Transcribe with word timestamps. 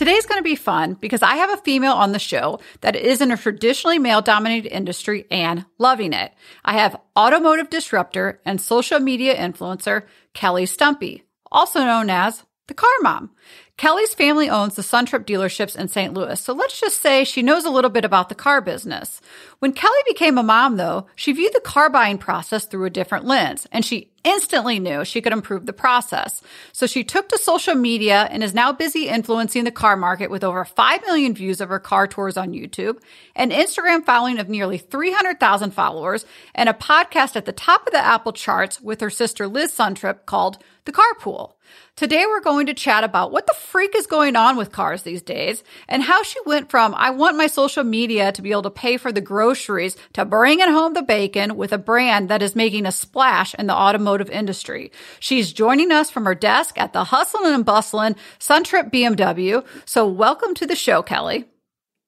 Today's 0.00 0.24
going 0.24 0.38
to 0.38 0.42
be 0.42 0.56
fun 0.56 0.94
because 0.94 1.20
I 1.20 1.34
have 1.34 1.50
a 1.50 1.58
female 1.58 1.92
on 1.92 2.12
the 2.12 2.18
show 2.18 2.60
that 2.80 2.96
is 2.96 3.20
in 3.20 3.30
a 3.30 3.36
traditionally 3.36 3.98
male 3.98 4.22
dominated 4.22 4.74
industry 4.74 5.26
and 5.30 5.66
loving 5.76 6.14
it. 6.14 6.32
I 6.64 6.78
have 6.78 6.98
automotive 7.18 7.68
disruptor 7.68 8.40
and 8.46 8.58
social 8.58 8.98
media 8.98 9.36
influencer 9.36 10.04
Kelly 10.32 10.64
Stumpe, 10.64 11.24
also 11.52 11.80
known 11.80 12.08
as 12.08 12.44
the 12.66 12.72
car 12.72 12.88
mom. 13.02 13.32
Kelly's 13.80 14.12
family 14.12 14.50
owns 14.50 14.74
the 14.74 14.82
Suntrup 14.82 15.24
dealerships 15.24 15.74
in 15.74 15.88
St. 15.88 16.12
Louis, 16.12 16.38
so 16.38 16.52
let's 16.52 16.78
just 16.78 17.00
say 17.00 17.24
she 17.24 17.40
knows 17.40 17.64
a 17.64 17.70
little 17.70 17.88
bit 17.88 18.04
about 18.04 18.28
the 18.28 18.34
car 18.34 18.60
business. 18.60 19.22
When 19.60 19.72
Kelly 19.72 20.02
became 20.06 20.36
a 20.36 20.42
mom, 20.42 20.76
though, 20.76 21.06
she 21.16 21.32
viewed 21.32 21.54
the 21.54 21.62
car 21.62 21.88
buying 21.88 22.18
process 22.18 22.66
through 22.66 22.84
a 22.84 22.90
different 22.90 23.24
lens, 23.24 23.66
and 23.72 23.82
she 23.82 24.10
instantly 24.22 24.78
knew 24.80 25.02
she 25.06 25.22
could 25.22 25.32
improve 25.32 25.64
the 25.64 25.72
process. 25.72 26.42
So 26.72 26.86
she 26.86 27.04
took 27.04 27.30
to 27.30 27.38
social 27.38 27.74
media 27.74 28.28
and 28.30 28.44
is 28.44 28.52
now 28.52 28.70
busy 28.70 29.08
influencing 29.08 29.64
the 29.64 29.70
car 29.70 29.96
market 29.96 30.30
with 30.30 30.44
over 30.44 30.66
5 30.66 31.00
million 31.06 31.34
views 31.34 31.62
of 31.62 31.70
her 31.70 31.80
car 31.80 32.06
tours 32.06 32.36
on 32.36 32.52
YouTube, 32.52 32.98
an 33.34 33.50
Instagram 33.50 34.04
following 34.04 34.38
of 34.38 34.50
nearly 34.50 34.76
300,000 34.76 35.70
followers, 35.70 36.26
and 36.54 36.68
a 36.68 36.74
podcast 36.74 37.34
at 37.34 37.46
the 37.46 37.52
top 37.52 37.86
of 37.86 37.94
the 37.94 37.98
Apple 37.98 38.34
charts 38.34 38.78
with 38.78 39.00
her 39.00 39.08
sister 39.08 39.48
Liz 39.48 39.72
Suntrup 39.72 40.26
called 40.26 40.58
The 40.84 40.92
Carpool. 40.92 41.54
Today 41.96 42.24
we're 42.26 42.40
going 42.40 42.66
to 42.66 42.74
chat 42.74 43.04
about 43.04 43.32
what 43.32 43.46
the 43.46 43.54
freak 43.54 43.94
is 43.94 44.06
going 44.06 44.36
on 44.36 44.56
with 44.56 44.72
cars 44.72 45.02
these 45.02 45.22
days 45.22 45.62
and 45.88 46.02
how 46.02 46.22
she 46.22 46.38
went 46.46 46.70
from 46.70 46.94
I 46.94 47.10
want 47.10 47.36
my 47.36 47.46
social 47.46 47.84
media 47.84 48.32
to 48.32 48.42
be 48.42 48.52
able 48.52 48.62
to 48.62 48.70
pay 48.70 48.96
for 48.96 49.12
the 49.12 49.20
groceries 49.20 49.96
to 50.14 50.24
bringing 50.24 50.68
home 50.68 50.94
the 50.94 51.02
bacon 51.02 51.56
with 51.56 51.72
a 51.72 51.78
brand 51.78 52.28
that 52.28 52.42
is 52.42 52.56
making 52.56 52.86
a 52.86 52.92
splash 52.92 53.54
in 53.54 53.66
the 53.66 53.74
automotive 53.74 54.30
industry. 54.30 54.92
She's 55.18 55.52
joining 55.52 55.92
us 55.92 56.10
from 56.10 56.24
her 56.24 56.34
desk 56.34 56.78
at 56.78 56.92
the 56.92 57.04
hustling 57.04 57.54
and 57.54 57.64
bustling 57.64 58.16
Suntrup 58.38 58.90
BMW. 58.90 59.64
So 59.84 60.06
welcome 60.06 60.54
to 60.54 60.66
the 60.66 60.76
show, 60.76 61.02
Kelly. 61.02 61.44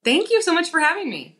Thank 0.04 0.30
you 0.30 0.42
so 0.42 0.52
much 0.52 0.70
for 0.70 0.80
having 0.80 1.10
me. 1.10 1.38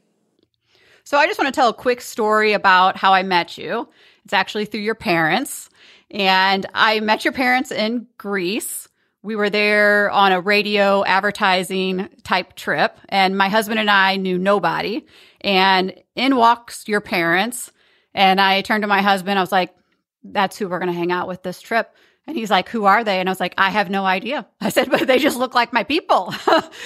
So 1.04 1.18
I 1.18 1.26
just 1.26 1.38
want 1.38 1.52
to 1.52 1.58
tell 1.58 1.68
a 1.68 1.74
quick 1.74 2.00
story 2.00 2.52
about 2.52 2.96
how 2.96 3.12
I 3.12 3.22
met 3.22 3.58
you. 3.58 3.88
It's 4.24 4.32
actually 4.32 4.66
through 4.66 4.80
your 4.80 4.94
parents. 4.94 5.68
And 6.12 6.66
I 6.74 7.00
met 7.00 7.24
your 7.24 7.32
parents 7.32 7.72
in 7.72 8.06
Greece. 8.18 8.88
We 9.22 9.34
were 9.34 9.50
there 9.50 10.10
on 10.10 10.32
a 10.32 10.40
radio 10.40 11.04
advertising 11.04 12.08
type 12.22 12.54
trip, 12.54 12.98
and 13.08 13.38
my 13.38 13.48
husband 13.48 13.80
and 13.80 13.90
I 13.90 14.16
knew 14.16 14.36
nobody. 14.36 15.06
And 15.40 15.94
in 16.14 16.36
walks 16.36 16.86
your 16.86 17.00
parents. 17.00 17.72
And 18.14 18.40
I 18.40 18.60
turned 18.60 18.82
to 18.82 18.88
my 18.88 19.00
husband. 19.00 19.38
I 19.38 19.42
was 19.42 19.52
like, 19.52 19.74
that's 20.22 20.58
who 20.58 20.68
we're 20.68 20.78
going 20.78 20.92
to 20.92 20.98
hang 20.98 21.12
out 21.12 21.28
with 21.28 21.42
this 21.42 21.60
trip. 21.60 21.94
And 22.26 22.36
he's 22.36 22.50
like, 22.50 22.68
"Who 22.68 22.84
are 22.84 23.02
they?" 23.02 23.18
And 23.18 23.28
I 23.28 23.32
was 23.32 23.40
like, 23.40 23.54
"I 23.58 23.70
have 23.70 23.90
no 23.90 24.04
idea." 24.04 24.46
I 24.60 24.68
said, 24.68 24.90
"But 24.90 25.06
they 25.06 25.18
just 25.18 25.36
look 25.36 25.54
like 25.54 25.72
my 25.72 25.84
people." 25.84 26.32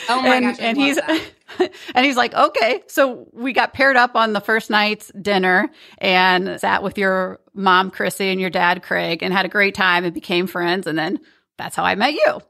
Oh 0.08 0.22
my 0.22 0.36
and, 0.36 0.44
gosh! 0.46 0.56
And 0.60 0.78
he's 0.78 0.98
and 1.94 2.06
he's 2.06 2.16
like, 2.16 2.34
"Okay." 2.34 2.82
So 2.86 3.28
we 3.32 3.52
got 3.52 3.74
paired 3.74 3.96
up 3.96 4.14
on 4.14 4.32
the 4.32 4.40
first 4.40 4.70
night's 4.70 5.10
dinner 5.20 5.70
and 5.98 6.60
sat 6.60 6.82
with 6.82 6.96
your 6.96 7.40
mom 7.54 7.90
Chrissy 7.90 8.28
and 8.28 8.40
your 8.40 8.50
dad 8.50 8.82
Craig 8.82 9.22
and 9.22 9.32
had 9.32 9.44
a 9.44 9.48
great 9.48 9.74
time 9.74 10.04
and 10.04 10.14
became 10.14 10.46
friends. 10.46 10.86
And 10.86 10.98
then 10.98 11.18
that's 11.58 11.76
how 11.76 11.84
I 11.84 11.94
met 11.96 12.14
you. 12.14 12.40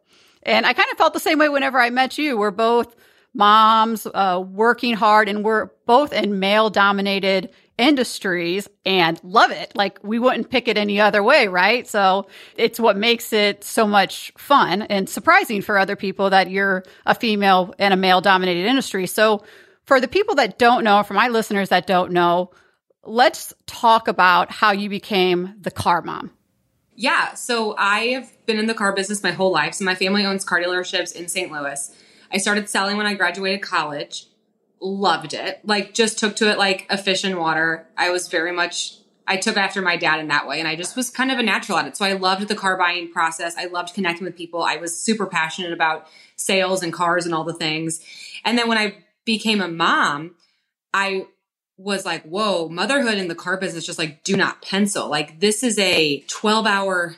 And 0.42 0.64
I 0.64 0.72
kind 0.72 0.88
of 0.92 0.98
felt 0.98 1.12
the 1.12 1.20
same 1.20 1.38
way 1.38 1.48
whenever 1.48 1.80
I 1.80 1.90
met 1.90 2.18
you. 2.18 2.36
We're 2.36 2.50
both 2.50 2.94
moms 3.34 4.06
uh, 4.06 4.42
working 4.46 4.94
hard 4.94 5.28
and 5.28 5.44
we're 5.44 5.70
both 5.86 6.12
in 6.12 6.38
male 6.38 6.70
dominated 6.70 7.50
industries 7.78 8.68
and 8.84 9.20
love 9.22 9.50
it. 9.50 9.72
Like 9.74 9.98
we 10.02 10.18
wouldn't 10.18 10.50
pick 10.50 10.68
it 10.68 10.78
any 10.78 11.00
other 11.00 11.22
way, 11.22 11.48
right? 11.48 11.86
So 11.86 12.26
it's 12.56 12.80
what 12.80 12.96
makes 12.96 13.32
it 13.32 13.64
so 13.64 13.86
much 13.86 14.32
fun 14.38 14.82
and 14.82 15.08
surprising 15.08 15.62
for 15.62 15.78
other 15.78 15.96
people 15.96 16.30
that 16.30 16.50
you're 16.50 16.84
a 17.04 17.14
female 17.14 17.74
in 17.78 17.92
a 17.92 17.96
male 17.96 18.20
dominated 18.20 18.66
industry. 18.66 19.06
So 19.06 19.44
for 19.84 20.00
the 20.00 20.08
people 20.08 20.36
that 20.36 20.58
don't 20.58 20.84
know, 20.84 21.02
for 21.02 21.14
my 21.14 21.28
listeners 21.28 21.68
that 21.68 21.86
don't 21.86 22.12
know, 22.12 22.50
let's 23.04 23.52
talk 23.66 24.08
about 24.08 24.50
how 24.50 24.72
you 24.72 24.88
became 24.88 25.54
the 25.60 25.70
car 25.70 26.02
mom. 26.02 26.32
Yeah, 26.94 27.34
so 27.34 27.74
I 27.76 28.06
have 28.08 28.46
been 28.46 28.58
in 28.58 28.66
the 28.66 28.74
car 28.74 28.94
business 28.94 29.22
my 29.22 29.32
whole 29.32 29.52
life. 29.52 29.74
So 29.74 29.84
my 29.84 29.94
family 29.94 30.24
owns 30.24 30.44
car 30.44 30.60
dealerships 30.60 31.14
in 31.14 31.28
St. 31.28 31.52
Louis. 31.52 31.94
I 32.32 32.38
started 32.38 32.68
selling 32.70 32.96
when 32.96 33.06
I 33.06 33.14
graduated 33.14 33.60
college. 33.60 34.26
Loved 34.80 35.34
it. 35.34 35.60
Like 35.64 35.94
just 35.94 36.18
took 36.18 36.36
to 36.36 36.50
it 36.50 36.58
like 36.58 36.86
a 36.90 36.98
fish 36.98 37.24
in 37.24 37.36
water. 37.38 37.86
I 37.96 38.10
was 38.10 38.28
very 38.28 38.52
much 38.52 38.98
I 39.28 39.36
took 39.36 39.56
after 39.56 39.82
my 39.82 39.96
dad 39.96 40.20
in 40.20 40.28
that 40.28 40.46
way 40.46 40.60
and 40.60 40.68
I 40.68 40.76
just 40.76 40.96
was 40.96 41.10
kind 41.10 41.32
of 41.32 41.38
a 41.38 41.42
natural 41.42 41.78
at 41.78 41.86
it. 41.86 41.96
So 41.96 42.04
I 42.04 42.12
loved 42.12 42.46
the 42.46 42.54
car 42.54 42.76
buying 42.76 43.10
process. 43.10 43.56
I 43.56 43.66
loved 43.66 43.94
connecting 43.94 44.24
with 44.24 44.36
people. 44.36 44.62
I 44.62 44.76
was 44.76 44.96
super 44.96 45.26
passionate 45.26 45.72
about 45.72 46.06
sales 46.36 46.82
and 46.82 46.92
cars 46.92 47.26
and 47.26 47.34
all 47.34 47.44
the 47.44 47.52
things. 47.52 48.00
And 48.44 48.56
then 48.56 48.68
when 48.68 48.78
I 48.78 48.98
became 49.24 49.60
a 49.60 49.68
mom, 49.68 50.36
I 50.94 51.26
was 51.76 52.06
like, 52.06 52.22
whoa, 52.22 52.68
motherhood 52.68 53.18
in 53.18 53.28
the 53.28 53.34
car 53.34 53.56
business 53.56 53.84
just 53.84 53.98
like 53.98 54.22
do 54.22 54.36
not 54.36 54.62
pencil. 54.62 55.08
Like 55.08 55.40
this 55.40 55.62
is 55.62 55.78
a 55.78 56.20
12 56.28 56.66
hour 56.66 57.16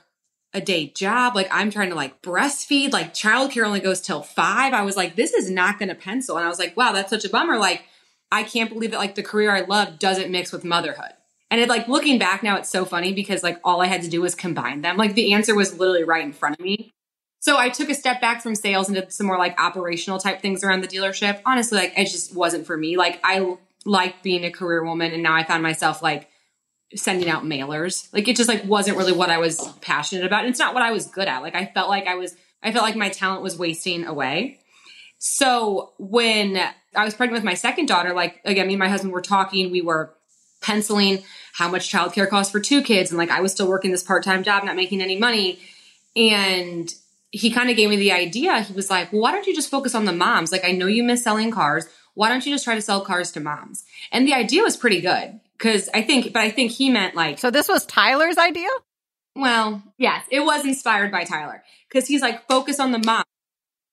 a 0.54 0.60
day 0.60 0.88
job. 0.88 1.34
Like 1.34 1.48
I'm 1.50 1.70
trying 1.70 1.90
to 1.90 1.94
like 1.94 2.22
breastfeed, 2.22 2.92
like 2.92 3.14
childcare 3.14 3.66
only 3.66 3.80
goes 3.80 4.00
till 4.00 4.22
five. 4.22 4.72
I 4.72 4.82
was 4.82 4.96
like, 4.96 5.16
this 5.16 5.32
is 5.32 5.50
not 5.50 5.78
going 5.78 5.90
to 5.90 5.94
pencil. 5.94 6.36
And 6.36 6.46
I 6.46 6.48
was 6.48 6.58
like, 6.58 6.76
wow, 6.76 6.92
that's 6.92 7.10
such 7.10 7.24
a 7.24 7.28
bummer. 7.28 7.58
Like 7.58 7.84
I 8.32 8.42
can't 8.42 8.70
believe 8.70 8.92
that 8.92 8.98
like 8.98 9.14
the 9.14 9.22
career 9.22 9.54
I 9.54 9.60
love 9.62 9.98
doesn't 9.98 10.30
mix 10.30 10.52
with 10.52 10.64
motherhood. 10.64 11.12
And 11.50 11.60
it 11.60 11.68
like 11.68 11.88
looking 11.88 12.18
back 12.18 12.42
now, 12.42 12.56
it's 12.56 12.68
so 12.68 12.84
funny 12.84 13.12
because 13.12 13.42
like 13.42 13.60
all 13.64 13.80
I 13.80 13.86
had 13.86 14.02
to 14.02 14.08
do 14.08 14.20
was 14.20 14.34
combine 14.34 14.82
them. 14.82 14.96
Like 14.96 15.14
the 15.14 15.32
answer 15.32 15.54
was 15.54 15.78
literally 15.78 16.04
right 16.04 16.24
in 16.24 16.32
front 16.32 16.58
of 16.58 16.64
me. 16.64 16.92
So 17.40 17.56
I 17.56 17.68
took 17.68 17.88
a 17.88 17.94
step 17.94 18.20
back 18.20 18.42
from 18.42 18.54
sales 18.54 18.88
and 18.88 18.96
did 18.96 19.12
some 19.12 19.26
more 19.26 19.38
like 19.38 19.58
operational 19.60 20.18
type 20.18 20.42
things 20.42 20.64
around 20.64 20.82
the 20.82 20.88
dealership. 20.88 21.40
Honestly, 21.46 21.78
like 21.78 21.94
it 21.96 22.06
just 22.06 22.34
wasn't 22.34 22.66
for 22.66 22.76
me. 22.76 22.96
Like 22.96 23.20
I 23.22 23.56
liked 23.84 24.22
being 24.22 24.44
a 24.44 24.50
career 24.50 24.84
woman 24.84 25.12
and 25.12 25.22
now 25.22 25.34
I 25.34 25.44
found 25.44 25.62
myself 25.62 26.02
like 26.02 26.27
sending 26.94 27.28
out 27.28 27.44
mailers. 27.44 28.12
Like 28.12 28.28
it 28.28 28.36
just 28.36 28.48
like 28.48 28.64
wasn't 28.64 28.96
really 28.96 29.12
what 29.12 29.30
I 29.30 29.38
was 29.38 29.60
passionate 29.80 30.24
about. 30.24 30.40
And 30.40 30.50
it's 30.50 30.58
not 30.58 30.74
what 30.74 30.82
I 30.82 30.92
was 30.92 31.06
good 31.06 31.28
at. 31.28 31.42
Like 31.42 31.54
I 31.54 31.66
felt 31.66 31.88
like 31.88 32.06
I 32.06 32.14
was 32.14 32.34
I 32.62 32.72
felt 32.72 32.84
like 32.84 32.96
my 32.96 33.08
talent 33.08 33.42
was 33.42 33.58
wasting 33.58 34.04
away. 34.04 34.60
So 35.18 35.92
when 35.98 36.58
I 36.94 37.04
was 37.04 37.14
pregnant 37.14 37.42
with 37.42 37.44
my 37.44 37.54
second 37.54 37.86
daughter, 37.86 38.12
like 38.12 38.40
again, 38.44 38.66
me 38.66 38.74
and 38.74 38.80
my 38.80 38.88
husband 38.88 39.12
were 39.12 39.20
talking, 39.20 39.70
we 39.70 39.82
were 39.82 40.14
penciling 40.60 41.22
how 41.52 41.68
much 41.68 41.92
childcare 41.92 42.28
costs 42.28 42.50
for 42.50 42.60
two 42.60 42.82
kids. 42.82 43.10
And 43.10 43.18
like 43.18 43.30
I 43.30 43.40
was 43.40 43.52
still 43.52 43.68
working 43.68 43.90
this 43.90 44.02
part-time 44.02 44.42
job, 44.42 44.64
not 44.64 44.76
making 44.76 45.02
any 45.02 45.18
money. 45.18 45.58
And 46.16 46.92
he 47.30 47.50
kind 47.50 47.68
of 47.68 47.76
gave 47.76 47.90
me 47.90 47.96
the 47.96 48.12
idea. 48.12 48.60
He 48.62 48.72
was 48.72 48.90
like, 48.90 49.12
well, 49.12 49.22
why 49.22 49.32
don't 49.32 49.46
you 49.46 49.54
just 49.54 49.70
focus 49.70 49.94
on 49.94 50.04
the 50.04 50.12
moms? 50.12 50.50
Like 50.50 50.64
I 50.64 50.72
know 50.72 50.86
you 50.86 51.04
miss 51.04 51.22
selling 51.22 51.50
cars. 51.50 51.86
Why 52.14 52.28
don't 52.28 52.44
you 52.44 52.52
just 52.52 52.64
try 52.64 52.74
to 52.74 52.82
sell 52.82 53.02
cars 53.02 53.30
to 53.32 53.40
moms? 53.40 53.84
And 54.10 54.26
the 54.26 54.34
idea 54.34 54.62
was 54.62 54.76
pretty 54.76 55.00
good 55.00 55.38
because 55.58 55.88
I 55.92 56.02
think, 56.02 56.32
but 56.32 56.40
I 56.40 56.50
think 56.50 56.70
he 56.72 56.88
meant 56.90 57.14
like, 57.14 57.38
So 57.38 57.50
this 57.50 57.68
was 57.68 57.84
Tyler's 57.86 58.38
idea? 58.38 58.68
well, 59.34 59.82
yes, 59.98 60.24
it 60.30 60.40
was 60.40 60.64
inspired 60.64 61.12
by 61.12 61.24
Tyler 61.24 61.62
because 61.88 62.08
he's 62.08 62.22
like, 62.22 62.46
focus 62.48 62.80
on 62.80 62.92
the 62.92 62.98
mom. 62.98 63.22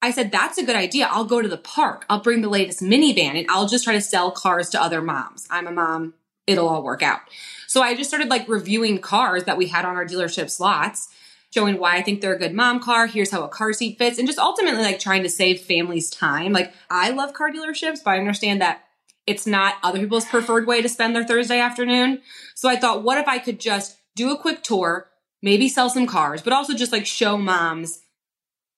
I 0.01 0.11
said, 0.11 0.31
that's 0.31 0.57
a 0.57 0.63
good 0.63 0.75
idea. 0.75 1.07
I'll 1.11 1.25
go 1.25 1.41
to 1.41 1.47
the 1.47 1.57
park. 1.57 2.05
I'll 2.09 2.19
bring 2.19 2.41
the 2.41 2.49
latest 2.49 2.81
minivan 2.81 3.37
and 3.37 3.45
I'll 3.49 3.67
just 3.67 3.83
try 3.83 3.93
to 3.93 4.01
sell 4.01 4.31
cars 4.31 4.69
to 4.71 4.81
other 4.81 5.01
moms. 5.01 5.47
I'm 5.49 5.67
a 5.67 5.71
mom. 5.71 6.13
It'll 6.47 6.67
all 6.67 6.83
work 6.83 7.01
out. 7.01 7.21
So 7.67 7.81
I 7.81 7.95
just 7.95 8.09
started 8.09 8.29
like 8.29 8.47
reviewing 8.47 8.99
cars 8.99 9.45
that 9.45 9.57
we 9.57 9.67
had 9.67 9.85
on 9.85 9.95
our 9.95 10.05
dealership 10.05 10.49
slots, 10.49 11.09
showing 11.51 11.77
why 11.79 11.95
I 11.97 12.01
think 12.03 12.21
they're 12.21 12.35
a 12.35 12.39
good 12.39 12.53
mom 12.53 12.79
car. 12.79 13.07
Here's 13.07 13.31
how 13.31 13.43
a 13.43 13.47
car 13.49 13.73
seat 13.73 13.97
fits 13.97 14.19
and 14.19 14.27
just 14.27 14.39
ultimately 14.39 14.81
like 14.81 14.99
trying 14.99 15.23
to 15.23 15.29
save 15.29 15.61
families 15.61 16.09
time. 16.09 16.53
Like 16.53 16.73
I 16.89 17.09
love 17.11 17.33
car 17.33 17.51
dealerships, 17.51 18.03
but 18.03 18.11
I 18.11 18.19
understand 18.19 18.61
that 18.61 18.84
it's 19.27 19.47
not 19.47 19.75
other 19.83 19.99
people's 19.99 20.25
preferred 20.25 20.67
way 20.67 20.81
to 20.81 20.89
spend 20.89 21.15
their 21.15 21.23
Thursday 21.23 21.59
afternoon. 21.59 22.21
So 22.53 22.69
I 22.69 22.75
thought, 22.75 23.03
what 23.03 23.17
if 23.17 23.27
I 23.27 23.39
could 23.39 23.59
just 23.59 23.97
do 24.15 24.31
a 24.31 24.37
quick 24.37 24.63
tour, 24.63 25.09
maybe 25.41 25.67
sell 25.67 25.89
some 25.89 26.07
cars, 26.07 26.41
but 26.41 26.53
also 26.53 26.73
just 26.73 26.91
like 26.91 27.05
show 27.05 27.37
moms 27.37 28.01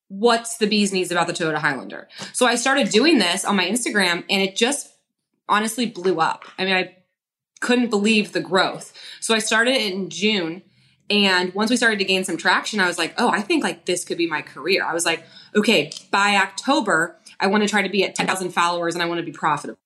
what's 0.09 0.57
the 0.57 0.67
bee's 0.67 0.93
knees 0.93 1.11
about 1.11 1.27
the 1.27 1.33
Toyota 1.33 1.57
Highlander. 1.57 2.07
So 2.31 2.45
I 2.45 2.55
started 2.55 2.89
doing 2.89 3.19
this 3.19 3.43
on 3.43 3.57
my 3.57 3.65
Instagram 3.65 4.23
and 4.29 4.41
it 4.41 4.55
just 4.55 4.89
honestly 5.49 5.85
blew 5.85 6.19
up. 6.19 6.45
I 6.57 6.65
mean, 6.65 6.75
I 6.75 6.95
couldn't 7.59 7.89
believe 7.89 8.31
the 8.31 8.39
growth. 8.39 8.93
So 9.19 9.33
I 9.33 9.39
started 9.39 9.75
it 9.75 9.93
in 9.93 10.09
June. 10.09 10.61
And 11.09 11.53
once 11.53 11.69
we 11.69 11.77
started 11.77 11.99
to 11.99 12.05
gain 12.05 12.23
some 12.25 12.37
traction, 12.37 12.79
I 12.79 12.87
was 12.87 12.97
like, 12.97 13.13
oh, 13.17 13.29
I 13.29 13.41
think 13.41 13.63
like 13.63 13.85
this 13.85 14.03
could 14.03 14.17
be 14.17 14.27
my 14.27 14.41
career. 14.41 14.83
I 14.85 14.93
was 14.93 15.05
like, 15.05 15.23
okay, 15.55 15.91
by 16.11 16.35
October, 16.35 17.17
I 17.39 17.47
want 17.47 17.63
to 17.63 17.69
try 17.69 17.81
to 17.81 17.89
be 17.89 18.03
at 18.03 18.15
10,000 18.15 18.51
followers 18.51 18.93
and 18.93 19.01
I 19.01 19.05
want 19.07 19.19
to 19.19 19.25
be 19.25 19.31
profitable. 19.31 19.79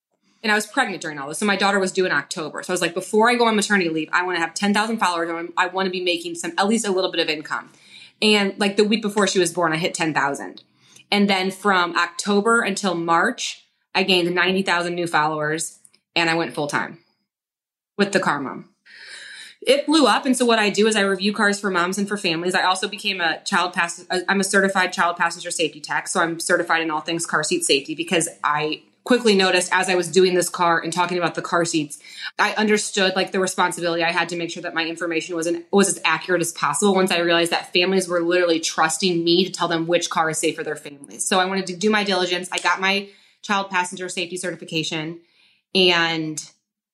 And 0.44 0.52
I 0.52 0.56
was 0.56 0.66
pregnant 0.66 1.02
during 1.02 1.20
all 1.20 1.28
this. 1.28 1.40
So 1.40 1.46
my 1.46 1.56
daughter 1.56 1.80
was 1.80 1.92
due 1.92 2.06
in 2.06 2.12
October. 2.12 2.64
So 2.64 2.74
I 2.74 2.76
was 2.76 2.82
like, 2.82 2.94
before 2.94 3.30
I 3.30 3.36
go 3.36 3.46
on 3.46 3.56
maternity 3.56 3.90
leave, 3.90 4.10
I 4.12 4.24
want 4.24 4.38
to 4.38 4.42
have 4.42 4.54
10,000 4.54 4.98
followers. 4.98 5.50
I 5.58 5.68
want 5.68 5.86
to 5.86 5.92
be 5.92 6.02
making 6.02 6.36
some, 6.36 6.54
at 6.58 6.68
least 6.68 6.88
a 6.88 6.92
little 6.92 7.12
bit 7.12 7.22
of 7.22 7.30
income. 7.30 7.70
And 8.22 8.60
like 8.60 8.78
the 8.78 8.84
week 8.84 9.02
before 9.02 9.28
she 9.28 9.40
was 9.40 9.54
born, 9.54 9.74
I 9.74 9.78
hit 9.78 9.94
10,000. 9.94 10.64
And 11.12 11.30
then 11.30 11.52
from 11.52 11.96
October 11.96 12.62
until 12.62 12.96
March, 12.96 13.66
I 13.94 14.04
gained 14.04 14.34
90,000 14.34 14.96
new 14.96 15.08
followers 15.08 15.80
and 16.16 16.30
I 16.30 16.36
went 16.36 16.54
full 16.54 16.68
time 16.68 17.00
with 17.98 18.12
the 18.12 18.20
car 18.20 18.40
mom. 18.40 18.70
It 19.62 19.86
blew 19.86 20.08
up. 20.08 20.26
And 20.26 20.36
so 20.36 20.44
what 20.44 20.58
I 20.58 20.72
do 20.72 20.88
is 20.88 20.96
I 20.96 21.02
review 21.02 21.34
cars 21.34 21.60
for 21.60 21.70
moms 21.70 22.00
and 22.00 22.08
for 22.08 22.18
families. 22.18 22.56
I 22.56 22.64
also 22.64 22.88
became 22.88 23.22
a 23.22 23.44
child 23.44 23.74
pass, 23.74 24.04
uh, 24.10 24.22
I'm 24.28 24.40
a 24.40 24.44
certified 24.44 24.92
child 24.92 25.18
passenger 25.18 25.52
safety 25.52 25.80
tech. 25.80 26.08
So 26.08 26.20
I'm 26.20 26.40
certified 26.40 26.82
in 26.82 26.90
all 26.90 27.02
things 27.02 27.28
car 27.28 27.44
seat 27.44 27.64
safety 27.64 27.94
because 27.94 28.28
I 28.44 28.82
quickly 29.04 29.36
noticed 29.36 29.72
as 29.74 29.90
I 29.90 29.96
was 29.96 30.12
doing 30.12 30.36
this 30.36 30.50
car 30.50 30.80
and 30.80 30.94
talking 30.94 31.18
about 31.18 31.36
the 31.36 31.42
car 31.42 31.66
seats, 31.66 32.00
I 32.38 32.54
understood 32.54 33.16
like 33.16 33.32
the 33.32 33.40
responsibility 33.40 34.04
I 34.04 34.12
had 34.12 34.30
to 34.30 34.36
make 34.36 34.52
sure 34.52 34.64
that 34.64 34.74
my 34.74 34.86
information 34.86 35.36
was 35.36 35.48
an, 35.48 35.66
was 35.72 35.88
as 35.88 36.00
accurate 36.06 36.42
as 36.42 36.52
possible. 36.52 36.94
Once 36.94 37.12
I 37.12 37.20
realized 37.20 37.52
that 37.52 37.74
families 37.74 38.08
were 38.08 38.22
literally 38.22 38.60
trusting 38.60 39.24
me 39.24 39.46
to 39.46 39.52
tell 39.52 39.68
them 39.68 39.88
which 39.88 40.10
car 40.10 40.30
is 40.30 40.38
safe 40.38 40.56
for 40.56 40.64
their 40.64 40.76
families, 40.76 41.26
so 41.26 41.40
I 41.40 41.46
wanted 41.46 41.68
to 41.68 41.76
do 41.76 41.90
my 41.90 42.04
diligence. 42.04 42.50
I 42.52 42.60
got 42.60 42.80
my 42.80 43.10
child 43.42 43.70
passenger 43.70 44.08
safety 44.08 44.38
certification, 44.38 45.22
and 45.74 46.44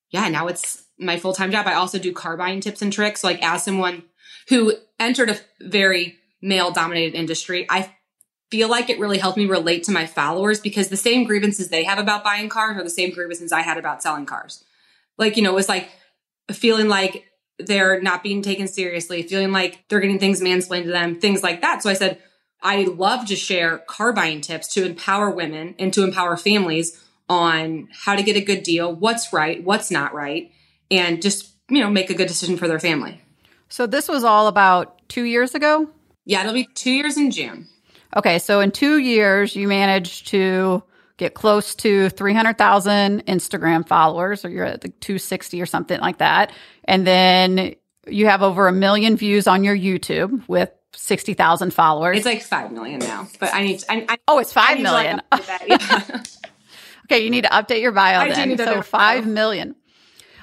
yeah, 0.10 0.30
now 0.30 0.48
it's 0.48 0.84
my 0.98 1.20
full 1.20 1.34
time 1.34 1.52
job. 1.52 1.68
I 1.68 1.74
also 1.74 2.00
do 2.00 2.14
car 2.14 2.38
buying 2.38 2.62
tips 2.62 2.82
and 2.82 2.92
tricks. 2.92 3.24
Like 3.24 3.44
as 3.44 3.64
someone 3.64 4.04
who 4.50 4.74
entered 5.00 5.30
a 5.30 5.40
very 5.60 6.16
male 6.42 6.72
dominated 6.72 7.16
industry, 7.18 7.68
I 7.70 7.92
feel 8.50 8.70
like 8.70 8.90
it 8.90 9.00
really 9.00 9.18
helped 9.18 9.38
me 9.38 9.46
relate 9.46 9.84
to 9.84 9.92
my 9.92 10.06
followers 10.06 10.60
because 10.60 10.90
the 10.90 10.98
same 10.98 11.26
grievances 11.26 11.70
they 11.70 11.84
have 11.84 12.00
about 12.00 12.24
buying 12.24 12.50
cars 12.50 12.78
are 12.78 12.84
the 12.84 12.90
same 12.90 13.12
grievances 13.12 13.52
I 13.52 13.62
had 13.62 13.78
about 13.78 14.02
selling 14.02 14.26
cars. 14.26 14.64
Like, 15.18 15.36
you 15.36 15.44
know, 15.44 15.52
it 15.52 15.56
was 15.56 15.70
like 15.70 15.90
feeling 16.52 16.88
like 16.88 17.26
they're 17.60 18.02
not 18.02 18.24
being 18.24 18.42
taken 18.42 18.68
seriously, 18.68 19.24
feeling 19.24 19.52
like 19.52 19.84
they're 19.90 20.00
getting 20.00 20.20
things 20.20 20.42
mansplained 20.42 20.84
to 20.84 20.92
them, 20.92 21.20
things 21.20 21.44
like 21.44 21.62
that. 21.62 21.84
So 21.84 21.90
I 21.90 21.94
said, 21.94 22.22
I 22.62 22.84
love 22.84 23.28
to 23.28 23.36
share 23.36 23.80
car 23.80 24.14
buying 24.14 24.42
tips 24.42 24.74
to 24.74 24.86
empower 24.86 25.30
women 25.30 25.76
and 25.78 25.94
to 25.94 26.04
empower 26.04 26.38
families 26.38 27.04
on 27.30 27.90
how 27.92 28.16
to 28.16 28.24
get 28.24 28.38
a 28.38 28.42
good 28.42 28.64
deal, 28.64 28.94
what's 28.94 29.34
right, 29.34 29.64
what's 29.64 29.92
not 29.92 30.14
right, 30.14 30.52
and 30.90 31.22
just, 31.22 31.52
you 31.70 31.82
know, 31.82 31.90
make 31.90 32.10
a 32.10 32.14
good 32.14 32.28
decision 32.28 32.58
for 32.58 32.68
their 32.68 32.80
family. 32.80 33.22
So 33.70 33.86
this 33.86 34.08
was 34.08 34.24
all 34.24 34.48
about 34.48 35.08
two 35.10 35.24
years 35.24 35.54
ago? 35.54 35.90
Yeah, 36.26 36.42
it'll 36.42 36.54
be 36.54 36.68
two 36.74 36.92
years 36.92 37.18
in 37.18 37.32
June. 37.32 37.68
Okay, 38.16 38.40
so 38.40 38.60
in 38.60 38.72
two 38.72 38.98
years, 38.98 39.56
you 39.56 39.68
managed 39.68 40.28
to 40.28 40.84
get 41.18 41.34
close 41.34 41.76
to 41.76 42.10
300,000 42.10 43.26
Instagram 43.26 43.88
followers, 43.88 44.46
or 44.46 44.50
you're 44.50 44.66
at 44.66 44.84
like 44.84 45.00
260 45.00 45.62
or 45.62 45.66
something 45.66 46.00
like 46.00 46.20
that. 46.20 46.52
And 46.86 47.06
then 47.06 47.76
you 48.08 48.28
have 48.28 48.44
over 48.44 48.68
a 48.68 48.72
million 48.72 49.18
views 49.18 49.48
on 49.48 49.64
your 49.64 49.76
YouTube 49.76 50.48
with 50.48 50.72
60,000 50.94 51.74
followers. 51.74 52.18
It's 52.18 52.26
like 52.26 52.44
5 52.44 52.72
million 52.72 53.00
now, 53.00 53.28
but 53.40 53.54
I 53.54 53.64
need 53.64 53.80
to, 53.80 53.92
I, 53.92 54.06
I, 54.10 54.18
Oh, 54.28 54.40
it's 54.40 54.54
five 54.54 54.80
million. 54.80 55.22
Yeah. 55.68 55.78
okay, 57.06 57.20
you 57.20 57.30
need 57.30 57.44
to 57.44 57.50
update 57.50 57.82
your 57.82 57.92
bio 57.92 58.20
I 58.20 58.34
then. 58.34 58.58
So 58.58 58.82
five 58.82 59.24
bio. 59.24 59.34
million. 59.34 59.76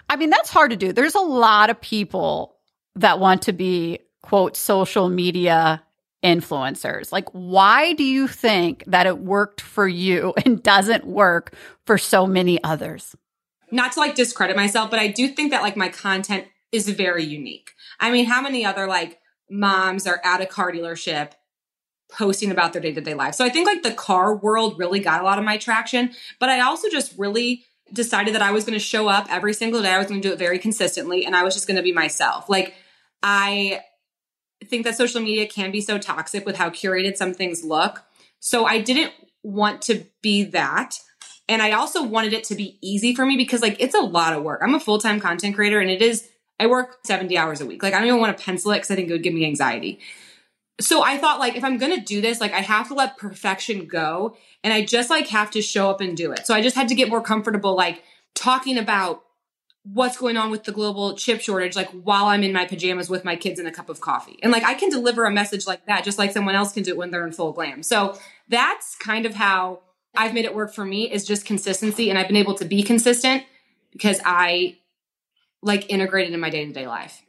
I 0.09 0.17
mean, 0.17 0.31
that's 0.31 0.51
hard 0.51 0.71
to 0.71 0.77
do. 0.77 0.93
There's 0.93 1.15
a 1.15 1.21
lot 1.21 1.71
of 1.71 1.81
people 1.81 2.57
that 2.97 3.19
want 3.19 3.43
to 3.43 3.53
be 3.53 4.01
quote 4.23 4.57
social 4.57 5.09
media 5.09 5.84
influencers. 6.25 7.13
Like, 7.13 7.29
why 7.33 7.93
do 7.93 8.03
you 8.03 8.27
think 8.27 8.83
that 8.87 9.07
it 9.07 9.19
worked 9.19 9.61
for 9.61 9.87
you 9.87 10.35
and 10.45 10.63
doesn't 10.63 11.07
work 11.07 11.55
for 11.87 11.99
so 11.99 12.27
many 12.27 12.63
others? 12.65 13.15
not 13.75 13.93
to 13.93 14.01
like 14.01 14.15
discredit 14.15 14.57
myself, 14.57 14.89
but 14.89 15.01
I 15.01 15.09
do 15.09 15.29
think 15.29 15.51
that 15.51 15.63
like 15.63 15.77
my 15.77 15.89
content 15.89 16.47
is 16.71 16.89
very 16.89 17.25
unique. 17.25 17.73
I 17.99 18.13
mean, 18.13 18.25
how 18.27 18.41
many 18.41 18.65
other 18.65 18.87
like 18.87 19.19
moms 19.51 20.07
are 20.07 20.21
at 20.25 20.41
a 20.41 20.47
car 20.47 20.71
dealership 20.73 21.33
posting 22.11 22.53
about 22.53 22.73
their 22.73 22.81
day-to-day 22.81 23.15
life? 23.15 23.35
So 23.35 23.45
I 23.45 23.49
think 23.49 23.67
like 23.67 23.83
the 23.83 23.93
car 23.93 24.37
world 24.37 24.79
really 24.79 25.01
got 25.01 25.21
a 25.21 25.25
lot 25.25 25.39
of 25.39 25.45
my 25.45 25.57
traction, 25.57 26.13
but 26.39 26.49
I 26.49 26.61
also 26.61 26.89
just 26.89 27.19
really 27.19 27.65
decided 27.93 28.35
that 28.35 28.43
I 28.43 28.53
was 28.53 28.65
going 28.65 28.79
to 28.79 28.85
show 28.85 29.09
up 29.09 29.27
every 29.29 29.53
single 29.53 29.83
day. 29.83 29.91
I 29.91 29.99
was 29.99 30.07
going 30.07 30.21
to 30.21 30.29
do 30.29 30.33
it 30.33 30.39
very 30.39 30.61
consistently 30.61 31.27
and 31.27 31.35
I 31.35 31.43
was 31.43 31.55
just 31.55 31.67
going 31.67 31.77
to 31.77 31.83
be 31.83 31.93
myself. 31.93 32.49
Like 32.49 32.75
I 33.25 33.81
think 34.65 34.85
that 34.85 34.97
social 34.97 35.21
media 35.21 35.47
can 35.47 35.71
be 35.71 35.81
so 35.81 35.99
toxic 35.99 36.47
with 36.47 36.57
how 36.57 36.71
curated 36.71 37.17
some 37.17 37.35
things 37.35 37.65
look. 37.65 38.03
So 38.41 38.67
I 38.67 38.81
didn't 38.81 39.13
want 39.43 39.83
to 39.83 40.05
be 40.23 40.45
that. 40.45 40.99
And 41.49 41.61
I 41.61 41.73
also 41.73 42.03
wanted 42.03 42.33
it 42.33 42.45
to 42.45 42.55
be 42.55 42.79
easy 42.81 43.15
for 43.15 43.27
me 43.27 43.37
because 43.37 43.63
like 43.63 43.77
it's 43.81 43.95
a 43.95 44.01
lot 44.01 44.33
of 44.33 44.43
work. 44.43 44.61
I'm 44.63 44.75
a 44.75 44.81
full-time 44.81 45.21
content 45.21 45.55
creator 45.55 45.81
and 45.81 45.91
it 45.91 46.03
is 46.03 46.29
I 46.59 46.67
work 46.67 46.99
70 47.05 47.37
hours 47.37 47.61
a 47.61 47.67
week. 47.67 47.83
Like 47.83 47.95
I 47.95 47.99
don't 47.99 48.07
even 48.09 48.21
want 48.21 48.37
to 48.37 48.45
pencil 48.45 48.71
it 48.71 48.77
because 48.77 48.91
I 48.91 48.95
think 48.95 49.09
it 49.09 49.13
would 49.13 49.23
give 49.23 49.35
me 49.35 49.45
anxiety. 49.45 50.01
So 50.81 51.03
I 51.03 51.19
thought 51.19 51.41
like 51.41 51.57
if 51.57 51.65
I'm 51.65 51.79
gonna 51.79 52.01
do 52.01 52.21
this, 52.21 52.41
like 52.41 52.53
I 52.53 52.61
have 52.61 52.89
to 52.89 52.95
let 52.95 53.19
perfection 53.19 53.87
go 53.87 54.37
and 54.63 54.73
I 54.73 54.85
just 54.85 55.11
like 55.11 55.29
have 55.29 55.51
to 55.53 55.63
show 55.63 55.91
up 55.91 56.01
and 56.01 56.17
do 56.17 56.33
it. 56.33 56.47
So 56.47 56.55
I 56.55 56.63
just 56.63 56.77
had 56.77 56.89
to 56.89 56.95
get 56.95 57.09
more 57.09 57.21
comfortable 57.21 57.77
like 57.77 58.03
talking 58.35 58.79
about 58.79 59.24
what's 59.85 60.17
going 60.17 60.37
on 60.37 60.51
with 60.51 60.65
the 60.65 60.73
global 60.73 61.15
chip 61.15 61.43
shortage 61.43 61.77
like 61.77 61.91
while 61.91 62.25
I'm 62.25 62.43
in 62.43 62.53
my 62.53 62.65
pajamas 62.65 63.11
with 63.11 63.25
my 63.25 63.37
kids 63.37 63.59
and 63.59 63.69
a 63.69 63.73
cup 63.73 63.91
of 63.91 64.01
coffee. 64.01 64.39
And 64.43 64.51
like 64.51 64.65
I 64.65 64.75
can 64.75 64.89
deliver 64.89 65.27
a 65.27 65.31
message 65.31 65.67
like 65.67 65.85
that 65.87 66.05
just 66.05 66.19
like 66.19 66.33
someone 66.33 66.55
else 66.55 66.73
can 66.73 66.83
do 66.83 66.91
it 66.91 66.97
when 66.97 67.11
they're 67.11 67.27
in 67.27 67.33
full 67.33 67.53
glam. 67.53 67.83
So 67.83 68.19
that's 68.49 68.97
kind 68.97 69.27
of 69.27 69.35
how 69.35 69.81
I've 70.17 70.33
made 70.33 70.47
it 70.47 70.55
work 70.55 70.73
for 70.73 70.85
me 70.85 71.11
is 71.11 71.27
just 71.27 71.45
consistency 71.45 72.09
and 72.09 72.19
I've 72.19 72.29
been 72.29 72.37
able 72.37 72.55
to 72.55 72.65
be 72.65 72.83
consistent 72.83 73.45
because 73.93 74.21
I 74.25 74.79
like 75.63 75.91
integrated 75.91 76.33
in 76.33 76.41
my 76.41 76.51
day-to-day 76.51 76.87
life. 76.87 77.21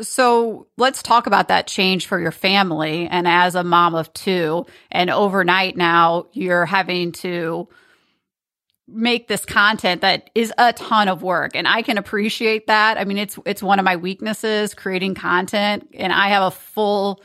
So 0.00 0.66
let's 0.76 1.02
talk 1.02 1.26
about 1.26 1.48
that 1.48 1.66
change 1.66 2.06
for 2.06 2.18
your 2.18 2.32
family. 2.32 3.06
And 3.06 3.28
as 3.28 3.54
a 3.54 3.62
mom 3.62 3.94
of 3.94 4.12
two, 4.12 4.66
and 4.90 5.08
overnight 5.08 5.76
now, 5.76 6.26
you're 6.32 6.66
having 6.66 7.12
to 7.12 7.68
make 8.86 9.28
this 9.28 9.44
content 9.44 10.02
that 10.02 10.28
is 10.34 10.52
a 10.58 10.72
ton 10.74 11.08
of 11.08 11.22
work 11.22 11.52
and 11.54 11.66
I 11.66 11.82
can 11.82 11.96
appreciate 11.96 12.66
that. 12.66 12.98
I 12.98 13.04
mean 13.04 13.18
it's 13.18 13.38
it's 13.46 13.62
one 13.62 13.78
of 13.78 13.84
my 13.84 13.96
weaknesses 13.96 14.74
creating 14.74 15.14
content 15.14 15.88
and 15.94 16.12
I 16.12 16.28
have 16.28 16.42
a 16.42 16.50
full 16.50 17.22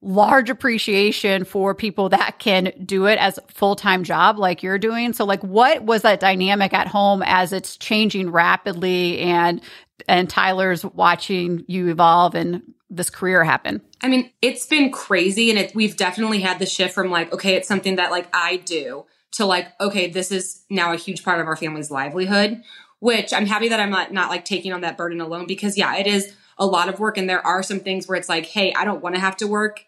large 0.00 0.48
appreciation 0.50 1.44
for 1.44 1.74
people 1.74 2.08
that 2.08 2.38
can 2.38 2.72
do 2.84 3.06
it 3.06 3.18
as 3.18 3.38
a 3.38 3.42
full-time 3.48 4.04
job 4.04 4.38
like 4.38 4.62
you're 4.62 4.78
doing. 4.78 5.12
So 5.12 5.24
like 5.24 5.42
what 5.42 5.82
was 5.82 6.02
that 6.02 6.20
dynamic 6.20 6.72
at 6.72 6.88
home 6.88 7.22
as 7.24 7.52
it's 7.52 7.76
changing 7.76 8.30
rapidly 8.30 9.18
and 9.20 9.60
and 10.08 10.28
Tyler's 10.28 10.84
watching 10.84 11.64
you 11.68 11.88
evolve 11.88 12.34
and 12.34 12.62
this 12.90 13.10
career 13.10 13.44
happen? 13.44 13.82
I 14.00 14.08
mean, 14.08 14.30
it's 14.42 14.66
been 14.66 14.90
crazy 14.90 15.50
and 15.50 15.58
it, 15.58 15.74
we've 15.74 15.96
definitely 15.96 16.40
had 16.40 16.58
the 16.58 16.66
shift 16.66 16.94
from 16.94 17.10
like, 17.10 17.32
okay, 17.32 17.54
it's 17.54 17.68
something 17.68 17.96
that 17.96 18.10
like 18.10 18.28
I 18.32 18.56
do 18.56 19.04
to 19.32 19.44
like, 19.44 19.68
okay, 19.80 20.08
this 20.08 20.32
is 20.32 20.62
now 20.70 20.92
a 20.92 20.96
huge 20.96 21.24
part 21.24 21.40
of 21.40 21.46
our 21.46 21.56
family's 21.56 21.90
livelihood, 21.90 22.62
which 23.00 23.32
I'm 23.32 23.46
happy 23.46 23.68
that 23.68 23.80
I'm 23.80 23.90
not, 23.90 24.12
not 24.12 24.30
like 24.30 24.44
taking 24.44 24.72
on 24.72 24.80
that 24.80 24.96
burden 24.96 25.20
alone 25.20 25.46
because 25.46 25.76
yeah, 25.76 25.96
it 25.96 26.06
is 26.06 26.34
a 26.58 26.66
lot 26.66 26.88
of 26.88 26.98
work. 26.98 27.16
And 27.18 27.28
there 27.28 27.46
are 27.46 27.62
some 27.62 27.80
things 27.80 28.08
where 28.08 28.18
it's 28.18 28.28
like, 28.28 28.46
hey, 28.46 28.72
I 28.74 28.84
don't 28.84 29.02
want 29.02 29.14
to 29.14 29.20
have 29.20 29.36
to 29.38 29.46
work 29.46 29.84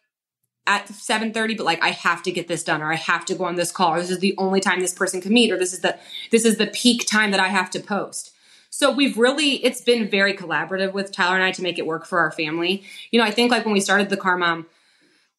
at 0.67 0.87
7:30 0.87 1.57
but 1.57 1.65
like 1.65 1.83
I 1.83 1.91
have 1.91 2.23
to 2.23 2.31
get 2.31 2.47
this 2.47 2.63
done 2.63 2.83
or 2.83 2.93
I 2.93 2.97
have 2.97 3.25
to 3.27 3.35
go 3.35 3.45
on 3.45 3.57
this 3.57 3.73
call 3.73 3.95
or 3.95 4.01
this 4.01 4.11
is 4.11 4.19
the 4.19 4.35
only 4.39 4.61
time 4.61 4.81
this 4.81 4.95
person 4.95 5.21
can 5.21 5.33
meet 5.33 5.51
or 5.51 5.59
this 5.59 5.73
is 5.73 5.81
the 5.81 5.99
this 6.31 6.45
is 6.45 6.59
the 6.59 6.67
peak 6.69 7.07
time 7.09 7.31
that 7.31 7.41
I 7.41 7.49
have 7.49 7.71
to 7.71 7.81
post. 7.81 8.33
So 8.69 8.91
we've 8.91 9.17
really 9.19 9.65
it's 9.65 9.81
been 9.81 10.09
very 10.09 10.35
collaborative 10.35 10.93
with 10.93 11.13
Tyler 11.13 11.35
and 11.35 11.45
I 11.45 11.51
to 11.53 11.63
make 11.63 11.79
it 11.79 11.87
work 11.87 12.07
for 12.07 12.21
our 12.21 12.31
family. 12.31 12.85
You 13.11 13.19
know, 13.19 13.27
I 13.27 13.31
think 13.31 13.51
like 13.51 13.65
when 13.65 13.73
we 13.75 13.81
started 13.81 14.11
the 14.11 14.17
car 14.17 14.37
mom 14.37 14.67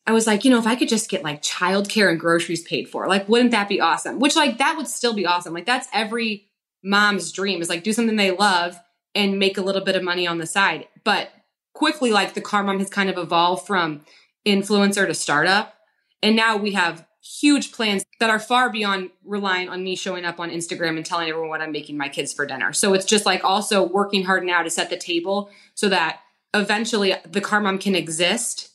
I 0.08 0.14
was 0.14 0.26
like, 0.26 0.44
you 0.44 0.52
know, 0.52 0.58
if 0.58 0.68
I 0.68 0.76
could 0.76 0.90
just 0.90 1.10
get 1.10 1.24
like 1.24 1.42
childcare 1.42 2.10
and 2.10 2.20
groceries 2.20 2.64
paid 2.64 2.90
for, 2.90 3.08
like 3.08 3.30
wouldn't 3.30 3.52
that 3.52 3.70
be 3.70 3.80
awesome? 3.80 4.20
Which 4.20 4.36
like 4.36 4.58
that 4.58 4.78
would 4.78 4.88
still 4.88 5.14
be 5.14 5.26
awesome. 5.26 5.54
Like 5.54 5.66
that's 5.66 5.88
every 5.94 6.48
mom's 6.84 7.32
dream 7.32 7.62
is 7.62 7.70
like 7.70 7.84
do 7.84 7.94
something 7.94 8.16
they 8.16 8.32
love 8.32 8.80
and 9.14 9.38
make 9.38 9.58
a 9.58 9.62
little 9.62 9.84
bit 9.84 9.96
of 9.96 10.04
money 10.04 10.26
on 10.26 10.40
the 10.40 10.48
side. 10.48 10.88
But 11.04 11.30
quickly 11.74 12.12
like 12.12 12.34
the 12.34 12.42
car 12.42 12.64
mom 12.64 12.80
has 12.80 12.90
kind 12.90 13.10
of 13.10 13.18
evolved 13.18 13.68
from 13.68 14.02
influencer 14.46 15.06
to 15.06 15.14
startup. 15.14 15.76
And 16.24 16.36
now 16.36 16.58
we 16.58 16.72
have 16.72 17.06
huge 17.24 17.72
plans 17.72 18.04
that 18.20 18.32
are 18.32 18.40
far 18.40 18.72
beyond 18.72 19.12
relying 19.24 19.70
on 19.70 19.84
me 19.84 19.96
showing 19.96 20.26
up 20.26 20.40
on 20.40 20.50
Instagram 20.50 20.98
and 20.98 21.06
telling 21.06 21.30
everyone 21.30 21.50
what 21.50 21.62
I'm 21.62 21.72
making 21.72 21.98
my 21.98 22.10
kids 22.10 22.34
for 22.34 22.46
dinner. 22.46 22.74
So 22.74 22.94
it's 22.94 23.06
just 23.06 23.26
like 23.26 23.44
also 23.44 23.88
working 23.88 24.24
hard 24.24 24.44
now 24.44 24.64
to 24.64 24.70
set 24.70 24.90
the 24.90 24.98
table 24.98 25.52
so 25.76 25.90
that 25.90 26.22
eventually 26.54 27.14
the 27.28 27.42
car 27.42 27.62
mom 27.62 27.78
can 27.78 27.96
exist 27.96 28.71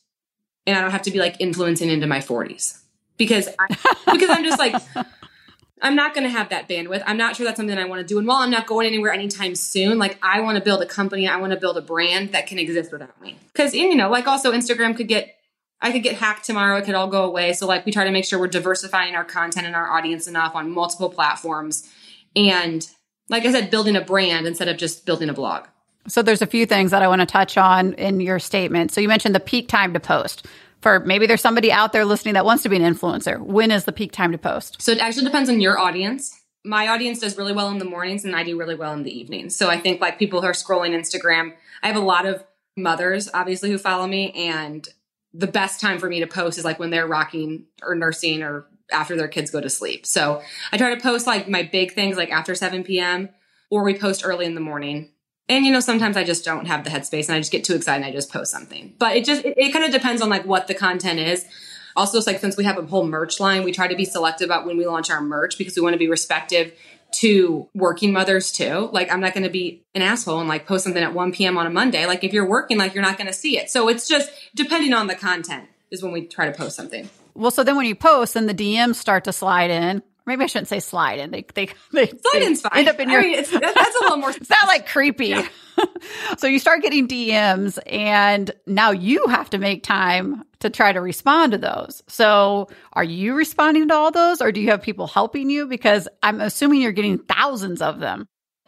and 0.67 0.77
I 0.77 0.81
don't 0.81 0.91
have 0.91 1.03
to 1.03 1.11
be 1.11 1.19
like 1.19 1.37
influencing 1.41 1.89
into 1.89 2.07
my 2.07 2.19
40s. 2.19 2.81
Because 3.17 3.49
I, 3.59 3.67
because 4.13 4.31
I'm 4.31 4.45
just 4.45 4.59
like 4.59 4.75
I'm 5.83 5.95
not 5.95 6.15
going 6.15 6.25
to 6.25 6.31
have 6.31 6.49
that 6.51 6.69
bandwidth. 6.69 7.03
I'm 7.07 7.19
not 7.19 7.37
sure 7.37 7.45
that's 7.45 7.57
something 7.57 7.77
I 7.77 7.85
want 7.85 8.01
to 8.01 8.07
do. 8.07 8.19
And 8.19 8.27
while 8.27 8.39
I'm 8.39 8.51
not 8.51 8.67
going 8.67 8.87
anywhere 8.87 9.13
anytime 9.13 9.55
soon, 9.55 9.99
like 9.99 10.19
I 10.23 10.41
want 10.41 10.57
to 10.57 10.65
build 10.65 10.83
a 10.83 10.87
company, 10.87 11.29
I 11.29 11.37
want 11.37 11.53
to 11.53 11.59
build 11.59 11.77
a 11.77 11.83
brand 11.83 12.33
that 12.33 12.47
can 12.47 12.59
exist 12.59 12.93
without 12.93 13.21
me. 13.21 13.37
Cuz 13.55 13.75
you 13.75 13.95
know, 13.95 14.11
like 14.11 14.27
also 14.27 14.53
Instagram 14.53 14.97
could 14.97 15.09
get 15.09 15.35
I 15.81 15.93
could 15.93 16.03
get 16.03 16.17
hacked 16.17 16.47
tomorrow. 16.47 16.79
It 16.79 16.87
could 16.87 16.95
all 16.95 17.09
go 17.09 17.25
away. 17.25 17.53
So 17.53 17.67
like 17.67 17.85
we 17.85 17.93
try 17.93 18.05
to 18.05 18.11
make 18.11 18.25
sure 18.25 18.39
we're 18.39 18.49
diversifying 18.49 19.15
our 19.15 19.25
content 19.25 19.67
and 19.67 19.77
our 19.77 19.91
audience 19.91 20.27
enough 20.27 20.55
on 20.55 20.71
multiple 20.71 21.11
platforms. 21.11 21.87
And 22.35 22.87
like 23.29 23.45
I 23.45 23.53
said, 23.53 23.71
building 23.71 23.97
a 23.97 24.01
brand 24.01 24.47
instead 24.47 24.69
of 24.69 24.79
just 24.79 25.05
building 25.05 25.29
a 25.29 25.35
blog. 25.35 25.67
So 26.09 26.23
there's 26.23 26.43
a 26.43 26.47
few 26.47 26.67
things 26.67 26.91
that 26.91 27.03
I 27.03 27.09
want 27.09 27.21
to 27.21 27.27
touch 27.27 27.57
on 27.57 27.95
in 27.95 28.21
your 28.21 28.39
statement. 28.39 28.93
So 28.93 29.01
you 29.01 29.09
mentioned 29.09 29.35
the 29.35 29.41
peak 29.41 29.69
time 29.69 29.93
to 29.95 30.01
post. 30.01 30.47
For 30.83 31.01
maybe 31.01 31.27
there's 31.27 31.41
somebody 31.41 31.73
out 31.73 31.93
there 31.93 32.05
listening 32.05 32.35
that 32.35 32.45
wants 32.45 32.63
to 32.63 32.69
be 32.69 32.77
an 32.77 32.83
influencer. 32.83 33.41
When 33.41 33.71
is 33.71 33.85
the 33.85 33.93
peak 33.93 34.13
time 34.13 34.33
to 34.33 34.39
post? 34.39 34.81
So 34.81 34.93
it 34.93 34.99
actually 34.99 35.25
depends 35.25 35.49
on 35.49 35.61
your 35.61 35.79
audience. 35.79 36.39
My 36.65 36.89
audience 36.89 37.21
does 37.21 37.37
really 37.39 37.53
well 37.53 37.71
in 37.71 37.79
the 37.79 37.85
mornings 37.85 38.25
and 38.25 38.37
I 38.37 38.45
do 38.45 38.59
really 38.59 38.75
well 38.75 38.93
in 38.93 39.03
the 39.03 39.19
evenings. 39.19 39.57
So 39.57 39.69
I 39.69 39.79
think 39.81 40.01
like 40.01 40.19
people 40.19 40.41
who 40.41 40.47
are 40.47 40.53
scrolling 40.53 40.91
Instagram, 40.91 41.55
I 41.83 41.89
have 41.89 41.97
a 41.97 42.01
lot 42.01 42.27
of 42.27 42.45
mothers 42.77 43.29
obviously 43.33 43.71
who 43.71 43.79
follow 43.79 44.07
me 44.07 44.33
and 44.33 44.87
the 45.33 45.47
best 45.47 45.81
time 45.81 45.99
for 45.99 46.09
me 46.09 46.21
to 46.21 46.27
post 46.27 46.59
is 46.59 46.65
like 46.65 46.79
when 46.79 46.91
they're 46.91 47.07
rocking 47.07 47.67
or 47.83 47.95
nursing 47.95 48.43
or 48.43 48.67
after 48.91 49.17
their 49.17 49.29
kids 49.29 49.51
go 49.51 49.61
to 49.61 49.71
sleep. 49.71 50.07
So 50.07 50.43
I 50.73 50.79
try 50.79 50.95
to 50.95 51.01
post 51.01 51.27
like 51.27 51.49
my 51.49 51.63
big 51.63 51.93
things 51.93 52.17
like 52.17 52.31
after 52.31 52.55
7 52.55 52.85
p.m. 52.85 53.29
or 53.71 53.85
we 53.85 53.99
post 53.99 54.23
early 54.25 54.47
in 54.47 54.55
the 54.55 54.61
morning. 54.61 55.11
And 55.49 55.65
you 55.65 55.73
know, 55.73 55.81
sometimes 55.81 56.17
I 56.17 56.25
just 56.25 56.45
don't 56.45 56.67
have 56.67 56.85
the 56.85 56.91
headspace 56.91 57.29
and 57.29 57.37
I 57.37 57.39
just 57.39 57.53
get 57.53 57.65
too 57.65 57.75
excited 57.75 58.05
and 58.05 58.07
I 58.07 58.13
just 58.13 58.33
post 58.33 58.51
something. 58.51 58.95
But 58.99 59.17
it 59.17 59.25
just 59.25 59.45
it, 59.45 59.55
it 59.57 59.73
kind 59.73 59.85
of 59.85 59.93
depends 59.93 60.21
on 60.23 60.29
like 60.29 60.45
what 60.45 60.67
the 60.67 60.75
content 60.75 61.21
is. 61.21 61.47
Also, 61.95 62.19
it's 62.19 62.27
like 62.27 62.41
since 62.41 62.57
we 62.57 62.65
have 62.65 62.77
a 62.77 62.83
whole 62.83 63.07
merch 63.07 63.41
line, 63.41 63.65
we 63.65 63.73
try 63.73 63.89
to 63.89 63.97
be 63.97 64.05
selective 64.05 64.47
about 64.47 64.67
when 64.67 64.77
we 64.77 64.87
launch 64.87 65.11
our 65.11 65.23
merch 65.23 65.57
because 65.57 65.77
we 65.77 65.83
want 65.83 65.95
to 65.95 65.99
be 65.99 66.09
respective 66.09 66.73
to 67.13 67.69
working 67.75 68.13
mothers 68.13 68.53
too. 68.53 68.91
Like 68.93 69.11
I'm 69.11 69.21
not 69.21 69.33
going 69.33 69.45
to 69.45 69.51
be 69.51 69.85
an 69.95 70.03
asshole 70.03 70.41
and 70.41 70.49
like 70.49 70.67
post 70.67 70.85
something 70.85 71.03
at 71.03 71.15
1 71.15 71.33
p.m. 71.33 71.57
on 71.57 71.67
a 71.67 71.71
Monday. 71.71 72.07
Like 72.07 72.25
if 72.25 72.33
you're 72.33 72.47
working, 72.47 72.77
like 72.77 72.95
you're 72.95 73.03
not 73.03 73.17
going 73.17 73.29
to 73.29 73.33
see 73.33 73.59
it. 73.59 73.71
So 73.71 73.89
it's 73.89 74.09
just 74.09 74.31
depending 74.55 74.93
on 74.93 75.07
the 75.07 75.15
content 75.15 75.69
is 75.91 76.03
when 76.03 76.13
we 76.13 76.27
try 76.27 76.51
to 76.51 76.57
post 76.57 76.77
something. 76.77 77.09
Well, 77.35 77.51
so 77.51 77.63
then 77.63 77.77
when 77.77 77.87
you 77.87 77.95
post, 77.95 78.35
then 78.35 78.47
the 78.47 78.55
DMs 78.55 78.97
start 78.97 79.25
to 79.25 79.33
slide 79.33 79.71
in. 79.71 80.03
Maybe 80.27 80.43
I 80.43 80.47
shouldn't 80.49 80.67
say 80.67 80.81
slide 80.81 81.21
in. 81.21 81.31
They 81.31 81.47
they 81.55 81.69
they 81.93 82.07
fine. 82.07 82.57
End 82.75 82.89
up 82.89 82.99
in 82.99 83.09
your. 83.09 83.21
I 83.21 83.25
mean, 83.25 83.39
it's, 83.39 83.51
that's 83.51 83.97
a 84.01 84.03
little 84.03 84.17
more. 84.17 84.31
it's 84.37 84.51
not 84.51 84.67
like 84.67 84.89
creepy. 84.89 85.29
Yeah. 85.29 85.47
so 86.39 86.49
you 86.49 86.59
start 86.59 86.83
getting 86.83 87.07
DMs, 87.07 87.79
and 87.87 88.51
now 88.67 88.91
you 88.91 89.27
have 89.29 89.51
to 89.51 89.59
make 89.59 89.85
time 89.85 90.43
to 90.61 90.71
try 90.71 90.93
to 90.93 91.01
respond 91.01 91.53
to 91.53 91.59
those. 91.59 92.03
So 92.09 92.69
are 92.93 93.05
you 93.05 93.35
responding 93.35 93.89
to 93.89 93.95
all 93.95 94.11
those, 94.11 94.41
or 94.41 94.51
do 94.51 94.61
you 94.61 94.71
have 94.71 94.83
people 94.83 95.07
helping 95.07 95.49
you? 95.49 95.67
Because 95.67 96.09
I'm 96.23 96.41
assuming 96.41 96.81
you're 96.81 96.93
getting 96.93 97.19
thousands 97.19 97.81
of 97.81 98.01
them. 98.01 98.27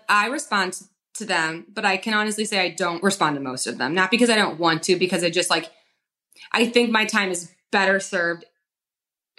I 0.08 0.28
respond 0.28 0.80
to 1.14 1.24
them, 1.24 1.66
but 1.72 1.84
I 1.84 1.96
can 1.96 2.14
honestly 2.14 2.44
say 2.44 2.60
I 2.60 2.68
don't 2.70 3.02
respond 3.02 3.34
to 3.34 3.42
most 3.42 3.66
of 3.66 3.78
them. 3.78 3.94
Not 3.94 4.12
because 4.12 4.30
I 4.30 4.36
don't 4.36 4.60
want 4.60 4.84
to, 4.84 4.96
because 4.96 5.24
I 5.24 5.30
just 5.30 5.50
like. 5.50 5.70
I 6.52 6.66
think 6.66 6.90
my 6.90 7.04
time 7.04 7.32
is 7.32 7.52
better 7.72 7.98
served 7.98 8.44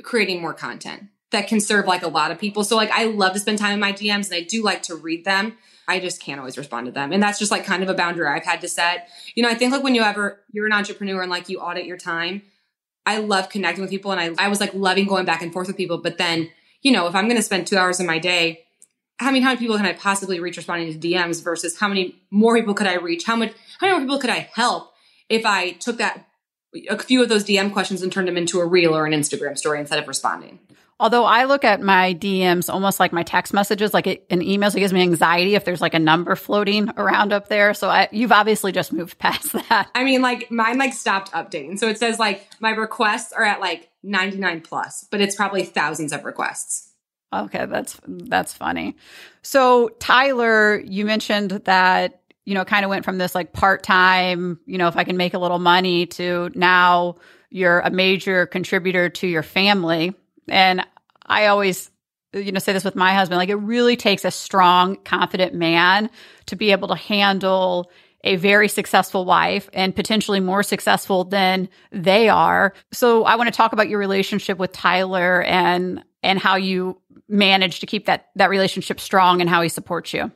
creating 0.03 0.41
more 0.41 0.53
content 0.53 1.03
that 1.31 1.47
can 1.47 1.59
serve 1.59 1.85
like 1.85 2.03
a 2.03 2.07
lot 2.07 2.31
of 2.31 2.39
people. 2.39 2.63
So 2.63 2.75
like 2.75 2.91
I 2.91 3.05
love 3.05 3.33
to 3.33 3.39
spend 3.39 3.59
time 3.59 3.73
in 3.73 3.79
my 3.79 3.93
DMs 3.93 4.25
and 4.25 4.35
I 4.35 4.41
do 4.41 4.63
like 4.63 4.83
to 4.83 4.95
read 4.95 5.25
them. 5.25 5.57
I 5.87 5.99
just 5.99 6.21
can't 6.21 6.39
always 6.39 6.57
respond 6.57 6.85
to 6.85 6.91
them. 6.91 7.11
And 7.11 7.21
that's 7.21 7.39
just 7.39 7.51
like 7.51 7.65
kind 7.65 7.81
of 7.81 7.89
a 7.89 7.93
boundary 7.93 8.27
I've 8.27 8.45
had 8.45 8.61
to 8.61 8.67
set. 8.67 9.09
You 9.35 9.43
know, 9.43 9.49
I 9.49 9.55
think 9.55 9.71
like 9.71 9.83
when 9.83 9.95
you 9.95 10.01
ever 10.01 10.39
you're 10.51 10.65
an 10.65 10.73
entrepreneur 10.73 11.21
and 11.21 11.31
like 11.31 11.49
you 11.49 11.59
audit 11.59 11.85
your 11.85 11.97
time, 11.97 12.43
I 13.05 13.19
love 13.19 13.49
connecting 13.49 13.81
with 13.81 13.91
people 13.91 14.11
and 14.11 14.19
I 14.39 14.45
I 14.45 14.49
was 14.49 14.59
like 14.59 14.73
loving 14.73 15.07
going 15.07 15.25
back 15.25 15.41
and 15.41 15.53
forth 15.53 15.67
with 15.67 15.77
people. 15.77 15.97
But 15.97 16.17
then, 16.17 16.49
you 16.81 16.91
know, 16.91 17.07
if 17.07 17.15
I'm 17.15 17.27
gonna 17.27 17.41
spend 17.41 17.67
two 17.67 17.77
hours 17.77 17.99
in 17.99 18.05
my 18.05 18.19
day, 18.19 18.65
how 19.17 19.27
many 19.27 19.41
how 19.41 19.49
many 19.49 19.59
people 19.59 19.77
can 19.77 19.85
I 19.85 19.93
possibly 19.93 20.39
reach 20.39 20.57
responding 20.57 20.91
to 20.93 21.07
DMs 21.07 21.43
versus 21.43 21.77
how 21.77 21.87
many 21.87 22.15
more 22.31 22.55
people 22.55 22.73
could 22.73 22.87
I 22.87 22.95
reach? 22.95 23.25
How 23.25 23.35
much 23.35 23.53
how 23.79 23.87
many 23.87 23.93
more 23.93 24.01
people 24.01 24.19
could 24.19 24.29
I 24.29 24.49
help 24.53 24.93
if 25.27 25.45
I 25.45 25.71
took 25.71 25.97
that 25.97 26.25
a 26.89 26.97
few 26.99 27.21
of 27.23 27.29
those 27.29 27.43
DM 27.43 27.73
questions 27.73 28.01
and 28.01 28.11
turned 28.11 28.27
them 28.27 28.37
into 28.37 28.59
a 28.59 28.65
reel 28.65 28.95
or 28.95 29.05
an 29.05 29.13
Instagram 29.13 29.57
story 29.57 29.79
instead 29.79 29.99
of 29.99 30.07
responding. 30.07 30.59
Although 30.99 31.23
I 31.23 31.45
look 31.45 31.63
at 31.63 31.81
my 31.81 32.13
DMs 32.13 32.71
almost 32.71 32.99
like 32.99 33.13
my 33.13 33.23
text 33.23 33.53
messages, 33.53 33.93
like 33.93 34.25
an 34.29 34.41
email, 34.41 34.69
so 34.69 34.77
it 34.77 34.81
gives 34.81 34.91
me 34.91 35.01
anxiety 35.01 35.55
if 35.55 35.63
there's 35.63 35.79
like 35.79 35.93
a 35.93 35.99
number 35.99 36.35
floating 36.35 36.89
around 36.97 37.31
up 37.31 37.47
there. 37.47 37.73
So 37.73 37.89
I, 37.89 38.09
you've 38.11 38.33
obviously 38.33 38.71
just 38.71 38.91
moved 38.91 39.17
past 39.19 39.53
that. 39.53 39.89
I 39.95 40.03
mean, 40.03 40.21
like 40.21 40.51
mine 40.51 40.77
like 40.77 40.93
stopped 40.93 41.31
updating. 41.31 41.79
So 41.79 41.87
it 41.87 41.97
says 41.97 42.19
like 42.19 42.45
my 42.59 42.71
requests 42.71 43.31
are 43.31 43.43
at 43.43 43.61
like 43.61 43.89
99 44.03 44.61
plus, 44.61 45.05
but 45.09 45.21
it's 45.21 45.35
probably 45.35 45.63
thousands 45.63 46.11
of 46.11 46.25
requests. 46.25 46.91
Okay, 47.31 47.65
that's 47.65 47.99
that's 48.05 48.53
funny. 48.53 48.95
So 49.41 49.89
Tyler, 49.99 50.79
you 50.79 51.05
mentioned 51.05 51.51
that 51.65 52.19
you 52.49 52.55
know, 52.55 52.65
kind 52.65 52.83
of 52.83 52.89
went 52.89 53.05
from 53.05 53.19
this 53.19 53.35
like 53.35 53.53
part 53.53 53.83
time, 53.83 54.59
you 54.65 54.79
know, 54.79 54.87
if 54.87 54.97
I 54.97 55.03
can 55.03 55.17
make 55.17 55.35
a 55.35 55.37
little 55.37 55.59
money 55.59 56.07
to 56.07 56.49
now 56.55 57.15
you're 57.51 57.79
a 57.81 57.91
major 57.91 58.47
contributor 58.47 59.07
to 59.07 59.27
your 59.27 59.43
family. 59.43 60.15
And 60.51 60.85
I 61.25 61.47
always, 61.47 61.91
you 62.33 62.51
know, 62.51 62.59
say 62.59 62.73
this 62.73 62.83
with 62.83 62.95
my 62.95 63.13
husband 63.13 63.37
like, 63.37 63.49
it 63.49 63.55
really 63.55 63.95
takes 63.95 64.25
a 64.25 64.31
strong, 64.31 64.95
confident 64.97 65.53
man 65.53 66.09
to 66.47 66.55
be 66.55 66.71
able 66.71 66.87
to 66.89 66.95
handle 66.95 67.91
a 68.23 68.35
very 68.35 68.67
successful 68.67 69.25
wife 69.25 69.69
and 69.73 69.95
potentially 69.95 70.39
more 70.39 70.63
successful 70.63 71.23
than 71.23 71.69
they 71.91 72.27
are. 72.29 72.73
So 72.91 73.23
I 73.23 73.35
want 73.35 73.47
to 73.47 73.55
talk 73.55 73.71
about 73.73 73.87
your 73.87 73.99
relationship 73.99 74.57
with 74.57 74.71
Tyler 74.71 75.41
and 75.43 76.03
and 76.21 76.37
how 76.37 76.57
you 76.57 77.01
manage 77.29 77.79
to 77.79 77.85
keep 77.85 78.07
that 78.07 78.29
that 78.35 78.49
relationship 78.49 78.99
strong 78.99 79.39
and 79.41 79.49
how 79.49 79.61
he 79.61 79.69
supports 79.69 80.13
you. 80.13 80.31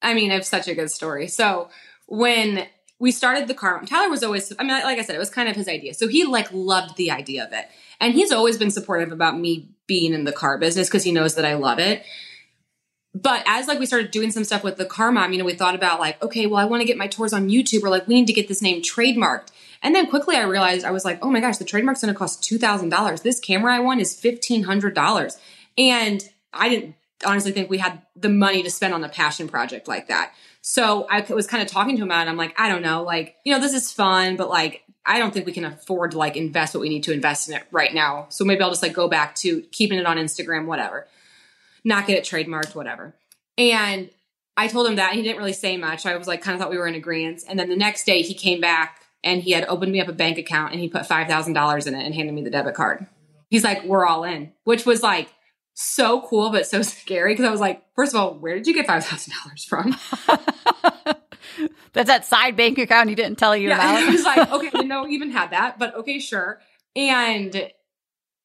I 0.00 0.14
mean, 0.14 0.30
it's 0.30 0.48
such 0.48 0.68
a 0.68 0.74
good 0.74 0.90
story. 0.90 1.28
So 1.28 1.68
when 2.06 2.66
we 3.02 3.10
started 3.10 3.48
the 3.48 3.54
car, 3.54 3.82
Tyler 3.84 4.08
was 4.08 4.22
always, 4.22 4.52
I 4.60 4.62
mean, 4.62 4.80
like 4.84 4.96
I 4.96 5.02
said, 5.02 5.16
it 5.16 5.18
was 5.18 5.28
kind 5.28 5.48
of 5.48 5.56
his 5.56 5.66
idea. 5.66 5.92
So 5.92 6.06
he 6.06 6.22
like 6.22 6.46
loved 6.52 6.96
the 6.96 7.10
idea 7.10 7.44
of 7.44 7.52
it. 7.52 7.66
And 8.00 8.14
he's 8.14 8.30
always 8.30 8.56
been 8.56 8.70
supportive 8.70 9.10
about 9.10 9.36
me 9.36 9.70
being 9.88 10.14
in 10.14 10.22
the 10.22 10.30
car 10.30 10.56
business 10.56 10.88
because 10.88 11.02
he 11.02 11.10
knows 11.10 11.34
that 11.34 11.44
I 11.44 11.54
love 11.54 11.80
it. 11.80 12.04
But 13.12 13.42
as 13.44 13.66
like 13.66 13.80
we 13.80 13.86
started 13.86 14.12
doing 14.12 14.30
some 14.30 14.44
stuff 14.44 14.62
with 14.62 14.76
the 14.76 14.84
car 14.84 15.10
mom, 15.10 15.32
you 15.32 15.38
know, 15.40 15.44
we 15.44 15.54
thought 15.54 15.74
about 15.74 15.98
like, 15.98 16.22
okay, 16.22 16.46
well, 16.46 16.60
I 16.60 16.64
want 16.64 16.80
to 16.80 16.86
get 16.86 16.96
my 16.96 17.08
tours 17.08 17.32
on 17.32 17.48
YouTube 17.48 17.82
or 17.82 17.90
like 17.90 18.06
we 18.06 18.14
need 18.14 18.28
to 18.28 18.32
get 18.32 18.46
this 18.46 18.62
name 18.62 18.82
trademarked. 18.82 19.48
And 19.82 19.96
then 19.96 20.06
quickly 20.06 20.36
I 20.36 20.44
realized 20.44 20.86
I 20.86 20.92
was 20.92 21.04
like, 21.04 21.18
oh 21.22 21.30
my 21.30 21.40
gosh, 21.40 21.56
the 21.56 21.64
trademark's 21.64 22.02
going 22.02 22.14
to 22.14 22.18
cost 22.18 22.44
$2,000. 22.44 23.22
This 23.22 23.40
camera 23.40 23.74
I 23.74 23.80
want 23.80 24.00
is 24.00 24.16
$1,500. 24.16 25.38
And 25.76 26.22
I 26.54 26.68
didn't 26.68 26.94
honestly 27.26 27.50
think 27.50 27.68
we 27.68 27.78
had 27.78 28.00
the 28.14 28.28
money 28.28 28.62
to 28.62 28.70
spend 28.70 28.94
on 28.94 29.02
a 29.02 29.08
passion 29.08 29.48
project 29.48 29.88
like 29.88 30.06
that. 30.06 30.32
So 30.62 31.06
I 31.10 31.20
was 31.20 31.48
kind 31.48 31.62
of 31.62 31.68
talking 31.68 31.96
to 31.96 32.02
him 32.02 32.08
about 32.08 32.26
it. 32.26 32.30
I'm 32.30 32.36
like, 32.36 32.54
I 32.58 32.68
don't 32.68 32.82
know, 32.82 33.02
like, 33.02 33.34
you 33.44 33.52
know, 33.52 33.60
this 33.60 33.74
is 33.74 33.92
fun, 33.92 34.36
but 34.36 34.48
like, 34.48 34.84
I 35.04 35.18
don't 35.18 35.34
think 35.34 35.44
we 35.44 35.52
can 35.52 35.64
afford 35.64 36.12
to 36.12 36.18
like 36.18 36.36
invest 36.36 36.72
what 36.72 36.80
we 36.80 36.88
need 36.88 37.02
to 37.02 37.12
invest 37.12 37.48
in 37.48 37.56
it 37.56 37.64
right 37.72 37.92
now. 37.92 38.26
So 38.28 38.44
maybe 38.44 38.62
I'll 38.62 38.70
just 38.70 38.82
like 38.82 38.92
go 38.92 39.08
back 39.08 39.34
to 39.36 39.62
keeping 39.72 39.98
it 39.98 40.06
on 40.06 40.18
Instagram, 40.18 40.66
whatever, 40.66 41.08
not 41.82 42.06
get 42.06 42.16
it 42.16 42.24
trademarked, 42.24 42.76
whatever. 42.76 43.12
And 43.58 44.08
I 44.56 44.68
told 44.68 44.86
him 44.86 44.96
that 44.96 45.14
he 45.14 45.22
didn't 45.22 45.38
really 45.38 45.52
say 45.52 45.76
much. 45.76 46.06
I 46.06 46.16
was 46.16 46.28
like, 46.28 46.42
kind 46.42 46.54
of 46.54 46.60
thought 46.60 46.70
we 46.70 46.78
were 46.78 46.86
in 46.86 46.94
agreement. 46.94 47.42
And 47.48 47.58
then 47.58 47.68
the 47.68 47.76
next 47.76 48.04
day 48.04 48.22
he 48.22 48.32
came 48.32 48.60
back 48.60 49.00
and 49.24 49.42
he 49.42 49.50
had 49.50 49.64
opened 49.64 49.90
me 49.90 50.00
up 50.00 50.08
a 50.08 50.12
bank 50.12 50.38
account 50.38 50.72
and 50.72 50.80
he 50.80 50.88
put 50.88 51.02
$5,000 51.02 51.86
in 51.86 51.94
it 51.94 52.04
and 52.06 52.14
handed 52.14 52.34
me 52.34 52.42
the 52.44 52.50
debit 52.50 52.74
card. 52.74 53.06
He's 53.50 53.64
like, 53.64 53.82
we're 53.84 54.06
all 54.06 54.22
in, 54.22 54.52
which 54.62 54.86
was 54.86 55.02
like, 55.02 55.28
so 55.74 56.22
cool, 56.22 56.50
but 56.50 56.66
so 56.66 56.82
scary 56.82 57.32
because 57.32 57.46
I 57.46 57.50
was 57.50 57.60
like, 57.60 57.82
first 57.94 58.14
of 58.14 58.20
all, 58.20 58.34
where 58.34 58.54
did 58.54 58.66
you 58.66 58.74
get 58.74 58.86
five 58.86 59.04
thousand 59.04 59.34
dollars 59.42 59.64
from? 59.64 59.96
That's 61.92 62.08
that 62.08 62.24
side 62.24 62.56
bank 62.56 62.78
account 62.78 63.08
he 63.10 63.14
didn't 63.14 63.38
tell 63.38 63.56
you 63.56 63.68
yeah, 63.68 63.74
about. 63.78 63.94
I 63.96 64.10
was 64.10 64.24
like, 64.24 64.52
okay, 64.52 64.70
didn't 64.70 64.88
know 64.88 65.06
even 65.06 65.30
had 65.30 65.50
that, 65.50 65.78
but 65.78 65.94
okay, 65.96 66.18
sure. 66.18 66.60
And 66.96 67.70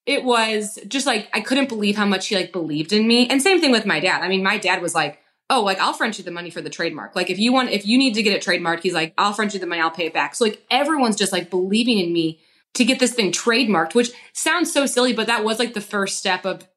it 0.06 0.24
was 0.24 0.80
just 0.88 1.06
like 1.06 1.30
I 1.34 1.42
couldn't 1.42 1.70
believe 1.70 1.96
how 1.96 2.06
much 2.06 2.28
he 2.28 2.36
like 2.36 2.52
believed 2.52 2.94
in 2.94 3.08
me. 3.08 3.28
And 3.30 3.42
same 3.42 3.62
thing 3.62 3.72
with 3.72 3.86
my 3.86 4.00
dad. 4.00 4.22
I 4.22 4.28
mean, 4.28 4.44
my 4.44 4.58
dad 4.58 4.82
was 4.82 4.96
like, 4.96 5.20
"Oh, 5.50 5.64
like 5.64 5.80
I'll 5.80 5.94
front 5.94 6.18
you 6.18 6.24
the 6.24 6.32
money 6.32 6.50
for 6.50 6.62
the 6.62 6.70
trademark. 6.70 7.16
Like 7.16 7.30
if 7.30 7.40
you 7.40 7.54
want, 7.54 7.72
if 7.72 7.86
you 7.86 7.98
need 7.98 8.14
to 8.16 8.24
get 8.24 8.34
it 8.34 8.44
trademarked, 8.44 8.84
he's 8.84 8.94
like, 8.94 9.14
I'll 9.18 9.34
front 9.34 9.54
you 9.54 9.60
the 9.60 9.68
money. 9.68 9.82
I'll 9.82 9.92
pay 9.92 10.08
it 10.08 10.14
back." 10.14 10.36
So 10.36 10.46
like 10.46 10.66
everyone's 10.70 11.18
just 11.18 11.32
like 11.32 11.50
believing 11.50 12.00
in 12.00 12.12
me 12.12 12.40
to 12.74 12.86
get 12.86 13.00
this 13.00 13.14
thing 13.14 13.32
trademarked, 13.32 13.96
which 13.96 14.12
sounds 14.34 14.72
so 14.72 14.86
silly, 14.86 15.14
but 15.14 15.28
that 15.28 15.44
was 15.44 15.60
like 15.60 15.74
the 15.74 15.82
first 15.82 16.18
step 16.18 16.46
of 16.46 16.68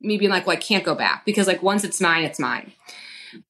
me 0.00 0.18
being 0.18 0.30
like, 0.30 0.46
well, 0.46 0.56
I 0.56 0.60
can't 0.60 0.84
go 0.84 0.94
back 0.94 1.24
because 1.24 1.46
like 1.46 1.62
once 1.62 1.84
it's 1.84 2.00
mine, 2.00 2.24
it's 2.24 2.38
mine. 2.38 2.72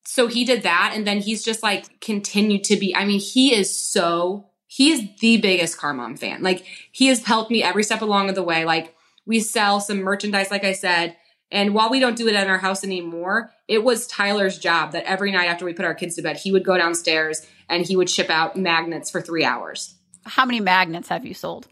So 0.04 0.26
he 0.26 0.44
did 0.44 0.62
that. 0.62 0.92
And 0.94 1.06
then 1.06 1.20
he's 1.20 1.44
just 1.44 1.62
like 1.62 2.00
continued 2.00 2.64
to 2.64 2.76
be, 2.76 2.94
I 2.94 3.04
mean, 3.04 3.20
he 3.20 3.54
is 3.54 3.74
so, 3.74 4.46
he 4.66 4.90
is 4.90 5.08
the 5.20 5.38
biggest 5.38 5.78
Car 5.78 5.94
Mom 5.94 6.16
fan. 6.16 6.42
Like 6.42 6.64
he 6.92 7.06
has 7.06 7.24
helped 7.24 7.50
me 7.50 7.62
every 7.62 7.82
step 7.82 8.02
along 8.02 8.28
of 8.28 8.34
the 8.34 8.42
way. 8.42 8.64
Like 8.64 8.94
we 9.26 9.40
sell 9.40 9.80
some 9.80 9.98
merchandise, 9.98 10.50
like 10.50 10.64
I 10.64 10.72
said. 10.72 11.16
And 11.52 11.74
while 11.74 11.90
we 11.90 11.98
don't 11.98 12.16
do 12.16 12.28
it 12.28 12.34
in 12.34 12.48
our 12.48 12.58
house 12.58 12.84
anymore, 12.84 13.52
it 13.66 13.82
was 13.82 14.06
Tyler's 14.06 14.58
job 14.58 14.92
that 14.92 15.04
every 15.04 15.32
night 15.32 15.46
after 15.46 15.64
we 15.64 15.72
put 15.72 15.84
our 15.84 15.94
kids 15.94 16.14
to 16.16 16.22
bed, 16.22 16.36
he 16.36 16.52
would 16.52 16.64
go 16.64 16.76
downstairs 16.76 17.44
and 17.68 17.84
he 17.84 17.96
would 17.96 18.08
ship 18.08 18.30
out 18.30 18.56
magnets 18.56 19.10
for 19.10 19.20
three 19.20 19.44
hours. 19.44 19.96
How 20.24 20.44
many 20.44 20.60
magnets 20.60 21.08
have 21.08 21.24
you 21.24 21.34
sold? 21.34 21.66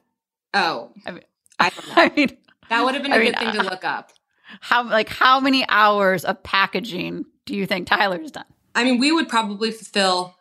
Oh, 0.54 0.90
I, 1.06 1.10
mean, 1.12 1.22
I 1.58 1.70
don't 1.70 1.88
know. 1.96 2.02
I 2.02 2.12
mean, 2.14 2.36
that 2.70 2.84
would 2.84 2.94
have 2.94 3.02
been 3.02 3.12
a 3.12 3.16
I 3.16 3.18
good 3.18 3.36
mean, 3.36 3.52
thing 3.52 3.62
to 3.62 3.68
look 3.68 3.84
up. 3.84 4.12
How 4.60 4.84
like 4.84 5.08
how 5.08 5.40
many 5.40 5.64
hours 5.68 6.24
of 6.24 6.42
packaging 6.42 7.24
do 7.46 7.54
you 7.54 7.66
think 7.66 7.86
Tyler's 7.86 8.30
done? 8.30 8.44
I 8.74 8.84
mean, 8.84 8.98
we 8.98 9.10
would 9.12 9.28
probably 9.28 9.70
fulfill 9.70 10.36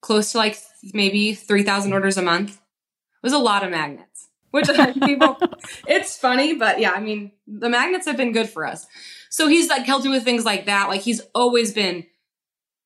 close 0.00 0.32
to 0.32 0.38
like 0.38 0.58
maybe 0.92 1.34
3,000 1.34 1.92
orders 1.92 2.18
a 2.18 2.22
month. 2.22 2.52
It 2.52 2.60
was 3.22 3.32
a 3.32 3.38
lot 3.38 3.64
of 3.64 3.70
magnets. 3.70 4.28
which 4.50 4.68
people, 5.02 5.38
it's 5.88 6.16
funny, 6.16 6.54
but 6.54 6.78
yeah, 6.78 6.92
I 6.92 7.00
mean, 7.00 7.32
the 7.46 7.70
magnets 7.70 8.06
have 8.06 8.16
been 8.16 8.32
good 8.32 8.48
for 8.48 8.66
us. 8.66 8.86
So 9.30 9.48
he's 9.48 9.68
like 9.68 9.86
helped 9.86 10.04
me 10.04 10.10
with 10.10 10.22
things 10.22 10.44
like 10.44 10.66
that. 10.66 10.88
Like 10.88 11.00
he's 11.00 11.22
always 11.34 11.72
been, 11.72 12.04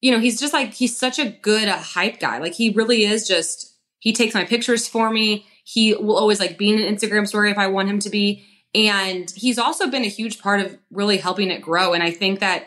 you 0.01 0.13
know, 0.13 0.21
he's 0.21 0.41
just 0.41 0.53
like, 0.53 0.73
he's 0.73 0.97
such 0.97 1.19
a 1.19 1.29
good 1.29 1.69
uh, 1.69 1.77
hype 1.77 2.21
guy. 2.21 2.39
Like 2.39 2.55
he 2.55 2.71
really 2.71 3.05
is 3.05 3.29
just, 3.29 3.77
he 3.99 4.13
takes 4.13 4.33
my 4.33 4.45
pictures 4.45 4.89
for 4.89 5.11
me. 5.11 5.45
He 5.65 5.95
will 5.95 6.17
always 6.17 6.41
like 6.41 6.57
be 6.57 6.73
in 6.73 6.81
an 6.81 6.95
Instagram 6.95 7.27
story 7.27 7.51
if 7.51 7.59
I 7.59 7.67
want 7.67 7.91
him 7.91 7.99
to 7.99 8.09
be. 8.09 8.47
And 8.75 9.31
he's 9.31 9.59
also 9.59 9.91
been 9.91 10.05
a 10.05 10.09
huge 10.09 10.41
part 10.41 10.61
of 10.61 10.79
really 10.91 11.17
helping 11.17 11.51
it 11.51 11.63
grow. 11.63 11.95
And 11.95 12.03
I 12.03 12.11
think 12.11 12.41
that, 12.41 12.67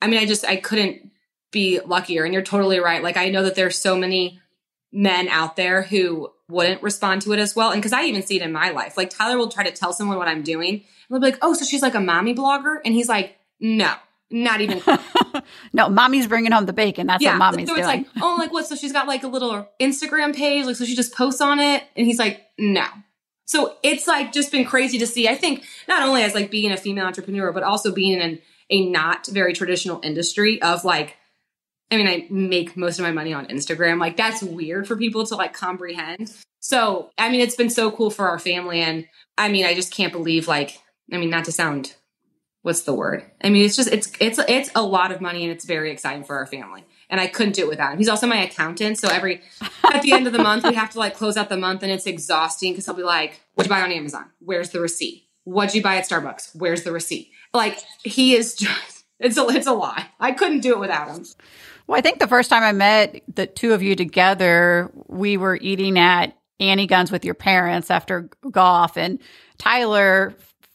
I 0.00 0.06
mean, 0.06 0.20
I 0.20 0.26
just, 0.26 0.44
I 0.44 0.56
couldn't 0.56 1.10
be 1.50 1.80
luckier. 1.80 2.24
And 2.24 2.32
you're 2.32 2.42
totally 2.42 2.78
right. 2.78 3.02
Like 3.02 3.16
I 3.16 3.30
know 3.30 3.42
that 3.42 3.54
there's 3.54 3.78
so 3.78 3.96
many 3.96 4.40
men 4.92 5.28
out 5.28 5.56
there 5.56 5.82
who 5.82 6.30
wouldn't 6.48 6.82
respond 6.82 7.22
to 7.22 7.32
it 7.32 7.38
as 7.38 7.56
well. 7.56 7.70
And 7.70 7.80
because 7.80 7.92
I 7.92 8.04
even 8.04 8.22
see 8.22 8.36
it 8.36 8.42
in 8.42 8.52
my 8.52 8.70
life, 8.70 8.96
like 8.96 9.10
Tyler 9.10 9.38
will 9.38 9.48
try 9.48 9.64
to 9.64 9.72
tell 9.72 9.92
someone 9.92 10.18
what 10.18 10.28
I'm 10.28 10.42
doing. 10.42 10.74
And 10.74 10.82
they'll 11.10 11.20
be 11.20 11.26
like, 11.26 11.38
oh, 11.42 11.54
so 11.54 11.64
she's 11.64 11.82
like 11.82 11.94
a 11.94 12.00
mommy 12.00 12.34
blogger? 12.34 12.76
And 12.84 12.94
he's 12.94 13.08
like, 13.08 13.36
no, 13.60 13.94
not 14.30 14.60
even. 14.60 14.82
no, 15.72 15.88
mommy's 15.88 16.26
bringing 16.26 16.52
home 16.52 16.66
the 16.66 16.72
bacon. 16.72 17.06
That's 17.06 17.22
yeah. 17.22 17.32
what 17.32 17.38
mommy's 17.38 17.68
so 17.68 17.74
it's 17.76 17.86
doing. 17.86 18.04
like, 18.04 18.22
oh, 18.22 18.36
like 18.38 18.52
what? 18.52 18.66
So 18.66 18.76
she's 18.76 18.92
got 18.92 19.06
like 19.06 19.22
a 19.22 19.28
little 19.28 19.68
Instagram 19.80 20.34
page. 20.34 20.66
Like, 20.66 20.76
so 20.76 20.84
she 20.84 20.94
just 20.94 21.14
posts 21.14 21.40
on 21.40 21.60
it. 21.60 21.82
And 21.96 22.06
he's 22.06 22.18
like, 22.18 22.42
no. 22.58 22.84
So 23.46 23.76
it's 23.82 24.06
like 24.06 24.32
just 24.32 24.50
been 24.50 24.64
crazy 24.64 24.98
to 24.98 25.06
see. 25.06 25.28
I 25.28 25.34
think 25.34 25.64
not 25.86 26.02
only 26.02 26.22
as 26.22 26.34
like 26.34 26.50
being 26.50 26.72
a 26.72 26.76
female 26.76 27.06
entrepreneur, 27.06 27.52
but 27.52 27.62
also 27.62 27.92
being 27.92 28.20
in 28.20 28.40
a 28.70 28.88
not 28.88 29.26
very 29.26 29.52
traditional 29.52 30.00
industry 30.02 30.60
of 30.62 30.84
like 30.84 31.16
I 31.90 31.96
mean, 31.96 32.08
I 32.08 32.26
make 32.30 32.76
most 32.76 32.98
of 32.98 33.04
my 33.04 33.12
money 33.12 33.32
on 33.32 33.46
Instagram. 33.46 34.00
Like 34.00 34.16
that's 34.16 34.42
weird 34.42 34.88
for 34.88 34.96
people 34.96 35.24
to 35.26 35.36
like 35.36 35.52
comprehend. 35.52 36.32
So, 36.60 37.10
I 37.18 37.30
mean, 37.30 37.40
it's 37.40 37.56
been 37.56 37.70
so 37.70 37.90
cool 37.90 38.10
for 38.10 38.26
our 38.26 38.38
family. 38.38 38.80
And 38.80 39.06
I 39.36 39.48
mean, 39.48 39.66
I 39.66 39.74
just 39.74 39.92
can't 39.92 40.12
believe 40.12 40.48
like, 40.48 40.80
I 41.12 41.18
mean, 41.18 41.30
not 41.30 41.44
to 41.44 41.52
sound, 41.52 41.94
what's 42.62 42.82
the 42.82 42.94
word? 42.94 43.30
I 43.42 43.50
mean, 43.50 43.64
it's 43.64 43.76
just, 43.76 43.92
it's, 43.92 44.10
it's, 44.18 44.38
it's 44.48 44.70
a 44.74 44.82
lot 44.82 45.12
of 45.12 45.20
money 45.20 45.42
and 45.44 45.52
it's 45.52 45.66
very 45.66 45.90
exciting 45.90 46.24
for 46.24 46.36
our 46.36 46.46
family. 46.46 46.84
And 47.10 47.20
I 47.20 47.26
couldn't 47.26 47.54
do 47.54 47.62
it 47.62 47.68
without 47.68 47.92
him. 47.92 47.98
He's 47.98 48.08
also 48.08 48.26
my 48.26 48.42
accountant. 48.42 48.98
So 48.98 49.08
every, 49.08 49.42
at 49.92 50.02
the 50.02 50.12
end 50.12 50.26
of 50.26 50.32
the 50.32 50.42
month, 50.42 50.64
we 50.64 50.74
have 50.74 50.90
to 50.90 50.98
like 50.98 51.14
close 51.14 51.36
out 51.36 51.48
the 51.48 51.56
month 51.56 51.82
and 51.82 51.92
it's 51.92 52.06
exhausting 52.06 52.72
because 52.72 52.86
he'll 52.86 52.94
be 52.94 53.02
like, 53.02 53.40
what'd 53.54 53.70
you 53.70 53.76
buy 53.76 53.82
on 53.82 53.92
Amazon? 53.92 54.24
Where's 54.40 54.70
the 54.70 54.80
receipt? 54.80 55.28
What'd 55.44 55.74
you 55.74 55.82
buy 55.82 55.96
at 55.96 56.08
Starbucks? 56.08 56.56
Where's 56.56 56.82
the 56.82 56.92
receipt? 56.92 57.30
Like 57.52 57.78
he 58.02 58.34
is 58.34 58.54
just, 58.54 59.04
it's 59.20 59.36
a, 59.36 59.46
it's 59.48 59.66
a 59.66 59.72
lie. 59.72 60.06
I 60.18 60.32
couldn't 60.32 60.60
do 60.60 60.72
it 60.72 60.80
without 60.80 61.08
him. 61.08 61.24
Well, 61.86 61.98
I 61.98 62.00
think 62.00 62.18
the 62.18 62.26
first 62.26 62.48
time 62.48 62.62
I 62.62 62.72
met 62.72 63.22
the 63.32 63.46
two 63.46 63.74
of 63.74 63.82
you 63.82 63.94
together, 63.94 64.90
we 65.06 65.36
were 65.36 65.58
eating 65.60 65.98
at 65.98 66.36
Annie 66.58 66.86
Gunn's 66.86 67.12
with 67.12 67.24
your 67.24 67.34
parents 67.34 67.90
after 67.90 68.30
golf. 68.50 68.96
And 68.96 69.20
Tyler, 69.58 70.34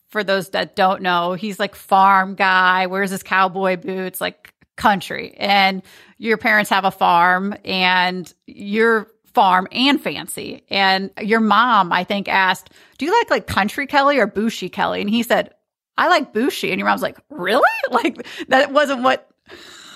for 0.10 0.24
those 0.24 0.50
that 0.50 0.76
don't 0.76 1.02
know, 1.02 1.34
he's 1.34 1.60
like 1.60 1.74
farm 1.74 2.36
guy, 2.36 2.86
wears 2.86 3.10
his 3.10 3.24
cowboy 3.24 3.78
boots, 3.78 4.22
like 4.22 4.54
country. 4.80 5.36
And 5.38 5.84
your 6.18 6.38
parents 6.38 6.72
have 6.72 6.86
a 6.86 6.92
farm 6.92 7.54
and 7.64 8.34
your 8.48 9.08
farm 9.34 9.68
and 9.72 10.02
fancy. 10.02 10.64
And 10.70 11.12
your 11.22 11.40
mom, 11.40 11.92
I 11.92 12.04
think, 12.04 12.28
asked, 12.28 12.72
Do 12.98 13.06
you 13.06 13.14
like 13.14 13.30
like 13.30 13.48
country 13.48 13.86
Kelly 13.86 14.18
or 14.18 14.26
bushy 14.26 14.70
Kelly? 14.70 15.02
And 15.02 15.10
he 15.10 15.22
said, 15.22 15.54
I 15.98 16.08
like 16.08 16.34
bushy. 16.34 16.72
And 16.72 16.80
your 16.80 16.88
mom's 16.88 17.04
like, 17.04 17.20
Really? 17.30 17.62
Like 17.92 18.28
that 18.50 18.72
wasn't 18.72 19.02
what 19.02 19.32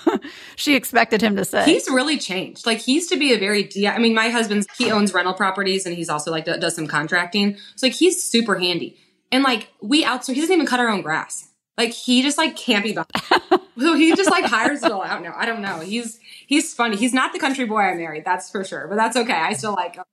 she 0.56 0.74
expected 0.74 1.20
him 1.20 1.36
to 1.36 1.44
say. 1.44 1.64
He's 1.64 1.88
really 1.88 2.18
changed. 2.18 2.66
Like 2.66 2.78
he 2.78 2.94
used 2.94 3.08
to 3.10 3.16
be 3.16 3.32
a 3.32 3.38
very 3.38 3.68
I 3.86 3.98
mean, 3.98 4.14
my 4.14 4.30
husband's 4.30 4.66
he 4.76 4.90
owns 4.90 5.14
rental 5.14 5.34
properties 5.34 5.86
and 5.86 5.94
he's 5.94 6.08
also 6.08 6.30
like 6.30 6.44
does 6.44 6.74
some 6.74 6.88
contracting. 6.88 7.56
So 7.76 7.86
like 7.86 7.94
he's 7.94 8.22
super 8.22 8.56
handy. 8.56 8.98
And 9.30 9.44
like 9.44 9.68
we 9.80 10.04
outsource. 10.04 10.34
He 10.34 10.40
doesn't 10.40 10.54
even 10.54 10.66
cut 10.66 10.80
our 10.80 10.88
own 10.88 11.02
grass. 11.02 11.48
Like 11.76 11.92
he 11.92 12.22
just 12.22 12.38
like 12.38 12.56
can't 12.56 12.84
be 12.84 12.94
so 13.78 13.94
he 13.94 14.14
just 14.14 14.30
like 14.30 14.44
hires 14.44 14.82
it 14.82 14.92
all 14.92 15.02
out 15.02 15.22
now. 15.22 15.34
I 15.36 15.44
don't 15.44 15.60
know. 15.60 15.80
He's 15.80 16.20
he's 16.46 16.72
funny. 16.72 16.96
He's 16.96 17.12
not 17.12 17.32
the 17.32 17.38
country 17.38 17.64
boy 17.64 17.80
I 17.80 17.94
married, 17.94 18.24
that's 18.24 18.50
for 18.50 18.62
sure. 18.62 18.86
But 18.88 18.96
that's 18.96 19.16
okay. 19.16 19.32
I 19.32 19.54
still 19.54 19.74
like 19.74 19.96
him. 19.96 20.04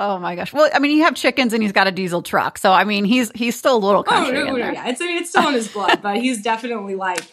Oh 0.00 0.18
my 0.18 0.36
gosh. 0.36 0.52
Well, 0.52 0.70
I 0.72 0.78
mean, 0.78 0.96
you 0.96 1.04
have 1.04 1.14
chickens 1.14 1.52
and 1.52 1.62
he's 1.62 1.72
got 1.72 1.86
a 1.86 1.92
diesel 1.92 2.22
truck. 2.22 2.58
So 2.58 2.72
I 2.72 2.84
mean, 2.84 3.04
he's 3.04 3.30
he's 3.34 3.56
still 3.56 3.76
a 3.76 3.78
little 3.78 4.02
country. 4.02 4.38
Oh 4.38 4.44
no, 4.44 4.56
no, 4.56 4.70
yeah. 4.72 4.88
It's 4.88 5.00
I 5.00 5.06
mean, 5.06 5.18
it's 5.18 5.30
still 5.30 5.48
in 5.48 5.54
his 5.54 5.68
blood, 5.68 6.02
but 6.02 6.16
he's 6.16 6.42
definitely 6.42 6.94
like, 6.94 7.24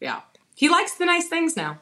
yeah. 0.00 0.20
He 0.54 0.68
likes 0.68 0.94
the 0.94 1.06
nice 1.06 1.28
things 1.28 1.56
now. 1.56 1.80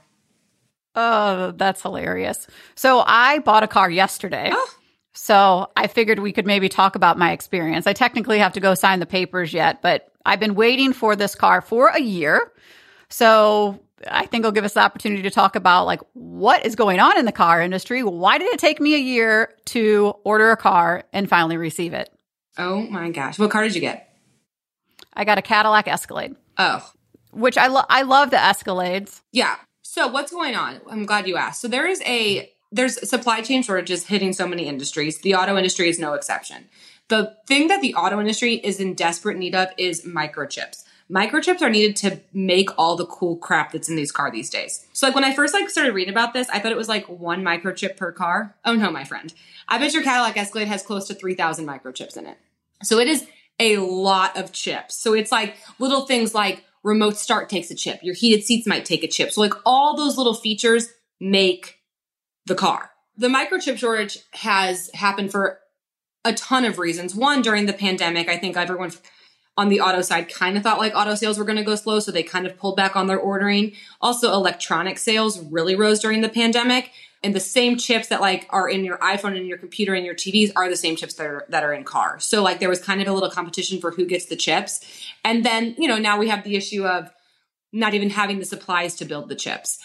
Oh, 0.94 1.52
that's 1.52 1.82
hilarious. 1.82 2.46
So 2.74 3.02
I 3.06 3.38
bought 3.40 3.62
a 3.62 3.68
car 3.68 3.90
yesterday. 3.90 4.50
Oh. 4.52 4.68
So 5.14 5.70
I 5.76 5.86
figured 5.88 6.18
we 6.18 6.32
could 6.32 6.46
maybe 6.46 6.68
talk 6.68 6.94
about 6.96 7.18
my 7.18 7.32
experience. 7.32 7.86
I 7.86 7.92
technically 7.92 8.38
have 8.38 8.52
to 8.54 8.60
go 8.60 8.74
sign 8.74 9.00
the 9.00 9.06
papers 9.06 9.52
yet, 9.52 9.82
but 9.82 10.11
I've 10.24 10.40
been 10.40 10.54
waiting 10.54 10.92
for 10.92 11.16
this 11.16 11.34
car 11.34 11.60
for 11.60 11.88
a 11.88 12.00
year. 12.00 12.52
So 13.08 13.80
I 14.10 14.26
think 14.26 14.42
it'll 14.42 14.52
give 14.52 14.64
us 14.64 14.74
the 14.74 14.80
opportunity 14.80 15.22
to 15.22 15.30
talk 15.30 15.56
about 15.56 15.86
like 15.86 16.00
what 16.14 16.64
is 16.64 16.76
going 16.76 17.00
on 17.00 17.18
in 17.18 17.24
the 17.24 17.32
car 17.32 17.60
industry. 17.60 18.02
Why 18.02 18.38
did 18.38 18.52
it 18.52 18.58
take 18.58 18.80
me 18.80 18.94
a 18.94 18.98
year 18.98 19.54
to 19.66 20.14
order 20.24 20.50
a 20.50 20.56
car 20.56 21.04
and 21.12 21.28
finally 21.28 21.56
receive 21.56 21.92
it? 21.92 22.12
Oh 22.58 22.82
my 22.82 23.10
gosh. 23.10 23.38
What 23.38 23.50
car 23.50 23.62
did 23.62 23.74
you 23.74 23.80
get? 23.80 24.08
I 25.14 25.24
got 25.24 25.38
a 25.38 25.42
Cadillac 25.42 25.88
Escalade. 25.88 26.36
Oh, 26.58 26.90
which 27.32 27.56
I 27.56 27.66
love. 27.68 27.86
I 27.88 28.02
love 28.02 28.30
the 28.30 28.36
Escalades. 28.36 29.20
Yeah. 29.32 29.56
So 29.82 30.08
what's 30.08 30.32
going 30.32 30.54
on? 30.54 30.80
I'm 30.88 31.04
glad 31.04 31.26
you 31.26 31.36
asked. 31.36 31.60
So 31.60 31.68
there 31.68 31.86
is 31.86 32.02
a 32.06 32.50
there's 32.70 33.08
supply 33.08 33.42
chain 33.42 33.62
shortages 33.62 34.06
hitting 34.06 34.32
so 34.32 34.46
many 34.46 34.66
industries. 34.66 35.18
The 35.18 35.34
auto 35.34 35.56
industry 35.56 35.88
is 35.88 35.98
no 35.98 36.14
exception. 36.14 36.68
The 37.12 37.36
thing 37.46 37.68
that 37.68 37.82
the 37.82 37.92
auto 37.92 38.20
industry 38.20 38.54
is 38.54 38.80
in 38.80 38.94
desperate 38.94 39.36
need 39.36 39.54
of 39.54 39.68
is 39.76 40.06
microchips. 40.06 40.84
Microchips 41.10 41.60
are 41.60 41.68
needed 41.68 41.94
to 41.96 42.18
make 42.32 42.70
all 42.78 42.96
the 42.96 43.04
cool 43.04 43.36
crap 43.36 43.70
that's 43.72 43.90
in 43.90 43.96
these 43.96 44.10
car 44.10 44.30
these 44.30 44.48
days. 44.48 44.86
So 44.94 45.06
like 45.06 45.14
when 45.14 45.22
I 45.22 45.34
first 45.34 45.52
like 45.52 45.68
started 45.68 45.92
reading 45.92 46.14
about 46.14 46.32
this, 46.32 46.48
I 46.48 46.58
thought 46.58 46.72
it 46.72 46.78
was 46.78 46.88
like 46.88 47.06
one 47.10 47.42
microchip 47.42 47.98
per 47.98 48.12
car. 48.12 48.56
Oh 48.64 48.74
no, 48.74 48.90
my 48.90 49.04
friend. 49.04 49.30
I 49.68 49.76
bet 49.76 49.92
your 49.92 50.02
Cadillac 50.02 50.38
Escalade 50.38 50.68
has 50.68 50.82
close 50.82 51.06
to 51.08 51.14
3000 51.14 51.66
microchips 51.66 52.16
in 52.16 52.24
it. 52.24 52.38
So 52.82 52.98
it 52.98 53.08
is 53.08 53.26
a 53.60 53.76
lot 53.76 54.38
of 54.38 54.52
chips. 54.52 54.96
So 54.96 55.12
it's 55.12 55.30
like 55.30 55.58
little 55.78 56.06
things 56.06 56.34
like 56.34 56.64
remote 56.82 57.18
start 57.18 57.50
takes 57.50 57.70
a 57.70 57.74
chip. 57.74 58.00
Your 58.02 58.14
heated 58.14 58.42
seats 58.42 58.66
might 58.66 58.86
take 58.86 59.04
a 59.04 59.06
chip. 59.06 59.32
So 59.32 59.42
like 59.42 59.52
all 59.66 59.98
those 59.98 60.16
little 60.16 60.32
features 60.32 60.88
make 61.20 61.76
the 62.46 62.54
car. 62.54 62.90
The 63.18 63.28
microchip 63.28 63.76
shortage 63.76 64.16
has 64.32 64.90
happened 64.94 65.30
for 65.30 65.58
a 66.24 66.32
ton 66.32 66.64
of 66.64 66.78
reasons. 66.78 67.14
One, 67.14 67.42
during 67.42 67.66
the 67.66 67.72
pandemic, 67.72 68.28
I 68.28 68.36
think 68.36 68.56
everyone 68.56 68.92
on 69.56 69.68
the 69.68 69.80
auto 69.80 70.00
side 70.00 70.32
kind 70.32 70.56
of 70.56 70.62
thought 70.62 70.78
like 70.78 70.94
auto 70.94 71.14
sales 71.14 71.38
were 71.38 71.44
going 71.44 71.58
to 71.58 71.64
go 71.64 71.74
slow, 71.74 72.00
so 72.00 72.10
they 72.10 72.22
kind 72.22 72.46
of 72.46 72.56
pulled 72.56 72.76
back 72.76 72.96
on 72.96 73.06
their 73.06 73.18
ordering. 73.18 73.72
Also, 74.00 74.32
electronic 74.32 74.98
sales 74.98 75.40
really 75.40 75.74
rose 75.74 76.00
during 76.00 76.22
the 76.22 76.28
pandemic 76.28 76.90
and 77.22 77.34
the 77.34 77.40
same 77.40 77.76
chips 77.76 78.08
that 78.08 78.20
like 78.20 78.46
are 78.50 78.68
in 78.68 78.84
your 78.84 78.98
iPhone 78.98 79.36
and 79.36 79.46
your 79.46 79.58
computer 79.58 79.94
and 79.94 80.04
your 80.04 80.14
TVs 80.14 80.52
are 80.56 80.68
the 80.68 80.76
same 80.76 80.96
chips 80.96 81.14
that 81.14 81.26
are 81.26 81.46
that 81.50 81.64
are 81.64 81.72
in 81.72 81.84
cars. 81.84 82.24
So 82.24 82.42
like 82.42 82.60
there 82.60 82.68
was 82.68 82.80
kind 82.80 83.00
of 83.00 83.08
a 83.08 83.12
little 83.12 83.30
competition 83.30 83.80
for 83.80 83.90
who 83.90 84.06
gets 84.06 84.26
the 84.26 84.36
chips. 84.36 84.80
And 85.24 85.44
then, 85.44 85.74
you 85.78 85.88
know, 85.88 85.98
now 85.98 86.18
we 86.18 86.28
have 86.28 86.44
the 86.44 86.56
issue 86.56 86.86
of 86.86 87.10
not 87.72 87.94
even 87.94 88.10
having 88.10 88.38
the 88.38 88.44
supplies 88.44 88.94
to 88.96 89.04
build 89.04 89.28
the 89.28 89.34
chips. 89.34 89.78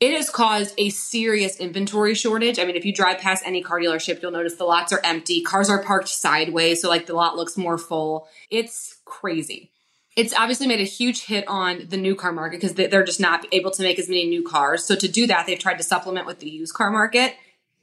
It 0.00 0.14
has 0.14 0.28
caused 0.28 0.74
a 0.76 0.90
serious 0.90 1.58
inventory 1.58 2.14
shortage. 2.14 2.58
I 2.58 2.64
mean, 2.64 2.76
if 2.76 2.84
you 2.84 2.92
drive 2.92 3.18
past 3.18 3.44
any 3.46 3.62
car 3.62 3.78
dealership, 3.78 4.20
you'll 4.20 4.32
notice 4.32 4.54
the 4.54 4.64
lots 4.64 4.92
are 4.92 5.00
empty. 5.04 5.40
Cars 5.40 5.70
are 5.70 5.82
parked 5.82 6.08
sideways, 6.08 6.82
so 6.82 6.88
like 6.88 7.06
the 7.06 7.14
lot 7.14 7.36
looks 7.36 7.56
more 7.56 7.78
full. 7.78 8.28
It's 8.50 8.98
crazy 9.04 9.70
it's 10.16 10.34
obviously 10.34 10.66
made 10.66 10.80
a 10.80 10.84
huge 10.84 11.24
hit 11.24 11.46
on 11.48 11.86
the 11.88 11.96
new 11.96 12.14
car 12.14 12.32
market 12.32 12.60
because 12.60 12.74
they're 12.74 13.04
just 13.04 13.20
not 13.20 13.46
able 13.52 13.70
to 13.72 13.82
make 13.82 13.98
as 13.98 14.08
many 14.08 14.26
new 14.26 14.46
cars. 14.46 14.84
So 14.84 14.94
to 14.94 15.08
do 15.08 15.26
that, 15.26 15.46
they've 15.46 15.58
tried 15.58 15.78
to 15.78 15.82
supplement 15.82 16.26
with 16.26 16.38
the 16.38 16.48
used 16.48 16.74
car 16.74 16.90
market, 16.90 17.34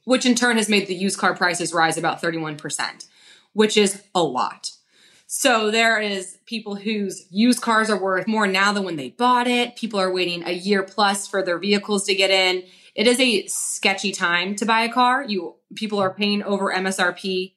which 0.05 0.25
in 0.25 0.35
turn 0.35 0.57
has 0.57 0.69
made 0.69 0.87
the 0.87 0.95
used 0.95 1.17
car 1.17 1.35
prices 1.35 1.73
rise 1.73 1.97
about 1.97 2.21
31%, 2.21 3.07
which 3.53 3.75
is 3.75 4.03
a 4.15 4.23
lot. 4.23 4.71
So 5.33 5.71
there 5.71 5.97
is 5.97 6.37
people 6.45 6.75
whose 6.75 7.25
used 7.31 7.61
cars 7.61 7.89
are 7.89 7.97
worth 7.97 8.27
more 8.27 8.47
now 8.47 8.73
than 8.73 8.83
when 8.83 8.97
they 8.97 9.11
bought 9.11 9.47
it. 9.47 9.77
People 9.77 9.97
are 9.97 10.11
waiting 10.11 10.43
a 10.43 10.51
year 10.51 10.83
plus 10.83 11.25
for 11.25 11.41
their 11.41 11.57
vehicles 11.57 12.03
to 12.07 12.15
get 12.15 12.31
in. 12.31 12.63
It 12.95 13.07
is 13.07 13.17
a 13.17 13.47
sketchy 13.47 14.11
time 14.11 14.57
to 14.57 14.65
buy 14.65 14.81
a 14.81 14.91
car. 14.91 15.23
You 15.23 15.55
people 15.73 15.99
are 15.99 16.13
paying 16.13 16.43
over 16.43 16.69
MSRP 16.73 17.53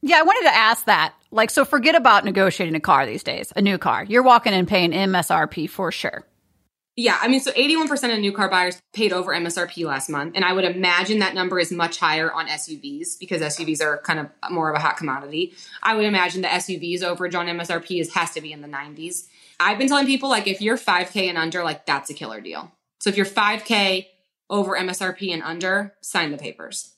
yeah, 0.00 0.18
I 0.18 0.22
wanted 0.22 0.48
to 0.48 0.54
ask 0.54 0.84
that. 0.84 1.14
Like, 1.32 1.50
so 1.50 1.64
forget 1.64 1.96
about 1.96 2.24
negotiating 2.24 2.76
a 2.76 2.80
car 2.80 3.04
these 3.04 3.24
days, 3.24 3.52
a 3.56 3.62
new 3.62 3.78
car. 3.78 4.04
You're 4.04 4.22
walking 4.22 4.52
in 4.52 4.64
paying 4.64 4.92
MSRP 4.92 5.68
for 5.68 5.90
sure. 5.90 6.24
Yeah, 7.00 7.16
I 7.22 7.28
mean, 7.28 7.38
so 7.38 7.52
81% 7.52 8.12
of 8.12 8.18
new 8.18 8.32
car 8.32 8.50
buyers 8.50 8.82
paid 8.92 9.12
over 9.12 9.32
MSRP 9.32 9.86
last 9.86 10.10
month. 10.10 10.32
And 10.34 10.44
I 10.44 10.52
would 10.52 10.64
imagine 10.64 11.20
that 11.20 11.32
number 11.32 11.60
is 11.60 11.70
much 11.70 11.98
higher 11.98 12.32
on 12.32 12.48
SUVs 12.48 13.20
because 13.20 13.40
SUVs 13.40 13.80
are 13.80 13.98
kind 13.98 14.18
of 14.18 14.26
more 14.50 14.68
of 14.68 14.74
a 14.74 14.80
hot 14.80 14.96
commodity. 14.96 15.54
I 15.80 15.94
would 15.94 16.06
imagine 16.06 16.42
the 16.42 16.48
SUVs 16.48 17.02
overage 17.02 17.38
on 17.38 17.46
MSRP 17.46 18.00
is, 18.00 18.12
has 18.14 18.32
to 18.32 18.40
be 18.40 18.50
in 18.50 18.62
the 18.62 18.66
90s. 18.68 19.28
I've 19.60 19.78
been 19.78 19.86
telling 19.86 20.06
people, 20.06 20.28
like, 20.28 20.48
if 20.48 20.60
you're 20.60 20.76
5K 20.76 21.28
and 21.28 21.38
under, 21.38 21.62
like, 21.62 21.86
that's 21.86 22.10
a 22.10 22.14
killer 22.14 22.40
deal. 22.40 22.72
So 22.98 23.10
if 23.10 23.16
you're 23.16 23.26
5K 23.26 24.06
over 24.50 24.76
MSRP 24.76 25.32
and 25.32 25.44
under, 25.44 25.94
sign 26.00 26.32
the 26.32 26.36
papers 26.36 26.94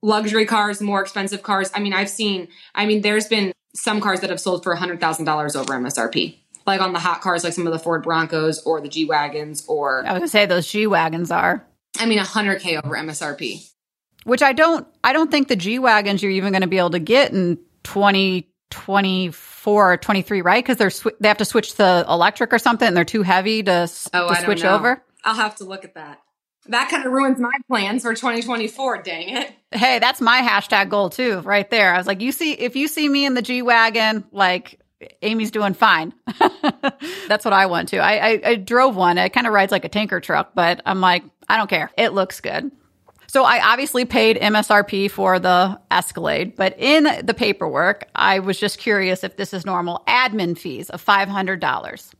luxury 0.00 0.46
cars, 0.46 0.80
more 0.80 1.00
expensive 1.00 1.42
cars. 1.42 1.72
I 1.74 1.80
mean, 1.80 1.92
I've 1.92 2.08
seen, 2.08 2.46
I 2.72 2.86
mean, 2.86 3.00
there's 3.00 3.26
been 3.26 3.52
some 3.74 4.00
cars 4.00 4.20
that 4.20 4.30
have 4.30 4.40
sold 4.40 4.62
for 4.62 4.76
$100,000 4.76 5.56
over 5.56 5.72
MSRP. 5.72 6.36
Like 6.68 6.80
on 6.80 6.92
the 6.92 6.98
hot 7.00 7.20
cars, 7.20 7.44
like 7.44 7.52
some 7.52 7.66
of 7.66 7.72
the 7.72 7.78
Ford 7.78 8.02
Broncos 8.04 8.62
or 8.62 8.80
the 8.80 8.88
G 8.88 9.04
Wagons, 9.06 9.64
or 9.66 10.04
I 10.06 10.12
was 10.12 10.20
gonna 10.20 10.28
say 10.28 10.46
those 10.46 10.66
G 10.68 10.86
Wagons 10.86 11.30
are. 11.30 11.66
I 11.98 12.06
mean, 12.06 12.18
100K 12.18 12.84
over 12.84 12.94
MSRP. 12.94 13.68
Which 14.24 14.42
I 14.42 14.52
don't, 14.52 14.86
I 15.02 15.12
don't 15.12 15.30
think 15.30 15.48
the 15.48 15.56
G 15.56 15.78
Wagons 15.78 16.22
you're 16.22 16.32
even 16.32 16.52
going 16.52 16.62
to 16.62 16.68
be 16.68 16.78
able 16.78 16.90
to 16.90 16.98
get 16.98 17.32
in 17.32 17.58
2024 17.84 19.92
or 19.92 19.96
23, 19.96 20.42
right? 20.42 20.62
Because 20.62 20.76
they're, 20.76 20.90
sw- 20.90 21.06
they 21.20 21.28
have 21.28 21.38
to 21.38 21.44
switch 21.44 21.74
to 21.76 22.04
electric 22.08 22.52
or 22.52 22.58
something 22.58 22.86
and 22.86 22.96
they're 22.96 23.04
too 23.04 23.22
heavy 23.22 23.62
to, 23.62 23.88
Oh, 24.12 24.28
to 24.28 24.36
switch 24.42 24.62
know. 24.62 24.74
over. 24.74 25.02
I'll 25.24 25.34
have 25.34 25.56
to 25.56 25.64
look 25.64 25.84
at 25.84 25.94
that. 25.94 26.20
That 26.66 26.90
kind 26.90 27.06
of 27.06 27.12
ruins 27.12 27.38
my 27.38 27.52
plans 27.68 28.02
for 28.02 28.12
2024, 28.14 29.02
dang 29.02 29.36
it. 29.36 29.52
Hey, 29.72 29.98
that's 29.98 30.20
my 30.20 30.40
hashtag 30.42 30.90
goal 30.90 31.08
too, 31.08 31.40
right 31.40 31.68
there. 31.70 31.94
I 31.94 31.98
was 31.98 32.06
like, 32.06 32.20
you 32.20 32.32
see, 32.32 32.52
if 32.52 32.76
you 32.76 32.88
see 32.88 33.08
me 33.08 33.24
in 33.24 33.34
the 33.34 33.42
G 33.42 33.62
Wagon, 33.62 34.24
like, 34.32 34.78
Amy's 35.22 35.50
doing 35.50 35.74
fine. 35.74 36.12
That's 37.28 37.44
what 37.44 37.54
I 37.54 37.66
want 37.66 37.90
to. 37.90 37.98
I, 37.98 38.12
I, 38.12 38.40
I 38.44 38.54
drove 38.56 38.96
one. 38.96 39.18
It 39.18 39.32
kind 39.32 39.46
of 39.46 39.52
rides 39.52 39.72
like 39.72 39.84
a 39.84 39.88
tanker 39.88 40.20
truck, 40.20 40.52
but 40.54 40.80
I'm 40.84 41.00
like, 41.00 41.24
I 41.48 41.56
don't 41.56 41.70
care. 41.70 41.90
It 41.96 42.12
looks 42.12 42.40
good. 42.40 42.72
So 43.28 43.44
I 43.44 43.72
obviously 43.72 44.06
paid 44.06 44.38
MSRP 44.38 45.10
for 45.10 45.38
the 45.38 45.78
Escalade, 45.90 46.56
but 46.56 46.78
in 46.78 47.26
the 47.26 47.34
paperwork, 47.34 48.08
I 48.14 48.38
was 48.38 48.58
just 48.58 48.78
curious 48.78 49.22
if 49.22 49.36
this 49.36 49.52
is 49.52 49.66
normal 49.66 50.02
admin 50.08 50.56
fees 50.56 50.88
of 50.88 51.04
$500. 51.04 52.14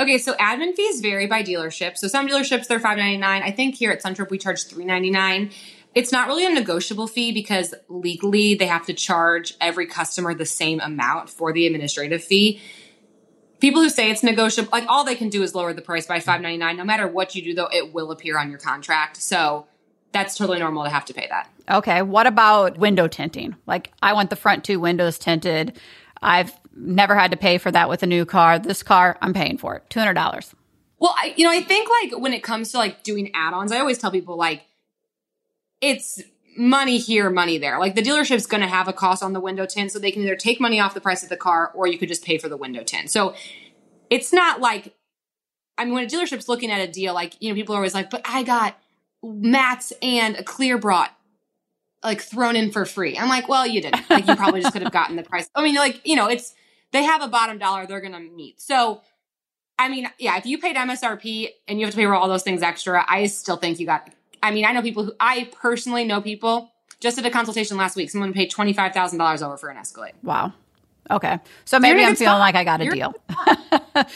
Okay, 0.00 0.18
so 0.18 0.34
admin 0.34 0.74
fees 0.74 1.00
vary 1.00 1.26
by 1.26 1.42
dealership. 1.42 1.96
So 1.96 2.06
some 2.06 2.28
dealerships 2.28 2.68
they're 2.68 2.78
five 2.78 2.98
ninety 2.98 3.16
nine. 3.16 3.42
I 3.42 3.50
think 3.50 3.74
here 3.74 3.90
at 3.90 4.00
Suntrup 4.02 4.30
we 4.30 4.38
charge 4.38 4.64
three 4.66 4.84
ninety 4.84 5.10
nine. 5.10 5.50
It's 5.98 6.12
not 6.12 6.28
really 6.28 6.46
a 6.46 6.50
negotiable 6.50 7.08
fee 7.08 7.32
because 7.32 7.74
legally 7.88 8.54
they 8.54 8.66
have 8.66 8.86
to 8.86 8.94
charge 8.94 9.54
every 9.60 9.84
customer 9.84 10.32
the 10.32 10.46
same 10.46 10.78
amount 10.78 11.28
for 11.28 11.52
the 11.52 11.66
administrative 11.66 12.22
fee. 12.22 12.60
People 13.58 13.82
who 13.82 13.88
say 13.88 14.08
it's 14.08 14.22
negotiable, 14.22 14.68
like 14.70 14.84
all 14.86 15.02
they 15.02 15.16
can 15.16 15.28
do 15.28 15.42
is 15.42 15.56
lower 15.56 15.72
the 15.72 15.82
price 15.82 16.06
by 16.06 16.20
five 16.20 16.40
ninety 16.40 16.56
nine. 16.56 16.76
No 16.76 16.84
matter 16.84 17.08
what 17.08 17.34
you 17.34 17.42
do, 17.42 17.52
though, 17.52 17.68
it 17.72 17.92
will 17.92 18.12
appear 18.12 18.38
on 18.38 18.48
your 18.48 18.60
contract. 18.60 19.16
So 19.16 19.66
that's 20.12 20.36
totally 20.36 20.60
normal 20.60 20.84
to 20.84 20.90
have 20.90 21.04
to 21.06 21.14
pay 21.14 21.26
that. 21.30 21.50
Okay. 21.68 22.02
What 22.02 22.28
about 22.28 22.78
window 22.78 23.08
tinting? 23.08 23.56
Like 23.66 23.90
I 24.00 24.12
want 24.12 24.30
the 24.30 24.36
front 24.36 24.62
two 24.62 24.78
windows 24.78 25.18
tinted. 25.18 25.80
I've 26.22 26.56
never 26.76 27.16
had 27.16 27.32
to 27.32 27.36
pay 27.36 27.58
for 27.58 27.72
that 27.72 27.88
with 27.88 28.04
a 28.04 28.06
new 28.06 28.24
car. 28.24 28.60
This 28.60 28.84
car, 28.84 29.18
I'm 29.20 29.34
paying 29.34 29.58
for 29.58 29.74
it. 29.74 29.90
$200. 29.90 30.54
Well, 31.00 31.12
I, 31.16 31.34
you 31.36 31.42
know, 31.42 31.50
I 31.50 31.60
think 31.60 31.88
like 32.02 32.20
when 32.20 32.32
it 32.32 32.44
comes 32.44 32.70
to 32.70 32.78
like 32.78 33.02
doing 33.02 33.32
add-ons, 33.34 33.72
I 33.72 33.80
always 33.80 33.98
tell 33.98 34.12
people 34.12 34.36
like 34.36 34.62
it's 35.80 36.22
money 36.56 36.98
here, 36.98 37.30
money 37.30 37.58
there. 37.58 37.78
Like 37.78 37.94
the 37.94 38.02
dealership's 38.02 38.46
going 38.46 38.62
to 38.62 38.68
have 38.68 38.88
a 38.88 38.92
cost 38.92 39.22
on 39.22 39.32
the 39.32 39.40
window 39.40 39.66
tint, 39.66 39.92
so 39.92 39.98
they 39.98 40.10
can 40.10 40.22
either 40.22 40.36
take 40.36 40.60
money 40.60 40.80
off 40.80 40.94
the 40.94 41.00
price 41.00 41.22
of 41.22 41.28
the 41.28 41.36
car, 41.36 41.70
or 41.74 41.86
you 41.86 41.98
could 41.98 42.08
just 42.08 42.24
pay 42.24 42.38
for 42.38 42.48
the 42.48 42.56
window 42.56 42.82
tint. 42.82 43.10
So 43.10 43.34
it's 44.10 44.32
not 44.32 44.60
like, 44.60 44.94
I 45.76 45.84
mean, 45.84 45.94
when 45.94 46.04
a 46.04 46.08
dealership's 46.08 46.48
looking 46.48 46.70
at 46.70 46.80
a 46.80 46.90
deal, 46.90 47.14
like 47.14 47.34
you 47.40 47.48
know, 47.48 47.54
people 47.54 47.74
are 47.74 47.78
always 47.78 47.94
like, 47.94 48.10
"But 48.10 48.22
I 48.24 48.42
got 48.42 48.76
mats 49.22 49.92
and 50.02 50.36
a 50.36 50.42
clear 50.42 50.78
bra." 50.78 51.08
Like 52.04 52.20
thrown 52.20 52.54
in 52.54 52.70
for 52.70 52.84
free. 52.84 53.18
I'm 53.18 53.28
like, 53.28 53.48
well, 53.48 53.66
you 53.66 53.80
didn't. 53.80 54.08
Like, 54.08 54.28
you 54.28 54.36
probably 54.36 54.60
just 54.60 54.72
could 54.72 54.82
have 54.82 54.92
gotten 54.92 55.16
the 55.16 55.24
price. 55.24 55.50
I 55.52 55.64
mean, 55.64 55.74
like, 55.74 56.00
you 56.04 56.14
know, 56.14 56.28
it's 56.28 56.54
they 56.92 57.02
have 57.02 57.22
a 57.22 57.28
bottom 57.28 57.58
dollar 57.58 57.86
they're 57.86 58.00
going 58.00 58.12
to 58.12 58.20
meet. 58.20 58.60
So, 58.60 59.02
I 59.78 59.88
mean, 59.88 60.08
yeah, 60.18 60.36
if 60.36 60.46
you 60.46 60.58
paid 60.58 60.76
MSRP 60.76 61.48
and 61.66 61.78
you 61.78 61.86
have 61.86 61.94
to 61.94 61.98
pay 61.98 62.06
for 62.06 62.14
all 62.14 62.28
those 62.28 62.44
things 62.44 62.62
extra, 62.62 63.04
I 63.08 63.26
still 63.26 63.56
think 63.56 63.80
you 63.80 63.86
got. 63.86 64.10
I 64.42 64.50
mean, 64.50 64.64
I 64.64 64.72
know 64.72 64.82
people 64.82 65.04
who 65.04 65.12
I 65.20 65.50
personally 65.60 66.04
know 66.04 66.20
people. 66.20 66.70
Just 67.00 67.16
did 67.16 67.24
a 67.26 67.30
consultation 67.30 67.76
last 67.76 67.94
week. 67.94 68.10
Someone 68.10 68.32
paid 68.32 68.50
twenty 68.50 68.72
five 68.72 68.92
thousand 68.92 69.18
dollars 69.18 69.42
over 69.42 69.56
for 69.56 69.68
an 69.68 69.76
Escalade. 69.76 70.14
Wow. 70.22 70.52
Okay. 71.10 71.38
So 71.64 71.78
maybe 71.78 72.02
a 72.02 72.06
I'm 72.06 72.16
feeling 72.16 72.38
like 72.38 72.54
I 72.54 72.64
got 72.64 72.80
a 72.80 72.84
You're- 72.84 72.96
deal. 72.96 73.14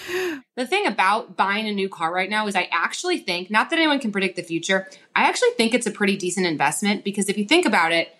The 0.54 0.66
thing 0.66 0.86
about 0.86 1.34
buying 1.36 1.66
a 1.66 1.72
new 1.72 1.88
car 1.88 2.12
right 2.12 2.28
now 2.28 2.46
is 2.46 2.54
I 2.54 2.68
actually 2.70 3.18
think, 3.18 3.50
not 3.50 3.70
that 3.70 3.78
anyone 3.78 3.98
can 3.98 4.12
predict 4.12 4.36
the 4.36 4.42
future, 4.42 4.86
I 5.16 5.22
actually 5.22 5.50
think 5.56 5.72
it's 5.72 5.86
a 5.86 5.90
pretty 5.90 6.16
decent 6.16 6.46
investment 6.46 7.04
because 7.04 7.28
if 7.30 7.38
you 7.38 7.46
think 7.46 7.64
about 7.64 7.90
it, 7.90 8.14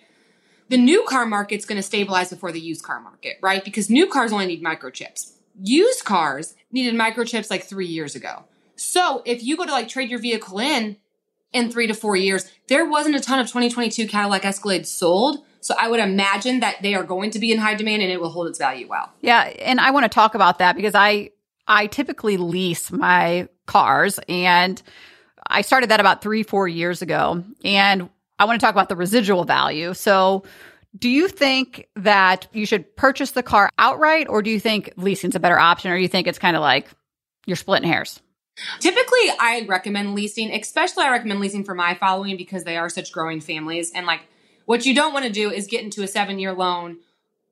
the 0.69 0.77
new 0.77 1.05
car 1.07 1.25
market's 1.27 1.65
going 1.65 1.75
to 1.77 1.83
stabilize 1.83 2.31
before 2.31 2.51
the 2.51 2.59
used 2.59 2.83
car 2.83 2.99
market, 2.99 3.37
right? 3.41 3.63
Because 3.63 3.89
new 3.89 4.07
cars 4.07 4.33
only 4.33 4.47
need 4.47 4.63
microchips. 4.63 5.33
Used 5.61 6.03
cars 6.05 6.55
needed 6.71 6.95
microchips 6.95 7.51
like 7.51 7.63
three 7.63 7.85
years 7.85 8.15
ago. 8.15 8.45
So 8.75 9.21
if 9.25 9.43
you 9.43 9.55
go 9.55 9.65
to 9.65 9.71
like 9.71 9.87
trade 9.87 10.09
your 10.09 10.19
vehicle 10.19 10.59
in 10.59 10.97
in 11.53 11.71
three 11.71 11.87
to 11.87 11.93
four 11.93 12.15
years, 12.15 12.51
there 12.67 12.85
wasn't 12.89 13.15
a 13.15 13.19
ton 13.19 13.39
of 13.39 13.47
2022 13.47 14.07
Cadillac 14.07 14.41
Escalades 14.41 14.87
sold. 14.87 15.45
So 15.61 15.73
I 15.79 15.87
would 15.87 16.01
imagine 16.01 16.59
that 16.59 16.81
they 16.81 16.93
are 16.93 17.03
going 17.03 17.31
to 17.31 17.39
be 17.39 17.51
in 17.51 17.59
high 17.59 17.75
demand 17.75 18.01
and 18.01 18.11
it 18.11 18.19
will 18.19 18.29
hold 18.29 18.47
its 18.47 18.57
value 18.57 18.87
well. 18.87 19.09
Yeah, 19.21 19.41
and 19.41 19.79
I 19.79 19.91
want 19.91 20.03
to 20.03 20.09
talk 20.09 20.35
about 20.35 20.59
that 20.59 20.75
because 20.75 20.95
I 20.95 21.31
I 21.65 21.87
typically 21.87 22.35
lease 22.35 22.91
my 22.91 23.47
cars 23.65 24.19
and 24.27 24.81
I 25.47 25.61
started 25.61 25.89
that 25.89 26.01
about 26.01 26.21
3 26.21 26.43
4 26.43 26.67
years 26.67 27.01
ago 27.01 27.43
and 27.63 28.09
I 28.37 28.45
want 28.45 28.59
to 28.59 28.65
talk 28.65 28.75
about 28.75 28.89
the 28.89 28.97
residual 28.97 29.45
value. 29.45 29.93
So 29.93 30.43
do 30.97 31.09
you 31.09 31.27
think 31.27 31.87
that 31.95 32.47
you 32.51 32.65
should 32.65 32.95
purchase 32.95 33.31
the 33.31 33.43
car 33.43 33.69
outright 33.77 34.27
or 34.27 34.41
do 34.41 34.49
you 34.49 34.59
think 34.59 34.93
leasing's 34.97 35.35
a 35.35 35.39
better 35.39 35.57
option 35.57 35.91
or 35.91 35.95
do 35.95 36.01
you 36.01 36.07
think 36.07 36.27
it's 36.27 36.39
kind 36.39 36.55
of 36.55 36.61
like 36.61 36.89
you're 37.45 37.55
splitting 37.55 37.87
hairs? 37.87 38.21
Typically, 38.79 39.31
I 39.39 39.65
recommend 39.67 40.13
leasing, 40.13 40.51
especially 40.53 41.05
I 41.05 41.09
recommend 41.11 41.39
leasing 41.39 41.63
for 41.63 41.73
my 41.73 41.95
following 41.95 42.37
because 42.37 42.63
they 42.63 42.77
are 42.77 42.89
such 42.89 43.11
growing 43.11 43.41
families. 43.41 43.91
And 43.93 44.05
like, 44.05 44.21
what 44.65 44.85
you 44.85 44.93
don't 44.93 45.13
want 45.13 45.25
to 45.25 45.31
do 45.31 45.51
is 45.51 45.67
get 45.67 45.83
into 45.83 46.03
a 46.03 46.07
seven 46.07 46.39
year 46.39 46.53
loan 46.53 46.97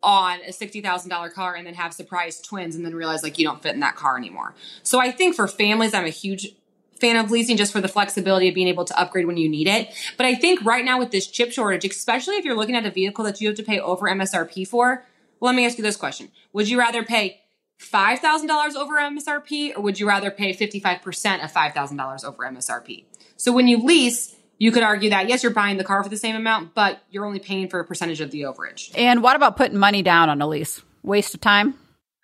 on 0.04 0.40
a 0.42 0.52
$60,000 0.52 1.34
car 1.34 1.56
and 1.56 1.68
then 1.68 1.76
have 1.76 1.94
surprise 1.94 2.42
twins 2.42 2.76
and 2.76 2.86
then 2.86 2.96
realize 2.96 3.24
like 3.24 3.38
you 3.38 3.46
don't 3.46 3.62
fit 3.62 3.74
in 3.74 3.82
that 3.82 3.96
car 3.96 4.18
anymore. 4.18 4.56
So 4.84 5.00
I 5.00 5.12
think 5.12 5.36
for 5.36 5.48
families, 5.48 5.94
I'm 5.94 6.06
a 6.06 6.10
huge 6.10 6.56
fan 7.00 7.18
of 7.18 7.32
leasing 7.32 7.58
just 7.58 7.72
for 7.72 7.82
the 7.82 7.88
flexibility 7.88 8.48
of 8.48 8.56
being 8.56 8.68
able 8.68 8.86
to 8.86 9.00
upgrade 9.00 9.26
when 9.26 9.38
you 9.38 9.50
need 9.50 9.68
it. 9.68 9.94
But 10.18 10.26
I 10.26 10.36
think 10.36 10.64
right 10.64 10.86
now 10.86 11.00
with 11.00 11.12
this 11.12 11.28
chip 11.28 11.52
shortage, 11.52 11.86
especially 11.86 12.36
if 12.36 12.46
you're 12.46 12.56
looking 12.56 12.76
at 12.76 12.86
a 12.86 12.92
vehicle 12.92 13.26
that 13.26 13.42
you 13.42 13.48
have 13.48 13.58
to 13.58 13.64
pay 13.64 13.80
over 13.80 14.08
MSRP 14.08 14.68
for, 14.68 15.04
let 15.40 15.56
me 15.56 15.66
ask 15.66 15.78
you 15.78 15.84
this 15.84 15.98
question. 15.98 16.30
Would 16.54 16.70
you 16.70 16.80
rather 16.80 17.04
pay 17.04 17.41
$5,000 17.82 18.76
over 18.76 18.96
MSRP 18.98 19.76
or 19.76 19.82
would 19.82 20.00
you 20.00 20.08
rather 20.08 20.30
pay 20.30 20.54
55% 20.54 21.44
of 21.44 21.52
$5,000 21.52 22.26
over 22.26 22.44
MSRP? 22.44 23.06
So 23.38 23.52
when 23.52 23.68
you 23.68 23.84
lease, 23.84 24.36
you 24.60 24.72
could 24.72 24.84
argue 24.84 25.10
that 25.10 25.28
yes, 25.28 25.42
you're 25.42 25.52
buying 25.52 25.78
the 25.78 25.84
car 25.84 26.04
for 26.04 26.10
the 26.10 26.18
same 26.18 26.36
amount, 26.36 26.76
but 26.76 27.02
you're 27.10 27.26
only 27.26 27.40
paying 27.40 27.68
for 27.68 27.80
a 27.80 27.86
percentage 27.86 28.22
of 28.22 28.30
the 28.30 28.42
overage. 28.42 28.92
And 28.96 29.24
what 29.24 29.36
about 29.36 29.58
putting 29.58 29.78
money 29.78 30.04
down 30.04 30.30
on 30.30 30.42
a 30.42 30.48
lease? 30.48 30.82
Waste 31.02 31.34
of 31.34 31.42
time? 31.42 31.74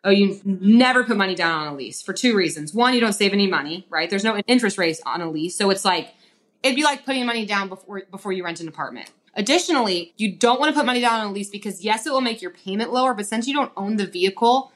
Oh, 0.04 0.12
you 0.12 0.40
never 0.46 1.04
put 1.04 1.18
money 1.18 1.34
down 1.34 1.62
on 1.62 1.74
a 1.74 1.76
lease 1.76 2.04
for 2.04 2.14
two 2.14 2.36
reasons. 2.36 2.74
One, 2.74 2.94
you 2.94 3.00
don't 3.00 3.14
save 3.14 3.34
any 3.34 3.48
money, 3.48 3.88
right? 3.90 4.10
There's 4.10 4.24
no 4.24 4.38
interest 4.38 4.78
rates 4.78 5.02
on 5.06 5.22
a 5.22 5.30
lease. 5.30 5.58
So 5.58 5.72
it's 5.72 5.84
like, 5.84 6.14
it'd 6.62 6.76
be 6.76 6.84
like 6.84 7.04
putting 7.04 7.26
money 7.26 7.48
down 7.48 7.68
before, 7.68 8.04
before 8.12 8.32
you 8.32 8.46
rent 8.46 8.60
an 8.60 8.68
apartment. 8.68 9.10
Additionally, 9.34 10.14
you 10.18 10.36
don't 10.36 10.60
want 10.60 10.74
to 10.74 10.80
put 10.80 10.86
money 10.86 11.02
down 11.02 11.22
on 11.22 11.28
a 11.28 11.32
lease 11.32 11.50
because 11.50 11.84
yes, 11.84 12.06
it 12.06 12.12
will 12.12 12.22
make 12.22 12.42
your 12.42 12.52
payment 12.52 12.94
lower, 12.94 13.16
but 13.16 13.26
since 13.26 13.48
you 13.48 13.54
don't 13.54 13.72
own 13.76 13.98
the 13.98 14.06
vehicle, 14.06 14.72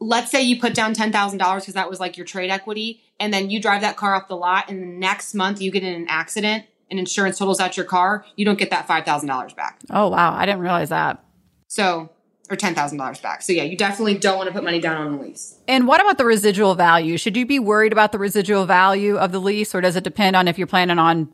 let's 0.00 0.30
say 0.30 0.42
you 0.42 0.60
put 0.60 0.74
down 0.74 0.94
$10,000 0.94 1.38
because 1.38 1.74
that 1.74 1.88
was 1.88 2.00
like 2.00 2.16
your 2.16 2.26
trade 2.26 2.50
equity, 2.50 3.02
and 3.18 3.32
then 3.32 3.50
you 3.50 3.60
drive 3.60 3.80
that 3.80 3.96
car 3.96 4.14
off 4.14 4.28
the 4.28 4.36
lot, 4.36 4.68
and 4.68 4.82
the 4.82 4.86
next 4.86 5.34
month 5.34 5.60
you 5.60 5.70
get 5.70 5.82
in 5.82 5.94
an 5.94 6.06
accident 6.08 6.64
and 6.90 6.98
insurance 6.98 7.38
totals 7.38 7.60
out 7.60 7.76
your 7.76 7.86
car, 7.86 8.24
you 8.36 8.44
don't 8.44 8.58
get 8.58 8.70
that 8.70 8.86
$5,000 8.86 9.56
back. 9.56 9.80
Oh 9.90 10.08
wow, 10.08 10.34
I 10.34 10.46
didn't 10.46 10.60
realize 10.60 10.90
that. 10.90 11.24
So, 11.68 12.10
or 12.48 12.56
$10,000 12.56 13.22
back. 13.22 13.42
So 13.42 13.52
yeah, 13.52 13.64
you 13.64 13.76
definitely 13.76 14.18
don't 14.18 14.36
want 14.36 14.46
to 14.46 14.52
put 14.52 14.62
money 14.62 14.80
down 14.80 15.04
on 15.04 15.14
a 15.14 15.20
lease. 15.20 15.58
And 15.66 15.88
what 15.88 16.00
about 16.00 16.16
the 16.16 16.24
residual 16.24 16.76
value? 16.76 17.16
Should 17.18 17.36
you 17.36 17.44
be 17.44 17.58
worried 17.58 17.90
about 17.90 18.12
the 18.12 18.18
residual 18.18 18.66
value 18.66 19.16
of 19.16 19.32
the 19.32 19.40
lease, 19.40 19.74
or 19.74 19.80
does 19.80 19.96
it 19.96 20.04
depend 20.04 20.36
on 20.36 20.46
if 20.46 20.58
you're 20.58 20.68
planning 20.68 20.98
on 20.98 21.28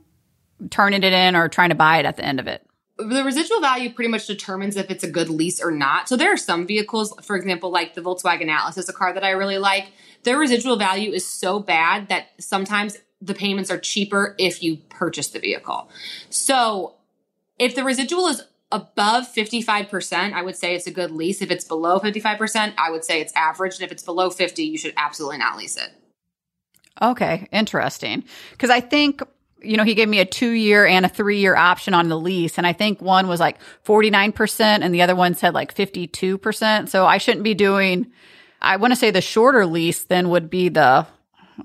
turning 0.70 1.03
it 1.03 1.12
in 1.12 1.37
or 1.37 1.48
trying 1.48 1.68
to 1.68 1.75
buy 1.75 1.98
it 1.98 2.07
at 2.07 2.16
the 2.16 2.25
end 2.25 2.40
of 2.40 2.46
it? 2.46 2.66
The 2.99 3.25
residual 3.25 3.61
value 3.61 3.93
pretty 3.93 4.11
much 4.11 4.27
determines 4.27 4.77
if 4.77 4.91
it's 4.91 5.05
a 5.05 5.11
good 5.11 5.29
lease 5.29 5.63
or 5.63 5.71
not. 5.71 6.09
So 6.09 6.17
there 6.17 6.33
are 6.33 6.37
some 6.37 6.67
vehicles, 6.67 7.15
for 7.23 7.37
example, 7.37 7.71
like 7.71 7.95
the 7.95 8.03
Volkswagen 8.03 8.49
Atlas 8.49 8.79
is 8.79 8.89
a 8.89 8.93
car 8.93 9.13
that 9.13 9.25
I 9.25 9.31
really 9.31 9.59
like. 9.59 9.93
Their 10.25 10.39
residual 10.39 10.77
value 10.77 11.11
is 11.13 11.27
so 11.27 11.59
bad 11.59 12.09
that 12.09 12.29
sometimes 12.39 12.99
the 13.21 13.35
payments 13.35 13.71
are 13.71 13.79
cheaper 13.79 14.35
if 14.39 14.63
you 14.63 14.77
purchase 14.89 15.29
the 15.29 15.39
vehicle. 15.39 15.89
So 16.29 16.95
if 17.59 17.75
the 17.75 17.85
residual 17.85 18.29
is 18.29 18.43
above 18.71 19.25
55%, 19.33 20.33
I 20.33 20.43
would 20.43 20.57
say 20.57 20.75
it's 20.75 20.87
a 20.87 20.91
good 20.91 21.11
lease. 21.11 21.43
If 21.43 21.51
it's 21.51 21.65
below 21.65 21.99
55%, 21.99 22.75
I 22.79 22.91
would 22.91 23.05
say 23.05 23.21
it's 23.21 23.33
average. 23.35 23.75
And 23.75 23.83
if 23.83 23.93
it's 23.93 24.03
below 24.03 24.31
50, 24.31 24.65
you 24.65 24.79
should 24.79 24.95
absolutely 24.97 25.39
not 25.39 25.57
lease 25.57 25.77
it. 25.77 25.91
Okay, 27.01 27.49
interesting. 27.53 28.25
Because 28.51 28.71
I 28.71 28.81
think 28.81 29.23
you 29.64 29.77
know 29.77 29.85
he 29.85 29.94
gave 29.94 30.09
me 30.09 30.20
a 30.20 30.25
two 30.25 30.51
year 30.51 30.87
and 30.87 31.05
a 31.05 31.09
three 31.09 31.38
year 31.38 31.57
option 31.57 31.94
on 31.94 32.09
the 32.09 32.18
lease, 32.18 32.59
and 32.59 32.66
I 32.66 32.72
think 32.72 33.01
one 33.01 33.29
was 33.29 33.40
like 33.40 33.59
forty 33.83 34.11
nine 34.11 34.33
percent, 34.33 34.83
and 34.85 34.94
the 34.94 35.03
other 35.03 35.14
one 35.16 35.35
said 35.35 35.55
like 35.55 35.72
fifty 35.72 36.07
two 36.07 36.38
percent. 36.38 36.90
So 36.90 37.07
I 37.07 37.18
shouldn't 37.18 37.44
be 37.44 37.55
doing. 37.55 38.11
I 38.61 38.77
want 38.77 38.92
to 38.92 38.96
say 38.96 39.11
the 39.11 39.20
shorter 39.20 39.66
lease 39.66 40.05
then 40.05 40.29
would 40.31 40.48
be 40.48 40.68
the 40.68 41.07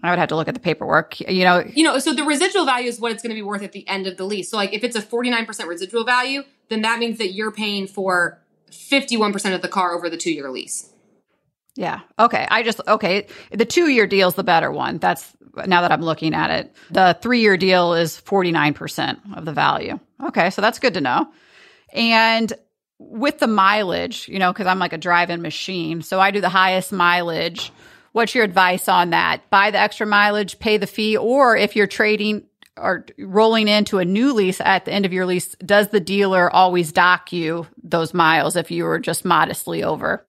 I 0.04 0.10
would 0.10 0.20
have 0.20 0.30
to 0.30 0.36
look 0.36 0.48
at 0.48 0.54
the 0.54 0.60
paperwork. 0.60 1.20
You 1.20 1.44
know, 1.44 1.64
You 1.74 1.84
know, 1.84 2.00
so 2.00 2.14
the 2.14 2.24
residual 2.24 2.66
value 2.66 2.88
is 2.88 3.00
what 3.00 3.12
it's 3.12 3.24
going 3.24 3.32
to 3.32 3.36
be 3.36 3.42
worth 3.42 3.64
at 3.64 3.72
the 3.72 3.88
end 3.88 4.08
of 4.08 4.18
the 4.18 4.26
lease. 4.26 4.50
So, 4.50 4.58
like, 4.58 4.74
if 4.74 4.84
it's 4.84 4.96
a 4.96 5.02
49% 5.02 5.68
residual 5.68 6.04
value, 6.04 6.44
then 6.70 6.82
that 6.82 7.00
means 7.00 7.18
that 7.18 7.34
you're 7.34 7.52
paying 7.52 7.88
for 7.88 8.40
51% 8.72 9.56
of 9.56 9.62
the 9.62 9.68
car 9.68 9.94
over 9.94 10.10
the 10.10 10.18
two 10.18 10.32
year 10.32 10.50
lease. 10.50 10.92
Yeah. 11.78 12.02
Okay. 12.18 12.46
I 12.50 12.64
just 12.64 12.82
okay. 12.88 13.28
The 13.52 13.66
two 13.66 13.88
year 13.88 14.08
deal 14.08 14.28
is 14.28 14.34
the 14.34 14.44
better 14.44 14.72
one. 14.72 14.98
That's 14.98 15.32
now 15.68 15.82
that 15.82 15.92
I'm 15.92 16.02
looking 16.02 16.34
at 16.34 16.50
it. 16.50 16.76
The 16.90 17.18
three 17.22 17.42
year 17.42 17.56
deal 17.56 17.94
is 17.94 18.20
49% 18.20 19.38
of 19.38 19.46
the 19.46 19.54
value. 19.54 20.00
Okay. 20.24 20.50
So 20.50 20.62
that's 20.62 20.80
good 20.80 20.96
to 20.96 21.02
know. 21.02 21.30
And 21.94 22.52
with 23.00 23.38
the 23.38 23.48
mileage, 23.48 24.28
you 24.28 24.40
know, 24.40 24.52
because 24.52 24.66
I'm 24.66 24.80
like 24.80 24.94
a 24.94 24.98
drive 24.98 25.30
in 25.30 25.42
machine. 25.42 26.02
So 26.02 26.20
I 26.20 26.32
do 26.32 26.42
the 26.42 26.50
highest 26.50 26.92
mileage. 26.92 27.72
What's 28.12 28.34
your 28.34 28.44
advice 28.44 28.88
on 28.88 29.12
that? 29.12 29.48
Buy 29.52 29.70
the 29.70 29.78
extra 29.78 30.08
mileage, 30.08 30.58
pay 30.58 30.78
the 30.78 30.88
fee, 30.88 31.16
or 31.16 31.56
if 31.56 31.76
you're 31.76 31.86
trading 31.86 32.44
or 32.76 33.06
rolling 33.20 33.68
into 33.68 34.00
a 34.00 34.06
new 34.06 34.34
lease 34.34 34.62
at 34.62 34.86
the 34.86 34.92
end 34.92 35.06
of 35.06 35.14
your 35.14 35.26
lease, 35.26 35.56
does 35.66 35.90
the 35.90 36.00
dealer 36.00 36.50
always 36.52 36.92
dock 36.92 37.32
you 37.32 37.68
those 37.84 38.14
miles 38.14 38.56
if 38.56 38.72
you 38.72 38.86
were 38.86 39.00
just 39.00 39.26
modestly 39.26 39.84
over? 39.84 40.26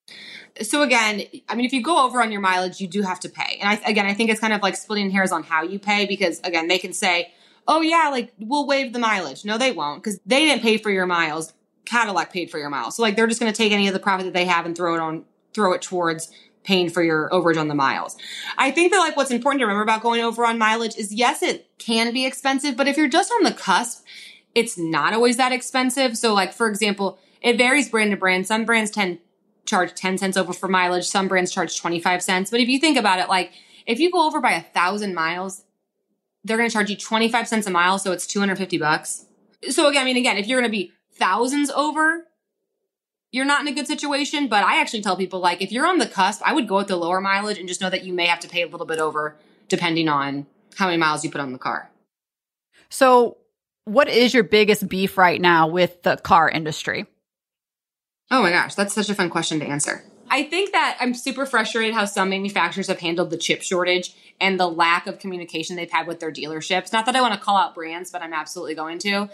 So, 0.62 0.82
again, 0.82 1.24
I 1.48 1.54
mean, 1.54 1.64
if 1.66 1.72
you 1.72 1.82
go 1.82 2.04
over 2.04 2.22
on 2.22 2.32
your 2.32 2.40
mileage, 2.40 2.80
you 2.80 2.88
do 2.88 3.02
have 3.02 3.20
to 3.20 3.28
pay. 3.28 3.58
And 3.60 3.68
I, 3.68 3.88
again, 3.88 4.06
I 4.06 4.14
think 4.14 4.30
it's 4.30 4.40
kind 4.40 4.52
of 4.52 4.62
like 4.62 4.76
splitting 4.76 5.10
hairs 5.10 5.32
on 5.32 5.42
how 5.42 5.62
you 5.62 5.78
pay 5.78 6.06
because, 6.06 6.40
again, 6.40 6.68
they 6.68 6.78
can 6.78 6.92
say, 6.92 7.32
oh, 7.66 7.80
yeah, 7.80 8.08
like 8.10 8.32
we'll 8.38 8.66
waive 8.66 8.92
the 8.92 8.98
mileage. 8.98 9.44
No, 9.44 9.58
they 9.58 9.72
won't 9.72 10.02
because 10.02 10.18
they 10.26 10.46
didn't 10.46 10.62
pay 10.62 10.78
for 10.78 10.90
your 10.90 11.06
miles. 11.06 11.52
Cadillac 11.84 12.32
paid 12.32 12.50
for 12.50 12.58
your 12.58 12.70
miles. 12.70 12.96
So, 12.96 13.02
like, 13.02 13.16
they're 13.16 13.26
just 13.26 13.40
going 13.40 13.52
to 13.52 13.56
take 13.56 13.72
any 13.72 13.88
of 13.88 13.94
the 13.94 14.00
profit 14.00 14.26
that 14.26 14.34
they 14.34 14.44
have 14.44 14.66
and 14.66 14.76
throw 14.76 14.94
it 14.94 15.00
on, 15.00 15.24
throw 15.54 15.72
it 15.72 15.82
towards 15.82 16.30
paying 16.68 16.90
for 16.90 17.02
your 17.02 17.30
overage 17.30 17.58
on 17.58 17.68
the 17.68 17.74
miles. 17.74 18.14
I 18.58 18.70
think 18.70 18.92
that 18.92 18.98
like 18.98 19.16
what's 19.16 19.30
important 19.30 19.60
to 19.60 19.64
remember 19.64 19.82
about 19.82 20.02
going 20.02 20.20
over 20.20 20.44
on 20.44 20.58
mileage 20.58 20.96
is 20.96 21.14
yes, 21.14 21.42
it 21.42 21.66
can 21.78 22.12
be 22.12 22.26
expensive, 22.26 22.76
but 22.76 22.86
if 22.86 22.98
you're 22.98 23.08
just 23.08 23.32
on 23.32 23.42
the 23.42 23.52
cusp, 23.52 24.04
it's 24.54 24.76
not 24.76 25.14
always 25.14 25.38
that 25.38 25.50
expensive. 25.50 26.18
So 26.18 26.34
like 26.34 26.52
for 26.52 26.68
example, 26.68 27.18
it 27.40 27.56
varies 27.56 27.88
brand 27.88 28.10
to 28.10 28.18
brand. 28.18 28.46
Some 28.46 28.66
brands 28.66 28.90
tend 28.90 29.18
charge 29.68 29.94
10 29.94 30.18
cents 30.18 30.36
over 30.36 30.52
for 30.52 30.68
mileage, 30.68 31.06
some 31.06 31.28
brands 31.28 31.52
charge 31.52 31.78
25 31.78 32.22
cents. 32.22 32.50
But 32.50 32.60
if 32.60 32.68
you 32.68 32.78
think 32.78 32.96
about 32.96 33.18
it, 33.18 33.28
like 33.28 33.52
if 33.86 34.00
you 34.00 34.10
go 34.10 34.26
over 34.26 34.40
by 34.40 34.52
a 34.52 34.62
thousand 34.62 35.14
miles, 35.14 35.64
they're 36.44 36.56
going 36.56 36.68
to 36.68 36.72
charge 36.72 36.90
you 36.90 36.96
25 36.96 37.46
cents 37.46 37.66
a 37.66 37.70
mile, 37.70 37.98
so 37.98 38.12
it's 38.12 38.26
250 38.26 38.78
bucks. 38.78 39.26
So 39.70 39.88
again, 39.88 40.02
I 40.02 40.04
mean 40.04 40.16
again, 40.16 40.36
if 40.36 40.46
you're 40.46 40.60
going 40.60 40.70
to 40.70 40.76
be 40.76 40.92
thousands 41.12 41.70
over, 41.70 42.24
you're 43.30 43.44
not 43.44 43.60
in 43.60 43.68
a 43.68 43.72
good 43.72 43.86
situation. 43.86 44.48
But 44.48 44.64
I 44.64 44.80
actually 44.80 45.02
tell 45.02 45.16
people 45.16 45.40
like 45.40 45.60
if 45.60 45.70
you're 45.70 45.86
on 45.86 45.98
the 45.98 46.06
cusp, 46.06 46.42
I 46.44 46.54
would 46.54 46.68
go 46.68 46.76
with 46.76 46.88
the 46.88 46.96
lower 46.96 47.20
mileage 47.20 47.58
and 47.58 47.68
just 47.68 47.80
know 47.80 47.90
that 47.90 48.04
you 48.04 48.12
may 48.12 48.26
have 48.26 48.40
to 48.40 48.48
pay 48.48 48.62
a 48.62 48.68
little 48.68 48.86
bit 48.86 48.98
over 48.98 49.36
depending 49.68 50.08
on 50.08 50.46
how 50.76 50.86
many 50.86 50.96
miles 50.96 51.24
you 51.24 51.30
put 51.30 51.40
on 51.40 51.52
the 51.52 51.58
car. 51.58 51.90
So, 52.88 53.36
what 53.84 54.08
is 54.08 54.32
your 54.32 54.44
biggest 54.44 54.88
beef 54.88 55.18
right 55.18 55.40
now 55.40 55.66
with 55.66 56.02
the 56.02 56.16
car 56.16 56.48
industry? 56.48 57.06
Oh 58.30 58.42
my 58.42 58.50
gosh, 58.50 58.74
that's 58.74 58.94
such 58.94 59.08
a 59.08 59.14
fun 59.14 59.30
question 59.30 59.58
to 59.60 59.66
answer. 59.66 60.04
I 60.30 60.42
think 60.42 60.72
that 60.72 60.98
I'm 61.00 61.14
super 61.14 61.46
frustrated 61.46 61.94
how 61.94 62.04
some 62.04 62.28
manufacturers 62.28 62.88
have 62.88 63.00
handled 63.00 63.30
the 63.30 63.38
chip 63.38 63.62
shortage 63.62 64.14
and 64.40 64.60
the 64.60 64.68
lack 64.68 65.06
of 65.06 65.18
communication 65.18 65.76
they've 65.76 65.90
had 65.90 66.06
with 66.06 66.20
their 66.20 66.30
dealerships. 66.30 66.92
Not 66.92 67.06
that 67.06 67.16
I 67.16 67.22
want 67.22 67.34
to 67.34 67.40
call 67.40 67.56
out 67.56 67.74
brands, 67.74 68.10
but 68.10 68.22
I'm 68.22 68.34
absolutely 68.34 68.74
going 68.74 68.98
to. 69.00 69.30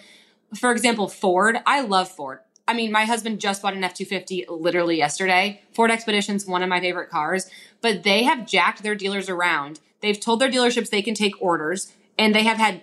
For 0.55 0.71
example, 0.71 1.09
Ford. 1.09 1.59
I 1.67 1.81
love 1.81 2.09
Ford. 2.09 2.39
I 2.67 2.75
mean, 2.75 2.93
my 2.93 3.05
husband 3.05 3.41
just 3.41 3.61
bought 3.61 3.75
an 3.75 3.85
F 3.85 3.95
250 3.95 4.47
literally 4.49 4.97
yesterday. 4.97 5.63
Ford 5.75 5.91
Expedition's 5.91 6.47
one 6.47 6.63
of 6.63 6.69
my 6.69 6.81
favorite 6.81 7.11
cars, 7.11 7.51
but 7.81 8.05
they 8.05 8.23
have 8.23 8.47
jacked 8.47 8.83
their 8.83 8.95
dealers 8.95 9.29
around. 9.29 9.81
They've 10.01 10.19
told 10.19 10.41
their 10.41 10.51
dealerships 10.51 10.91
they 10.91 11.03
can 11.03 11.15
take 11.15 11.41
orders, 11.43 11.93
and 12.19 12.35
they 12.35 12.45
have 12.45 12.57
had 12.57 12.83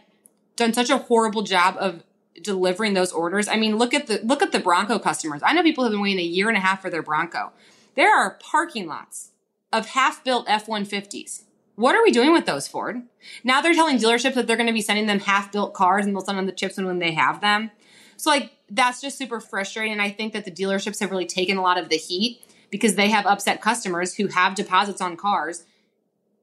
done 0.56 0.74
such 0.74 0.90
a 0.90 0.98
horrible 0.98 1.42
job 1.42 1.76
of 1.80 2.04
delivering 2.42 2.94
those 2.94 3.12
orders. 3.12 3.48
I 3.48 3.58
mean, 3.58 3.78
look 3.78 3.94
at 3.94 4.08
the 4.08 4.20
look 4.24 4.42
at 4.42 4.52
the 4.52 4.60
Bronco 4.60 5.00
customers. 5.00 5.42
I 5.44 5.54
know 5.54 5.64
people 5.64 5.84
have 5.84 5.92
been 5.92 6.02
waiting 6.02 6.20
a 6.20 6.28
year 6.28 6.50
and 6.50 6.58
a 6.58 6.62
half 6.62 6.82
for 6.82 6.90
their 6.90 7.04
Bronco. 7.04 7.52
There 7.96 8.16
are 8.16 8.40
parking 8.42 8.88
lots 8.88 9.32
of 9.74 9.88
half-built 9.88 10.46
F-150s. 10.48 11.44
What 11.76 11.96
are 11.96 12.04
we 12.04 12.12
doing 12.12 12.34
with 12.34 12.46
those, 12.46 12.68
Ford? 12.68 13.02
Now 13.44 13.62
they're 13.62 13.74
telling 13.74 13.98
dealerships 13.98 14.34
that 14.36 14.48
they're 14.48 14.58
going 14.58 14.68
to 14.68 14.74
be 14.74 14.82
sending 14.82 15.08
them 15.08 15.20
half-built 15.20 15.74
cars 15.74 16.06
and 16.06 16.16
they'll 16.16 16.24
send 16.24 16.38
them 16.38 16.46
the 16.46 16.52
chips 16.52 16.78
when 16.78 17.00
they 17.00 17.14
have 17.14 17.42
them. 17.42 17.72
So 18.18 18.30
like 18.30 18.52
that's 18.70 19.02
just 19.02 19.18
super 19.18 19.40
frustrating. 19.40 19.92
And 19.92 20.02
I 20.02 20.10
think 20.10 20.34
that 20.34 20.46
the 20.46 20.52
dealerships 20.52 21.00
have 21.00 21.12
really 21.12 21.26
taken 21.26 21.58
a 21.58 21.62
lot 21.62 21.78
of 21.78 21.90
the 21.90 21.98
heat 21.98 22.42
because 22.70 22.96
they 22.96 23.10
have 23.10 23.26
upset 23.26 23.62
customers 23.62 24.16
who 24.16 24.28
have 24.28 24.56
deposits 24.56 25.02
on 25.02 25.18
cars 25.18 25.66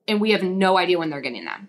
and 0.06 0.20
we 0.20 0.30
have 0.32 0.42
no 0.42 0.78
idea 0.78 0.98
when 0.98 1.10
they're 1.10 1.20
getting 1.20 1.44
them. 1.44 1.68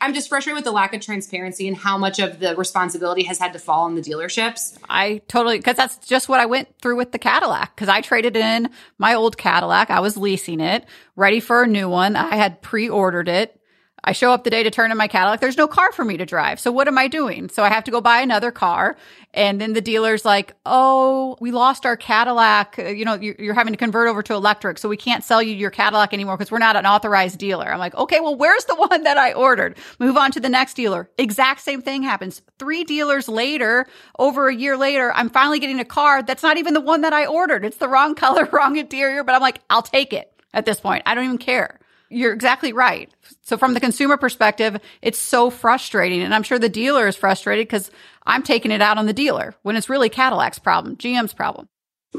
I'm 0.00 0.14
just 0.14 0.28
frustrated 0.28 0.56
with 0.56 0.64
the 0.64 0.72
lack 0.72 0.94
of 0.94 1.00
transparency 1.00 1.66
and 1.66 1.76
how 1.76 1.98
much 1.98 2.18
of 2.18 2.38
the 2.38 2.54
responsibility 2.56 3.24
has 3.24 3.38
had 3.38 3.52
to 3.52 3.58
fall 3.58 3.84
on 3.84 3.94
the 3.94 4.00
dealerships. 4.00 4.78
I 4.88 5.22
totally, 5.28 5.58
because 5.58 5.76
that's 5.76 5.96
just 5.98 6.28
what 6.28 6.40
I 6.40 6.46
went 6.46 6.68
through 6.80 6.96
with 6.96 7.12
the 7.12 7.18
Cadillac. 7.18 7.74
Because 7.74 7.88
I 7.88 8.00
traded 8.00 8.36
in 8.36 8.70
my 8.98 9.14
old 9.14 9.36
Cadillac, 9.36 9.90
I 9.90 10.00
was 10.00 10.16
leasing 10.16 10.60
it, 10.60 10.84
ready 11.16 11.40
for 11.40 11.62
a 11.62 11.66
new 11.66 11.88
one. 11.88 12.16
I 12.16 12.36
had 12.36 12.62
pre 12.62 12.88
ordered 12.88 13.28
it. 13.28 13.57
I 14.04 14.12
show 14.12 14.32
up 14.32 14.44
the 14.44 14.50
day 14.50 14.62
to 14.62 14.70
turn 14.70 14.90
in 14.90 14.96
my 14.96 15.08
Cadillac. 15.08 15.40
There's 15.40 15.56
no 15.56 15.66
car 15.66 15.92
for 15.92 16.04
me 16.04 16.16
to 16.16 16.24
drive. 16.24 16.60
So 16.60 16.70
what 16.72 16.88
am 16.88 16.96
I 16.96 17.08
doing? 17.08 17.48
So 17.48 17.62
I 17.62 17.68
have 17.68 17.84
to 17.84 17.90
go 17.90 18.00
buy 18.00 18.20
another 18.20 18.50
car. 18.50 18.96
And 19.34 19.60
then 19.60 19.72
the 19.74 19.80
dealer's 19.80 20.24
like, 20.24 20.54
Oh, 20.64 21.36
we 21.40 21.50
lost 21.50 21.84
our 21.84 21.96
Cadillac. 21.96 22.76
Uh, 22.78 22.82
You 22.88 23.04
know, 23.04 23.14
you're 23.14 23.34
you're 23.38 23.54
having 23.54 23.72
to 23.72 23.76
convert 23.76 24.08
over 24.08 24.22
to 24.22 24.34
electric. 24.34 24.78
So 24.78 24.88
we 24.88 24.96
can't 24.96 25.24
sell 25.24 25.42
you 25.42 25.54
your 25.54 25.70
Cadillac 25.70 26.14
anymore 26.14 26.36
because 26.36 26.50
we're 26.50 26.58
not 26.58 26.76
an 26.76 26.86
authorized 26.86 27.38
dealer. 27.38 27.70
I'm 27.70 27.78
like, 27.78 27.94
okay, 27.96 28.20
well, 28.20 28.36
where's 28.36 28.64
the 28.66 28.74
one 28.88 29.02
that 29.02 29.18
I 29.18 29.32
ordered? 29.32 29.76
Move 29.98 30.16
on 30.16 30.30
to 30.32 30.40
the 30.40 30.48
next 30.48 30.74
dealer. 30.74 31.10
Exact 31.18 31.60
same 31.60 31.82
thing 31.82 32.02
happens. 32.02 32.40
Three 32.58 32.84
dealers 32.84 33.28
later, 33.28 33.86
over 34.18 34.48
a 34.48 34.54
year 34.54 34.76
later, 34.76 35.12
I'm 35.12 35.28
finally 35.28 35.58
getting 35.58 35.80
a 35.80 35.84
car 35.84 36.22
that's 36.22 36.42
not 36.42 36.56
even 36.56 36.72
the 36.74 36.80
one 36.80 37.02
that 37.02 37.12
I 37.12 37.26
ordered. 37.26 37.64
It's 37.64 37.78
the 37.78 37.88
wrong 37.88 38.14
color, 38.16 38.48
wrong 38.52 38.76
interior, 38.76 39.24
but 39.24 39.34
I'm 39.34 39.42
like, 39.42 39.60
I'll 39.68 39.82
take 39.82 40.12
it 40.12 40.32
at 40.54 40.64
this 40.66 40.80
point. 40.80 41.02
I 41.04 41.14
don't 41.14 41.24
even 41.24 41.38
care. 41.38 41.78
You're 42.10 42.32
exactly 42.32 42.72
right. 42.72 43.10
So 43.42 43.58
from 43.58 43.74
the 43.74 43.80
consumer 43.80 44.16
perspective, 44.16 44.80
it's 45.02 45.18
so 45.18 45.50
frustrating. 45.50 46.22
And 46.22 46.34
I'm 46.34 46.42
sure 46.42 46.58
the 46.58 46.68
dealer 46.68 47.06
is 47.06 47.16
frustrated 47.16 47.66
because 47.66 47.90
I'm 48.26 48.42
taking 48.42 48.70
it 48.70 48.80
out 48.80 48.98
on 48.98 49.06
the 49.06 49.12
dealer 49.12 49.54
when 49.62 49.76
it's 49.76 49.90
really 49.90 50.08
Cadillac's 50.08 50.58
problem, 50.58 50.96
GM's 50.96 51.34
problem. 51.34 51.68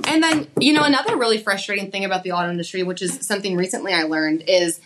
And 0.06 0.22
then, 0.22 0.48
you 0.60 0.74
know, 0.74 0.84
another 0.84 1.18
really 1.18 1.40
frustrating 1.40 1.90
thing 1.90 2.06
about 2.06 2.24
the 2.24 2.32
auto 2.32 2.50
industry, 2.50 2.84
which 2.84 3.02
is 3.02 3.26
something 3.26 3.56
recently 3.56 3.94
I 3.94 4.04
learned, 4.04 4.44
is 4.48 4.80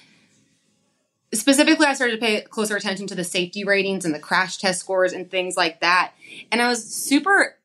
specifically 1.33 1.85
I 1.85 1.93
started 1.93 2.15
to 2.15 2.25
pay 2.25 2.41
closer 2.41 2.77
attention 2.77 3.07
to 3.07 3.15
the 3.15 3.23
safety 3.23 3.65
ratings 3.65 4.05
and 4.05 4.15
the 4.15 4.19
crash 4.19 4.57
test 4.57 4.79
scores 4.79 5.11
and 5.11 5.29
things 5.29 5.57
like 5.57 5.81
that. 5.81 6.13
And 6.51 6.61
I 6.61 6.69
was 6.69 6.85
super 6.85 7.57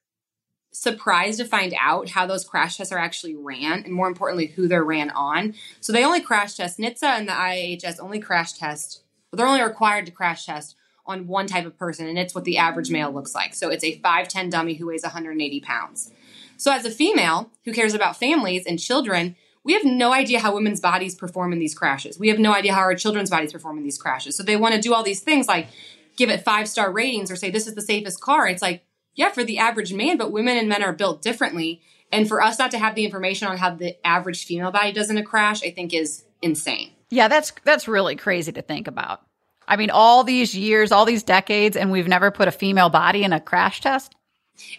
surprised 0.78 1.38
to 1.38 1.44
find 1.44 1.74
out 1.80 2.10
how 2.10 2.24
those 2.24 2.44
crash 2.44 2.76
tests 2.76 2.92
are 2.92 2.98
actually 2.98 3.34
ran 3.34 3.82
and 3.84 3.92
more 3.92 4.06
importantly 4.06 4.46
who 4.46 4.68
they're 4.68 4.84
ran 4.84 5.10
on. 5.10 5.54
So 5.80 5.92
they 5.92 6.04
only 6.04 6.20
crash 6.20 6.54
test 6.54 6.78
NHTSA 6.78 7.02
and 7.02 7.28
the 7.28 7.32
IIHS 7.32 7.98
only 8.00 8.20
crash 8.20 8.52
test, 8.52 9.02
they're 9.32 9.46
only 9.46 9.62
required 9.62 10.06
to 10.06 10.12
crash 10.12 10.46
test 10.46 10.76
on 11.04 11.26
one 11.26 11.46
type 11.46 11.66
of 11.66 11.76
person 11.76 12.06
and 12.06 12.18
it's 12.18 12.34
what 12.34 12.44
the 12.44 12.58
average 12.58 12.90
male 12.90 13.10
looks 13.10 13.34
like. 13.34 13.54
So 13.54 13.70
it's 13.70 13.82
a 13.82 13.98
5'10 13.98 14.50
dummy 14.50 14.74
who 14.74 14.86
weighs 14.86 15.02
180 15.02 15.60
pounds. 15.60 16.12
So 16.56 16.72
as 16.72 16.84
a 16.84 16.90
female 16.90 17.50
who 17.64 17.72
cares 17.72 17.94
about 17.94 18.16
families 18.16 18.64
and 18.64 18.78
children, 18.78 19.34
we 19.64 19.72
have 19.72 19.84
no 19.84 20.12
idea 20.12 20.38
how 20.38 20.54
women's 20.54 20.80
bodies 20.80 21.14
perform 21.14 21.52
in 21.52 21.58
these 21.58 21.74
crashes. 21.74 22.18
We 22.18 22.28
have 22.28 22.38
no 22.38 22.54
idea 22.54 22.72
how 22.72 22.80
our 22.80 22.94
children's 22.94 23.30
bodies 23.30 23.52
perform 23.52 23.78
in 23.78 23.84
these 23.84 23.98
crashes. 23.98 24.36
So 24.36 24.42
they 24.42 24.56
want 24.56 24.74
to 24.74 24.80
do 24.80 24.94
all 24.94 25.02
these 25.02 25.20
things 25.20 25.48
like 25.48 25.68
give 26.16 26.30
it 26.30 26.44
five 26.44 26.68
star 26.68 26.92
ratings 26.92 27.30
or 27.30 27.36
say 27.36 27.50
this 27.50 27.66
is 27.66 27.74
the 27.74 27.82
safest 27.82 28.20
car. 28.20 28.46
It's 28.46 28.62
like, 28.62 28.84
yeah, 29.18 29.32
for 29.32 29.42
the 29.42 29.58
average 29.58 29.92
man, 29.92 30.16
but 30.16 30.30
women 30.30 30.56
and 30.56 30.68
men 30.68 30.84
are 30.84 30.92
built 30.92 31.22
differently. 31.22 31.82
And 32.12 32.28
for 32.28 32.40
us 32.40 32.56
not 32.56 32.70
to 32.70 32.78
have 32.78 32.94
the 32.94 33.04
information 33.04 33.48
on 33.48 33.58
how 33.58 33.74
the 33.74 33.96
average 34.06 34.44
female 34.44 34.70
body 34.70 34.92
does 34.92 35.10
in 35.10 35.18
a 35.18 35.24
crash, 35.24 35.62
I 35.64 35.72
think 35.72 35.92
is 35.92 36.22
insane. 36.40 36.92
Yeah, 37.10 37.26
that's 37.26 37.52
that's 37.64 37.88
really 37.88 38.14
crazy 38.14 38.52
to 38.52 38.62
think 38.62 38.86
about. 38.86 39.22
I 39.66 39.76
mean, 39.76 39.90
all 39.90 40.22
these 40.22 40.54
years, 40.54 40.92
all 40.92 41.04
these 41.04 41.24
decades, 41.24 41.76
and 41.76 41.90
we've 41.90 42.06
never 42.06 42.30
put 42.30 42.46
a 42.46 42.52
female 42.52 42.90
body 42.90 43.24
in 43.24 43.32
a 43.32 43.40
crash 43.40 43.80
test. 43.80 44.14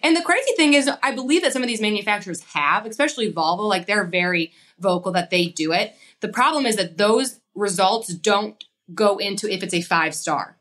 And 0.01 0.15
the 0.15 0.21
crazy 0.21 0.53
thing 0.55 0.73
is, 0.73 0.89
I 1.03 1.11
believe 1.13 1.41
that 1.41 1.51
some 1.51 1.61
of 1.61 1.67
these 1.67 1.81
manufacturers 1.81 2.41
have, 2.53 2.85
especially 2.85 3.33
Volvo, 3.33 3.67
like 3.67 3.87
they're 3.87 4.05
very 4.05 4.53
vocal 4.79 5.11
that 5.11 5.31
they 5.31 5.47
do 5.47 5.73
it. 5.73 5.93
The 6.21 6.29
problem 6.29 6.65
is 6.65 6.77
that 6.77 6.97
those 6.97 7.41
results 7.55 8.07
don't 8.13 8.63
go 8.93 9.17
into 9.17 9.51
if 9.51 9.63
it's 9.63 9.73
a 9.73 9.81
five 9.81 10.15
star. 10.15 10.57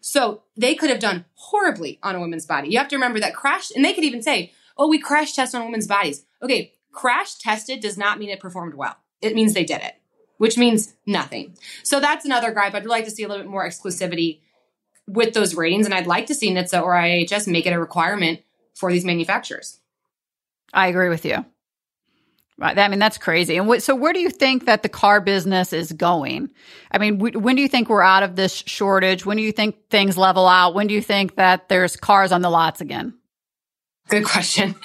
So 0.00 0.41
they 0.56 0.74
could 0.74 0.90
have 0.90 0.98
done 0.98 1.24
horribly 1.34 1.98
on 2.02 2.14
a 2.14 2.20
woman's 2.20 2.46
body. 2.46 2.68
You 2.68 2.78
have 2.78 2.88
to 2.88 2.96
remember 2.96 3.20
that 3.20 3.34
crash, 3.34 3.70
and 3.74 3.84
they 3.84 3.92
could 3.94 4.04
even 4.04 4.22
say, 4.22 4.52
oh, 4.76 4.88
we 4.88 4.98
crash 4.98 5.32
test 5.32 5.54
on 5.54 5.64
women's 5.64 5.86
bodies. 5.86 6.24
Okay, 6.42 6.72
crash 6.92 7.34
tested 7.34 7.80
does 7.80 7.96
not 7.96 8.18
mean 8.18 8.30
it 8.30 8.40
performed 8.40 8.74
well. 8.74 8.96
It 9.20 9.34
means 9.34 9.54
they 9.54 9.64
did 9.64 9.80
it, 9.82 9.94
which 10.38 10.58
means 10.58 10.94
nothing. 11.06 11.56
So 11.82 12.00
that's 12.00 12.24
another 12.24 12.52
gripe. 12.52 12.74
I'd 12.74 12.86
like 12.86 13.04
to 13.04 13.10
see 13.10 13.22
a 13.22 13.28
little 13.28 13.44
bit 13.44 13.50
more 13.50 13.66
exclusivity 13.66 14.40
with 15.06 15.34
those 15.34 15.54
ratings, 15.54 15.86
and 15.86 15.94
I'd 15.94 16.06
like 16.06 16.26
to 16.26 16.34
see 16.34 16.50
NHTSA 16.50 16.82
or 16.82 16.92
IHS 16.92 17.46
make 17.50 17.66
it 17.66 17.72
a 17.72 17.80
requirement 17.80 18.40
for 18.74 18.92
these 18.92 19.04
manufacturers. 19.04 19.78
I 20.72 20.88
agree 20.88 21.08
with 21.08 21.24
you. 21.24 21.44
Right. 22.62 22.78
I 22.78 22.86
mean, 22.86 23.00
that's 23.00 23.18
crazy. 23.18 23.56
And 23.56 23.66
what, 23.66 23.82
so, 23.82 23.92
where 23.92 24.12
do 24.12 24.20
you 24.20 24.30
think 24.30 24.66
that 24.66 24.84
the 24.84 24.88
car 24.88 25.20
business 25.20 25.72
is 25.72 25.90
going? 25.90 26.48
I 26.92 26.98
mean, 26.98 27.18
w- 27.18 27.36
when 27.36 27.56
do 27.56 27.62
you 27.62 27.66
think 27.66 27.88
we're 27.88 28.02
out 28.02 28.22
of 28.22 28.36
this 28.36 28.54
shortage? 28.54 29.26
When 29.26 29.36
do 29.36 29.42
you 29.42 29.50
think 29.50 29.88
things 29.90 30.16
level 30.16 30.46
out? 30.46 30.72
When 30.72 30.86
do 30.86 30.94
you 30.94 31.02
think 31.02 31.34
that 31.34 31.68
there's 31.68 31.96
cars 31.96 32.30
on 32.30 32.40
the 32.40 32.50
lots 32.50 32.80
again? 32.80 33.14
Good 34.08 34.24
question. 34.24 34.76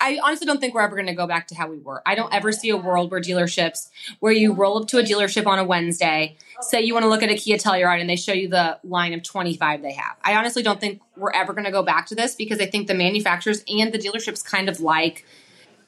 I 0.00 0.18
honestly 0.22 0.46
don't 0.46 0.62
think 0.62 0.72
we're 0.72 0.80
ever 0.80 0.96
going 0.96 1.08
to 1.08 1.14
go 1.14 1.26
back 1.26 1.48
to 1.48 1.54
how 1.54 1.68
we 1.68 1.76
were. 1.76 2.00
I 2.06 2.14
don't 2.14 2.32
ever 2.32 2.52
see 2.52 2.70
a 2.70 2.76
world 2.78 3.10
where 3.10 3.20
dealerships, 3.20 3.90
where 4.20 4.32
you 4.32 4.54
roll 4.54 4.80
up 4.80 4.88
to 4.88 4.98
a 4.98 5.02
dealership 5.02 5.46
on 5.46 5.58
a 5.58 5.64
Wednesday, 5.64 6.38
say 6.62 6.80
you 6.80 6.94
want 6.94 7.04
to 7.04 7.10
look 7.10 7.22
at 7.22 7.30
a 7.30 7.36
Kia 7.36 7.58
Telluride, 7.58 8.00
and 8.00 8.08
they 8.08 8.16
show 8.16 8.32
you 8.32 8.48
the 8.48 8.78
line 8.82 9.12
of 9.12 9.22
25 9.22 9.82
they 9.82 9.92
have. 9.92 10.16
I 10.24 10.36
honestly 10.36 10.62
don't 10.62 10.80
think 10.80 11.02
we're 11.18 11.32
ever 11.32 11.52
going 11.52 11.66
to 11.66 11.70
go 11.70 11.82
back 11.82 12.06
to 12.06 12.14
this 12.14 12.34
because 12.34 12.60
I 12.60 12.66
think 12.66 12.86
the 12.86 12.94
manufacturers 12.94 13.62
and 13.68 13.92
the 13.92 13.98
dealerships 13.98 14.42
kind 14.42 14.70
of 14.70 14.80
like 14.80 15.26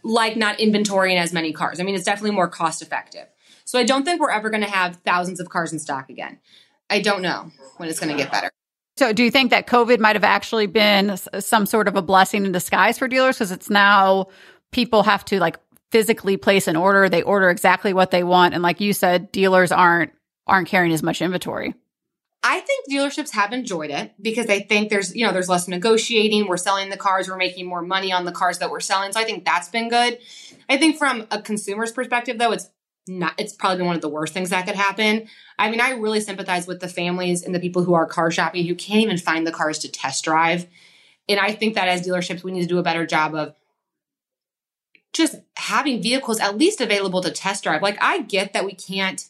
like 0.02 0.36
not 0.36 0.58
inventorying 0.58 1.16
as 1.16 1.32
many 1.32 1.52
cars. 1.52 1.80
I 1.80 1.82
mean, 1.82 1.94
it's 1.94 2.04
definitely 2.04 2.32
more 2.32 2.48
cost 2.48 2.82
effective. 2.82 3.26
So 3.64 3.78
I 3.78 3.84
don't 3.84 4.04
think 4.04 4.20
we're 4.20 4.30
ever 4.30 4.50
going 4.50 4.62
to 4.62 4.70
have 4.70 4.96
thousands 5.04 5.40
of 5.40 5.50
cars 5.50 5.72
in 5.72 5.78
stock 5.78 6.08
again. 6.08 6.38
I 6.88 7.00
don't 7.00 7.22
know 7.22 7.50
when 7.76 7.88
it's 7.88 8.00
going 8.00 8.16
to 8.16 8.22
get 8.22 8.32
better. 8.32 8.50
So, 8.96 9.12
do 9.12 9.22
you 9.22 9.30
think 9.30 9.50
that 9.50 9.68
COVID 9.68 10.00
might 10.00 10.16
have 10.16 10.24
actually 10.24 10.66
been 10.66 11.16
some 11.38 11.66
sort 11.66 11.86
of 11.86 11.94
a 11.94 12.02
blessing 12.02 12.44
in 12.44 12.50
disguise 12.50 12.98
for 12.98 13.06
dealers 13.06 13.36
because 13.36 13.52
it's 13.52 13.70
now 13.70 14.26
people 14.72 15.04
have 15.04 15.24
to 15.26 15.38
like 15.38 15.56
physically 15.92 16.36
place 16.36 16.66
an 16.66 16.76
order, 16.76 17.08
they 17.08 17.22
order 17.22 17.48
exactly 17.48 17.92
what 17.92 18.10
they 18.10 18.24
want, 18.24 18.54
and 18.54 18.62
like 18.62 18.80
you 18.80 18.92
said, 18.92 19.30
dealers 19.30 19.70
aren't 19.70 20.12
aren't 20.48 20.66
carrying 20.66 20.92
as 20.92 21.02
much 21.02 21.22
inventory. 21.22 21.74
I 22.42 22.60
think 22.60 22.88
dealerships 22.88 23.32
have 23.32 23.52
enjoyed 23.52 23.90
it 23.90 24.12
because 24.20 24.46
they 24.46 24.60
think 24.60 24.90
there's, 24.90 25.14
you 25.14 25.26
know, 25.26 25.32
there's 25.32 25.48
less 25.48 25.66
negotiating. 25.66 26.46
We're 26.46 26.56
selling 26.56 26.88
the 26.88 26.96
cars, 26.96 27.28
we're 27.28 27.36
making 27.36 27.66
more 27.66 27.82
money 27.82 28.12
on 28.12 28.24
the 28.24 28.32
cars 28.32 28.58
that 28.58 28.70
we're 28.70 28.80
selling. 28.80 29.12
So 29.12 29.20
I 29.20 29.24
think 29.24 29.44
that's 29.44 29.68
been 29.68 29.88
good. 29.88 30.18
I 30.68 30.76
think 30.76 30.98
from 30.98 31.26
a 31.30 31.42
consumer's 31.42 31.90
perspective 31.90 32.38
though, 32.38 32.52
it's 32.52 32.70
not 33.08 33.34
it's 33.38 33.54
probably 33.54 33.78
been 33.78 33.86
one 33.86 33.96
of 33.96 34.02
the 34.02 34.08
worst 34.08 34.34
things 34.34 34.50
that 34.50 34.66
could 34.66 34.76
happen. 34.76 35.28
I 35.58 35.70
mean, 35.70 35.80
I 35.80 35.90
really 35.92 36.20
sympathize 36.20 36.66
with 36.66 36.80
the 36.80 36.88
families 36.88 37.42
and 37.42 37.54
the 37.54 37.60
people 37.60 37.82
who 37.82 37.94
are 37.94 38.06
car 38.06 38.30
shopping 38.30 38.66
who 38.66 38.74
can't 38.74 39.00
even 39.00 39.18
find 39.18 39.46
the 39.46 39.52
cars 39.52 39.78
to 39.80 39.90
test 39.90 40.24
drive. 40.24 40.66
And 41.28 41.40
I 41.40 41.52
think 41.52 41.74
that 41.74 41.88
as 41.88 42.06
dealerships, 42.06 42.44
we 42.44 42.52
need 42.52 42.62
to 42.62 42.66
do 42.66 42.78
a 42.78 42.82
better 42.82 43.06
job 43.06 43.34
of 43.34 43.54
just 45.12 45.36
having 45.56 46.02
vehicles 46.02 46.38
at 46.38 46.56
least 46.56 46.80
available 46.80 47.22
to 47.22 47.30
test 47.30 47.64
drive. 47.64 47.82
Like 47.82 47.98
I 48.00 48.22
get 48.22 48.52
that 48.52 48.64
we 48.64 48.74
can't 48.74 49.28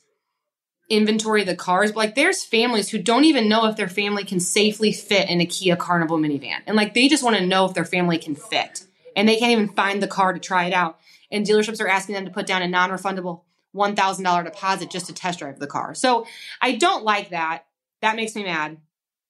inventory 0.89 1.45
the 1.45 1.55
cars, 1.55 1.93
but 1.93 1.99
like 1.99 2.15
there's 2.15 2.45
families 2.45 2.89
who 2.89 2.99
don't 2.99 3.25
even 3.25 3.49
know 3.49 3.67
if 3.67 3.77
their 3.77 3.89
family 3.89 4.25
can 4.25 4.41
safely 4.41 4.93
fit 4.93 5.29
in 5.29 5.41
a 5.41 5.47
Kia 5.47 5.77
Carnival 5.77 6.19
minivan. 6.19 6.61
And 6.67 6.77
like 6.77 6.95
they 6.95 7.09
just 7.09 7.23
want 7.23 7.37
to 7.37 7.47
know 7.47 7.67
if 7.67 7.75
their 7.75 7.85
family 7.85 8.19
can 8.19 8.35
fit. 8.35 8.85
And 9.15 9.29
they 9.29 9.37
can't 9.37 9.53
even 9.53 9.69
find 9.69 10.03
the 10.03 10.07
car 10.07 10.33
to 10.33 10.39
try 10.39 10.67
it 10.67 10.73
out. 10.73 10.99
And 11.31 11.45
dealerships 11.45 11.81
are 11.81 11.89
asking 11.89 12.15
them 12.15 12.25
to 12.25 12.31
put 12.31 12.47
down 12.47 12.63
a 12.63 12.69
non-refundable 12.69 13.43
$1,000 13.75 14.45
deposit 14.45 14.91
just 14.91 15.07
to 15.07 15.13
test 15.13 15.41
drive 15.41 15.59
the 15.59 15.67
car. 15.67 15.95
So 15.95 16.27
I 16.61 16.77
don't 16.77 17.05
like 17.05 17.31
that. 17.31 17.65
That 18.01 18.17
makes 18.17 18.35
me 18.35 18.45
mad. 18.45 18.79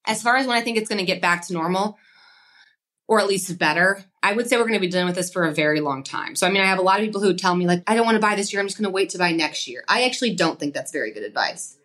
As 0.07 0.23
far 0.23 0.37
as 0.37 0.47
when 0.47 0.57
I 0.57 0.61
think 0.61 0.77
it's 0.77 0.88
going 0.88 1.01
to 1.01 1.05
get 1.05 1.21
back 1.21 1.47
to 1.47 1.53
normal, 1.53 1.99
or 3.09 3.18
at 3.21 3.27
least 3.27 3.59
better, 3.59 4.05
I 4.23 4.33
would 4.33 4.49
say 4.49 4.57
we're 4.57 4.65
going 4.65 4.75
to 4.75 4.81
be 4.81 4.89
dealing 4.89 5.07
with 5.07 5.15
this 5.15 5.31
for 5.31 5.45
a 5.45 5.53
very 5.53 5.81
long 5.81 6.03
time. 6.03 6.35
So, 6.35 6.47
I 6.47 6.51
mean, 6.51 6.63
I 6.63 6.67
have 6.67 6.79
a 6.79 6.83
lot 6.83 6.99
of 6.99 7.07
people 7.07 7.21
who 7.21 7.35
tell 7.35 7.55
me, 7.55 7.67
like, 7.67 7.83
I 7.87 7.95
don't 7.95 8.05
want 8.05 8.17
to 8.17 8.21
buy 8.21 8.35
this 8.35 8.53
year. 8.53 8.61
I'm 8.61 8.67
just 8.67 8.77
going 8.77 8.85
to 8.85 8.91
wait 8.91 9.11
to 9.11 9.19
buy 9.19 9.31
next 9.31 9.69
year. 9.69 9.85
I 9.89 10.05
actually 10.05 10.35
don't 10.35 10.59
think 10.59 10.75
that's 10.75 10.91
very 10.91 11.13
good 11.13 11.23
advice. 11.23 11.77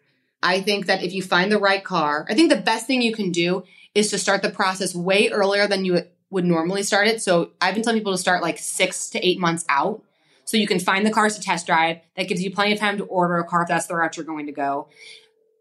I 0.41 0.61
think 0.61 0.87
that 0.87 1.03
if 1.03 1.13
you 1.13 1.21
find 1.21 1.51
the 1.51 1.59
right 1.59 1.83
car, 1.83 2.25
I 2.29 2.33
think 2.33 2.49
the 2.49 2.57
best 2.57 2.87
thing 2.87 3.01
you 3.01 3.13
can 3.13 3.31
do 3.31 3.63
is 3.93 4.09
to 4.09 4.17
start 4.17 4.41
the 4.41 4.49
process 4.49 4.95
way 4.95 5.29
earlier 5.29 5.67
than 5.67 5.85
you 5.85 6.01
would 6.31 6.45
normally 6.45 6.83
start 6.83 7.07
it. 7.07 7.21
So, 7.21 7.51
I've 7.61 7.75
been 7.75 7.83
telling 7.83 7.99
people 7.99 8.13
to 8.13 8.17
start 8.17 8.41
like 8.41 8.57
six 8.57 9.09
to 9.11 9.25
eight 9.25 9.39
months 9.39 9.63
out 9.69 10.03
so 10.45 10.57
you 10.57 10.67
can 10.67 10.79
find 10.79 11.05
the 11.05 11.11
cars 11.11 11.35
to 11.35 11.41
test 11.41 11.67
drive. 11.67 11.99
That 12.17 12.27
gives 12.27 12.41
you 12.41 12.51
plenty 12.51 12.73
of 12.73 12.79
time 12.79 12.97
to 12.97 13.05
order 13.05 13.37
a 13.37 13.45
car 13.45 13.61
if 13.61 13.67
that's 13.67 13.87
the 13.87 13.95
route 13.95 14.17
you're 14.17 14.25
going 14.25 14.47
to 14.47 14.51
go. 14.51 14.87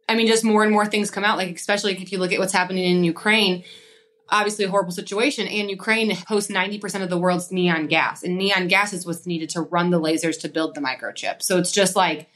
I 0.08 0.14
mean, 0.14 0.26
just 0.26 0.44
more 0.44 0.62
and 0.62 0.72
more 0.72 0.86
things 0.86 1.10
come 1.10 1.24
out, 1.24 1.38
like 1.38 1.54
especially 1.54 1.92
if 1.92 2.12
you 2.12 2.18
look 2.18 2.32
at 2.32 2.38
what's 2.38 2.52
happening 2.52 2.84
in 2.84 3.04
Ukraine. 3.04 3.64
Obviously, 4.32 4.64
a 4.64 4.70
horrible 4.70 4.92
situation, 4.92 5.46
and 5.46 5.70
Ukraine 5.70 6.10
hosts 6.26 6.50
90% 6.50 7.02
of 7.02 7.10
the 7.10 7.18
world's 7.18 7.52
neon 7.52 7.86
gas, 7.86 8.24
and 8.24 8.36
neon 8.36 8.66
gas 8.66 8.92
is 8.92 9.06
what's 9.06 9.26
needed 9.26 9.50
to 9.50 9.60
run 9.60 9.90
the 9.90 10.00
lasers 10.00 10.40
to 10.40 10.48
build 10.48 10.74
the 10.74 10.80
microchip. 10.80 11.42
So 11.42 11.58
it's 11.58 11.70
just 11.70 11.94
like 11.94 12.28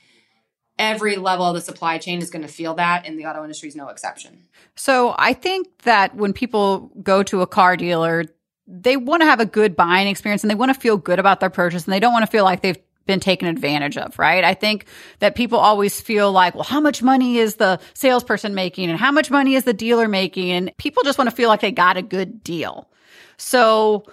every 0.79 1.17
level 1.17 1.47
of 1.47 1.55
the 1.55 1.61
supply 1.61 1.99
chain 1.99 2.21
is 2.21 2.31
going 2.31 2.43
to 2.43 2.53
feel 2.53 2.75
that, 2.75 3.07
and 3.07 3.19
the 3.19 3.25
auto 3.27 3.43
industry 3.43 3.69
is 3.69 3.75
no 3.75 3.89
exception. 3.89 4.45
So 4.75 5.15
I 5.19 5.33
think 5.33 5.69
that 5.83 6.15
when 6.15 6.33
people 6.33 6.91
go 7.03 7.23
to 7.25 7.41
a 7.41 7.47
car 7.47 7.77
dealer, 7.77 8.27
they 8.67 8.97
want 8.97 9.23
to 9.23 9.27
have 9.27 9.41
a 9.41 9.47
good 9.47 9.77
buying 9.77 10.09
experience 10.09 10.43
and 10.43 10.51
they 10.51 10.55
want 10.55 10.75
to 10.75 10.79
feel 10.79 10.97
good 10.97 11.19
about 11.19 11.41
their 11.41 11.51
purchase 11.51 11.85
and 11.85 11.93
they 11.93 12.01
don't 12.01 12.13
want 12.13 12.25
to 12.25 12.31
feel 12.31 12.45
like 12.45 12.63
they've 12.63 12.79
been 13.07 13.21
taken 13.21 13.49
advantage 13.49 13.97
of, 13.97 14.19
right? 14.19 14.45
I 14.45 14.55
think 14.55 14.87
that 15.21 15.35
people 15.35 15.59
always 15.59 16.01
feel 16.01 16.33
like, 16.33 16.55
well, 16.55 16.65
how 16.65 16.81
much 16.81 17.03
money 17.03 17.39
is 17.39 17.57
the 17.57 17.81
salesperson 17.95 18.55
making 18.55 18.91
and 18.91 18.99
how 18.99 19.13
much 19.13 19.31
money 19.31 19.55
is 19.55 19.65
the 19.65 19.73
dealer 19.73 20.09
making? 20.09 20.51
And 20.51 20.73
people 20.77 21.03
just 21.05 21.19
want 21.19 21.31
to 21.31 21.37
feel 21.37 21.49
like 21.49 21.61
they 21.61 21.73
got 21.73 21.97
a 21.97 22.03
good 22.03 22.43
deal. 22.43 22.91
So 23.37 24.05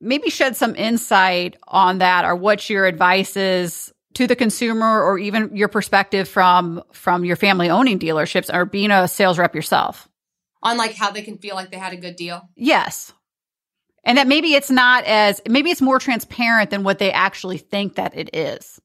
maybe 0.00 0.30
shed 0.30 0.56
some 0.56 0.74
insight 0.76 1.56
on 1.66 1.98
that 1.98 2.24
or 2.24 2.36
what 2.36 2.68
your 2.70 2.86
advice 2.86 3.36
is 3.36 3.92
to 4.14 4.26
the 4.26 4.36
consumer 4.36 5.02
or 5.02 5.18
even 5.18 5.54
your 5.56 5.68
perspective 5.68 6.28
from 6.28 6.82
from 6.92 7.24
your 7.24 7.36
family 7.36 7.70
owning 7.70 7.98
dealerships 7.98 8.52
or 8.52 8.64
being 8.64 8.90
a 8.90 9.08
sales 9.08 9.38
rep 9.38 9.54
yourself 9.54 10.08
on 10.62 10.76
like 10.76 10.94
how 10.94 11.10
they 11.10 11.22
can 11.22 11.38
feel 11.38 11.54
like 11.54 11.70
they 11.70 11.78
had 11.78 11.92
a 11.92 11.96
good 11.96 12.16
deal 12.16 12.48
yes 12.56 13.12
and 14.04 14.18
that 14.18 14.26
maybe 14.26 14.54
it's 14.54 14.70
not 14.70 15.04
as 15.04 15.40
maybe 15.48 15.70
it's 15.70 15.82
more 15.82 15.98
transparent 15.98 16.70
than 16.70 16.82
what 16.84 16.98
they 16.98 17.12
actually 17.12 17.58
think 17.58 17.96
that 17.96 18.16
it 18.16 18.34
is. 18.34 18.80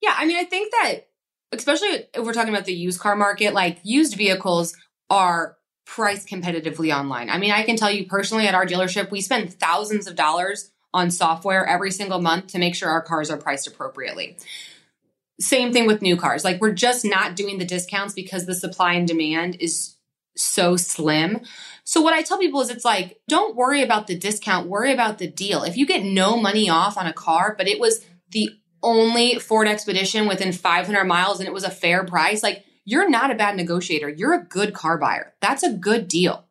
Yeah, 0.00 0.14
I 0.16 0.26
mean, 0.26 0.36
I 0.36 0.44
think 0.44 0.72
that 0.72 1.08
especially 1.52 2.06
if 2.14 2.24
we're 2.24 2.32
talking 2.32 2.52
about 2.52 2.66
the 2.66 2.74
used 2.74 3.00
car 3.00 3.16
market, 3.16 3.54
like 3.54 3.78
used 3.82 4.16
vehicles 4.16 4.76
are 5.10 5.56
priced 5.86 6.28
competitively 6.28 6.94
online. 6.94 7.30
I 7.30 7.38
mean, 7.38 7.50
I 7.50 7.62
can 7.62 7.76
tell 7.76 7.90
you 7.90 8.06
personally 8.06 8.46
at 8.46 8.54
our 8.54 8.66
dealership, 8.66 9.10
we 9.10 9.20
spend 9.20 9.54
thousands 9.54 10.06
of 10.06 10.16
dollars 10.16 10.70
on 10.92 11.10
software 11.10 11.66
every 11.66 11.90
single 11.90 12.20
month 12.20 12.48
to 12.48 12.58
make 12.58 12.74
sure 12.74 12.90
our 12.90 13.02
cars 13.02 13.30
are 13.30 13.36
priced 13.36 13.66
appropriately. 13.66 14.36
Same 15.40 15.72
thing 15.72 15.86
with 15.86 16.02
new 16.02 16.16
cars. 16.16 16.44
Like 16.44 16.60
we're 16.60 16.72
just 16.72 17.04
not 17.04 17.36
doing 17.36 17.58
the 17.58 17.64
discounts 17.64 18.12
because 18.12 18.44
the 18.44 18.54
supply 18.54 18.94
and 18.94 19.06
demand 19.06 19.56
is 19.60 19.94
so 20.38 20.76
slim. 20.76 21.40
So 21.84 22.00
what 22.00 22.14
I 22.14 22.22
tell 22.22 22.38
people 22.38 22.60
is 22.60 22.70
it's 22.70 22.84
like, 22.84 23.20
don't 23.28 23.56
worry 23.56 23.82
about 23.82 24.06
the 24.06 24.16
discount, 24.16 24.68
worry 24.68 24.92
about 24.92 25.18
the 25.18 25.26
deal. 25.26 25.62
If 25.62 25.76
you 25.76 25.86
get 25.86 26.04
no 26.04 26.36
money 26.36 26.68
off 26.68 26.98
on 26.98 27.06
a 27.06 27.12
car, 27.12 27.54
but 27.56 27.68
it 27.68 27.80
was 27.80 28.04
the 28.30 28.50
only 28.82 29.38
Ford 29.38 29.66
Expedition 29.66 30.28
within 30.28 30.52
500 30.52 31.04
miles 31.04 31.40
and 31.40 31.48
it 31.48 31.52
was 31.52 31.64
a 31.64 31.70
fair 31.70 32.04
price, 32.04 32.42
like 32.42 32.64
you're 32.84 33.08
not 33.08 33.30
a 33.30 33.34
bad 33.34 33.56
negotiator. 33.56 34.08
You're 34.08 34.34
a 34.34 34.44
good 34.44 34.72
car 34.72 34.98
buyer. 34.98 35.34
That's 35.40 35.62
a 35.62 35.72
good 35.72 36.08
deal. 36.08 36.44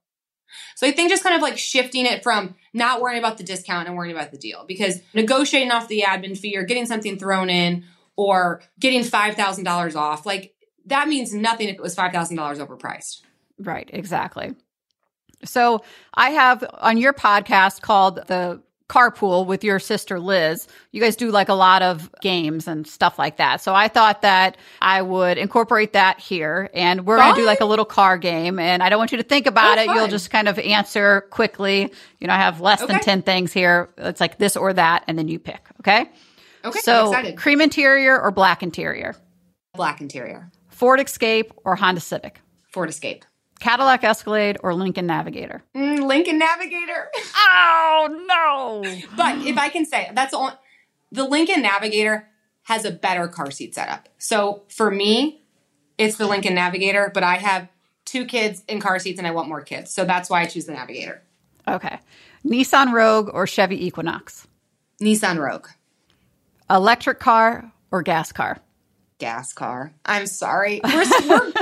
So 0.75 0.87
I 0.87 0.91
think 0.91 1.09
just 1.09 1.23
kind 1.23 1.35
of 1.35 1.41
like 1.41 1.57
shifting 1.57 2.05
it 2.05 2.23
from 2.23 2.55
not 2.73 3.01
worrying 3.01 3.19
about 3.19 3.37
the 3.37 3.43
discount 3.43 3.87
and 3.87 3.97
worrying 3.97 4.15
about 4.15 4.31
the 4.31 4.37
deal 4.37 4.65
because 4.67 5.01
negotiating 5.13 5.71
off 5.71 5.87
the 5.87 6.03
admin 6.05 6.37
fee 6.37 6.55
or 6.57 6.63
getting 6.63 6.85
something 6.85 7.17
thrown 7.17 7.49
in 7.49 7.85
or 8.15 8.61
getting 8.79 9.01
$5,000 9.01 9.95
off, 9.95 10.25
like 10.25 10.53
that 10.85 11.07
means 11.07 11.33
nothing 11.33 11.69
if 11.69 11.75
it 11.75 11.81
was 11.81 11.95
$5,000 11.95 12.11
overpriced. 12.35 13.21
Right, 13.59 13.89
exactly. 13.91 14.55
So 15.45 15.83
I 16.13 16.31
have 16.31 16.63
on 16.79 16.97
your 16.97 17.13
podcast 17.13 17.81
called 17.81 18.27
the 18.27 18.61
carpool 18.89 19.45
with 19.45 19.63
your 19.63 19.79
sister 19.79 20.19
Liz. 20.19 20.67
You 20.91 21.01
guys 21.01 21.15
do 21.15 21.29
like 21.29 21.49
a 21.49 21.53
lot 21.53 21.81
of 21.81 22.09
games 22.21 22.67
and 22.67 22.87
stuff 22.87 23.19
like 23.19 23.37
that. 23.37 23.61
So 23.61 23.75
I 23.75 23.89
thought 23.89 24.21
that 24.21 24.57
I 24.81 25.01
would 25.01 25.37
incorporate 25.37 25.93
that 25.93 26.19
here 26.19 26.69
and 26.73 27.05
we're 27.05 27.17
going 27.17 27.35
to 27.35 27.41
do 27.41 27.45
like 27.45 27.59
a 27.59 27.65
little 27.65 27.85
car 27.85 28.17
game 28.17 28.59
and 28.59 28.81
I 28.81 28.89
don't 28.89 28.97
want 28.97 29.11
you 29.11 29.17
to 29.17 29.23
think 29.23 29.45
about 29.45 29.77
oh, 29.77 29.81
it. 29.81 29.85
Fun. 29.87 29.95
You'll 29.95 30.07
just 30.07 30.29
kind 30.29 30.47
of 30.47 30.57
answer 30.57 31.21
quickly. 31.29 31.91
You 32.19 32.27
know, 32.27 32.33
I 32.33 32.37
have 32.37 32.61
less 32.61 32.81
okay. 32.81 32.93
than 32.93 33.01
10 33.01 33.21
things 33.23 33.51
here. 33.51 33.89
It's 33.97 34.21
like 34.21 34.37
this 34.37 34.55
or 34.55 34.71
that 34.73 35.03
and 35.07 35.19
then 35.19 35.27
you 35.27 35.37
pick, 35.37 35.61
okay? 35.81 36.09
Okay. 36.63 36.79
So 36.79 37.33
cream 37.35 37.59
interior 37.59 38.19
or 38.19 38.31
black 38.31 38.63
interior? 38.63 39.15
Black 39.73 39.99
interior. 39.99 40.49
Ford 40.69 40.99
Escape 41.01 41.51
or 41.65 41.75
Honda 41.75 42.01
Civic? 42.01 42.39
Ford 42.71 42.89
Escape. 42.89 43.25
Cadillac 43.59 44.03
Escalade 44.03 44.57
or 44.61 44.73
Lincoln 44.73 45.07
Navigator? 45.07 45.63
Mm, 45.75 46.05
Lincoln 46.07 46.37
Navigator. 46.37 47.09
oh 47.35 48.23
no! 48.27 48.99
But 49.15 49.45
if 49.45 49.57
I 49.57 49.69
can 49.69 49.85
say, 49.85 50.11
that's 50.13 50.33
all. 50.33 50.59
The 51.11 51.23
Lincoln 51.23 51.61
Navigator 51.61 52.27
has 52.63 52.85
a 52.85 52.91
better 52.91 53.27
car 53.27 53.49
seat 53.51 53.73
setup. 53.73 54.09
So 54.17 54.63
for 54.69 54.91
me, 54.91 55.43
it's 55.97 56.17
the 56.17 56.27
Lincoln 56.27 56.55
Navigator. 56.55 57.11
But 57.13 57.23
I 57.23 57.35
have 57.35 57.69
two 58.05 58.25
kids 58.25 58.63
in 58.67 58.79
car 58.79 58.99
seats, 58.99 59.17
and 59.17 59.27
I 59.27 59.31
want 59.31 59.49
more 59.49 59.61
kids, 59.61 59.93
so 59.93 60.05
that's 60.05 60.29
why 60.29 60.41
I 60.41 60.45
choose 60.45 60.65
the 60.65 60.73
Navigator. 60.73 61.21
Okay, 61.67 61.99
Nissan 62.45 62.93
Rogue 62.93 63.29
or 63.33 63.47
Chevy 63.47 63.85
Equinox? 63.85 64.47
Nissan 65.01 65.37
Rogue. 65.37 65.67
Electric 66.69 67.19
car 67.19 67.71
or 67.91 68.01
gas 68.01 68.31
car? 68.31 68.59
Gas 69.19 69.53
car. 69.53 69.93
I'm 70.05 70.27
sorry. 70.27 70.81
We're, 70.83 71.05
we're 71.27 71.53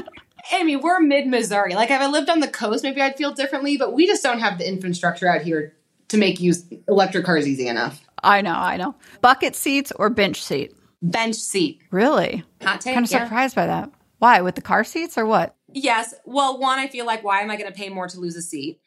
I 0.52 0.64
mean, 0.64 0.82
we're 0.82 1.00
mid 1.00 1.28
Missouri. 1.28 1.76
Like, 1.76 1.92
if 1.92 2.00
I 2.00 2.08
lived 2.08 2.30
on 2.30 2.40
the 2.40 2.48
coast, 2.48 2.84
maybe 2.84 3.02
I'd 3.02 3.18
feel 3.18 3.34
differently, 3.34 3.78
but 3.78 3.94
we 3.94 4.06
just 4.06 4.24
don't 4.24 4.40
have 4.40 4.58
the 4.58 4.68
infrastructure 4.68 5.28
out 5.28 5.42
here 5.42 5.76
to 6.10 6.18
make 6.18 6.40
use 6.40 6.64
electric 6.88 7.26
cars 7.26 7.48
easy 7.48 7.68
enough. 7.68 8.02
I 8.24 8.42
know, 8.42 8.54
I 8.54 8.78
know. 8.78 8.96
Bucket 9.22 9.56
seats 9.56 9.92
or 9.96 10.10
bench 10.10 10.44
seat? 10.44 10.76
Bench 11.02 11.36
seat. 11.36 11.82
Really? 11.92 12.44
Hot 12.64 12.82
take. 12.82 12.94
Kind 12.94 13.06
of 13.06 13.12
yeah. 13.12 13.24
surprised 13.26 13.56
by 13.56 13.68
that. 13.68 13.92
Why? 14.20 14.42
With 14.42 14.56
the 14.56 14.62
car 14.62 14.84
seats 14.84 15.18
or 15.18 15.26
what? 15.26 15.56
Yes. 15.72 16.14
Well, 16.26 16.60
one, 16.60 16.80
I 16.80 16.88
feel 16.88 17.06
like 17.06 17.24
why 17.24 17.42
am 17.42 17.52
I 17.52 17.58
going 17.58 17.72
to 17.72 17.78
pay 17.78 17.90
more 17.90 18.08
to 18.08 18.20
lose 18.20 18.36
a 18.36 18.42
seat? 18.42 18.80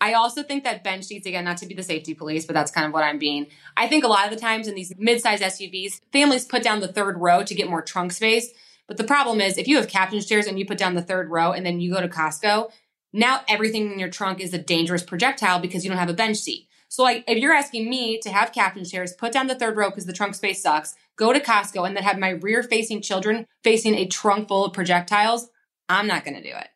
I 0.00 0.12
also 0.12 0.42
think 0.42 0.64
that 0.64 0.84
bench 0.84 1.04
seats, 1.04 1.26
again, 1.26 1.44
not 1.44 1.56
to 1.58 1.66
be 1.66 1.74
the 1.74 1.82
safety 1.82 2.14
police, 2.14 2.44
but 2.44 2.52
that's 2.52 2.70
kind 2.70 2.86
of 2.86 2.92
what 2.92 3.04
I'm 3.04 3.18
being. 3.18 3.46
I 3.76 3.88
think 3.88 4.04
a 4.04 4.08
lot 4.08 4.26
of 4.26 4.30
the 4.30 4.40
times 4.40 4.68
in 4.68 4.74
these 4.74 4.92
mid-size 4.98 5.40
SUVs, 5.40 6.00
families 6.12 6.44
put 6.44 6.62
down 6.62 6.80
the 6.80 6.92
third 6.92 7.18
row 7.18 7.42
to 7.42 7.54
get 7.54 7.70
more 7.70 7.80
trunk 7.80 8.12
space. 8.12 8.50
But 8.86 8.96
the 8.96 9.04
problem 9.04 9.40
is 9.40 9.56
if 9.56 9.66
you 9.66 9.76
have 9.76 9.88
captain 9.88 10.20
chairs 10.20 10.46
and 10.46 10.58
you 10.58 10.66
put 10.66 10.78
down 10.78 10.94
the 10.94 11.02
third 11.02 11.30
row 11.30 11.52
and 11.52 11.64
then 11.64 11.80
you 11.80 11.92
go 11.92 12.00
to 12.00 12.08
Costco, 12.08 12.70
now 13.12 13.40
everything 13.48 13.92
in 13.92 13.98
your 13.98 14.10
trunk 14.10 14.40
is 14.40 14.52
a 14.52 14.58
dangerous 14.58 15.02
projectile 15.02 15.60
because 15.60 15.84
you 15.84 15.90
don't 15.90 15.98
have 15.98 16.10
a 16.10 16.14
bench 16.14 16.38
seat. 16.38 16.68
So 16.88 17.02
like 17.02 17.24
if 17.26 17.38
you're 17.38 17.54
asking 17.54 17.88
me 17.88 18.18
to 18.20 18.30
have 18.30 18.52
captain 18.52 18.84
chairs, 18.84 19.14
put 19.14 19.32
down 19.32 19.46
the 19.46 19.54
third 19.54 19.76
row 19.76 19.88
because 19.90 20.06
the 20.06 20.12
trunk 20.12 20.34
space 20.34 20.62
sucks, 20.62 20.94
go 21.16 21.32
to 21.32 21.40
Costco 21.40 21.86
and 21.86 21.96
then 21.96 22.04
have 22.04 22.18
my 22.18 22.30
rear 22.30 22.62
facing 22.62 23.00
children 23.02 23.46
facing 23.62 23.94
a 23.94 24.06
trunk 24.06 24.48
full 24.48 24.64
of 24.64 24.72
projectiles, 24.72 25.48
I'm 25.88 26.06
not 26.06 26.24
going 26.24 26.36
to 26.36 26.42
do 26.42 26.54
it. 26.56 26.68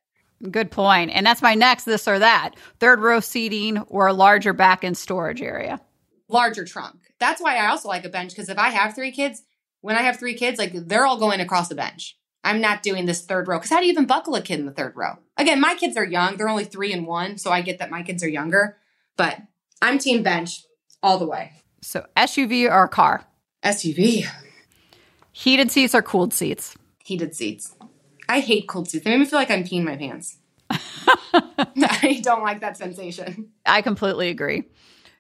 Good 0.51 0.71
point. 0.71 1.11
And 1.11 1.27
that's 1.27 1.43
my 1.43 1.55
next 1.55 1.85
this 1.85 2.07
or 2.07 2.19
that. 2.19 2.55
Third 2.79 3.01
row 3.01 3.21
seating 3.21 3.79
or 3.79 4.07
a 4.07 4.13
larger 4.13 4.53
back 4.53 4.85
end 4.85 4.97
storage 4.97 5.43
area. 5.43 5.81
Larger 6.29 6.65
trunk. 6.65 6.97
That's 7.19 7.41
why 7.41 7.57
I 7.57 7.69
also 7.69 7.89
like 7.89 8.05
a 8.05 8.09
bench 8.09 8.31
because 8.31 8.49
if 8.49 8.59
I 8.59 8.71
have 8.71 8.95
three 8.95 9.11
kids, 9.11 9.43
when 9.81 9.97
I 9.97 10.03
have 10.03 10.19
three 10.19 10.35
kids, 10.35 10.59
like 10.59 10.73
they're 10.73 11.07
all 11.07 11.19
going 11.19 11.41
across 11.41 11.69
the 11.69 11.75
bench. 11.75 12.17
I'm 12.45 12.61
not 12.61 12.83
doing 12.83 13.07
this 13.07 13.25
third 13.25 13.49
row 13.49 13.59
because 13.59 13.71
how 13.71 13.81
do 13.81 13.87
you 13.87 13.93
even 13.93 14.07
buckle 14.07 14.35
a 14.35 14.43
kid 14.43 14.61
in 14.61 14.67
the 14.67 14.73
third 14.73 14.95
row? 14.97 15.19
Again, 15.37 15.61
my 15.61 15.75
kids 15.75 15.97
are 15.97 16.05
young. 16.05 16.37
They're 16.37 16.49
only 16.49 16.65
three 16.65 16.93
and 16.93 17.07
one. 17.07 17.37
So 17.39 17.51
I 17.51 17.63
get 17.63 17.79
that 17.79 17.91
my 17.91 18.03
kids 18.03 18.23
are 18.23 18.29
younger, 18.29 18.77
but 19.17 19.39
I'm 19.83 19.99
team 19.99 20.23
bench 20.23 20.65
all 21.03 21.19
the 21.19 21.27
way. 21.27 21.53
So 21.83 22.07
SUV 22.17 22.71
or 22.71 22.89
car? 22.89 23.25
SUV. 23.65 24.27
Heated 25.33 25.71
seats 25.71 25.95
or 25.95 26.03
cooled 26.03 26.33
seats? 26.33 26.77
Heated 27.05 27.35
seats. 27.35 27.75
I 28.29 28.41
hate 28.41 28.69
cold 28.69 28.89
seats. 28.89 29.05
They 29.05 29.11
make 29.11 29.21
me 29.21 29.27
feel 29.27 29.39
like 29.39 29.51
I'm 29.51 29.65
peeing 29.65 29.85
my 29.85 29.97
pants. 29.97 30.39
I 30.71 32.21
don't 32.23 32.43
like 32.43 32.61
that 32.61 32.77
sensation. 32.77 33.51
I 33.65 33.83
completely 33.83 34.29
agree. 34.29 34.65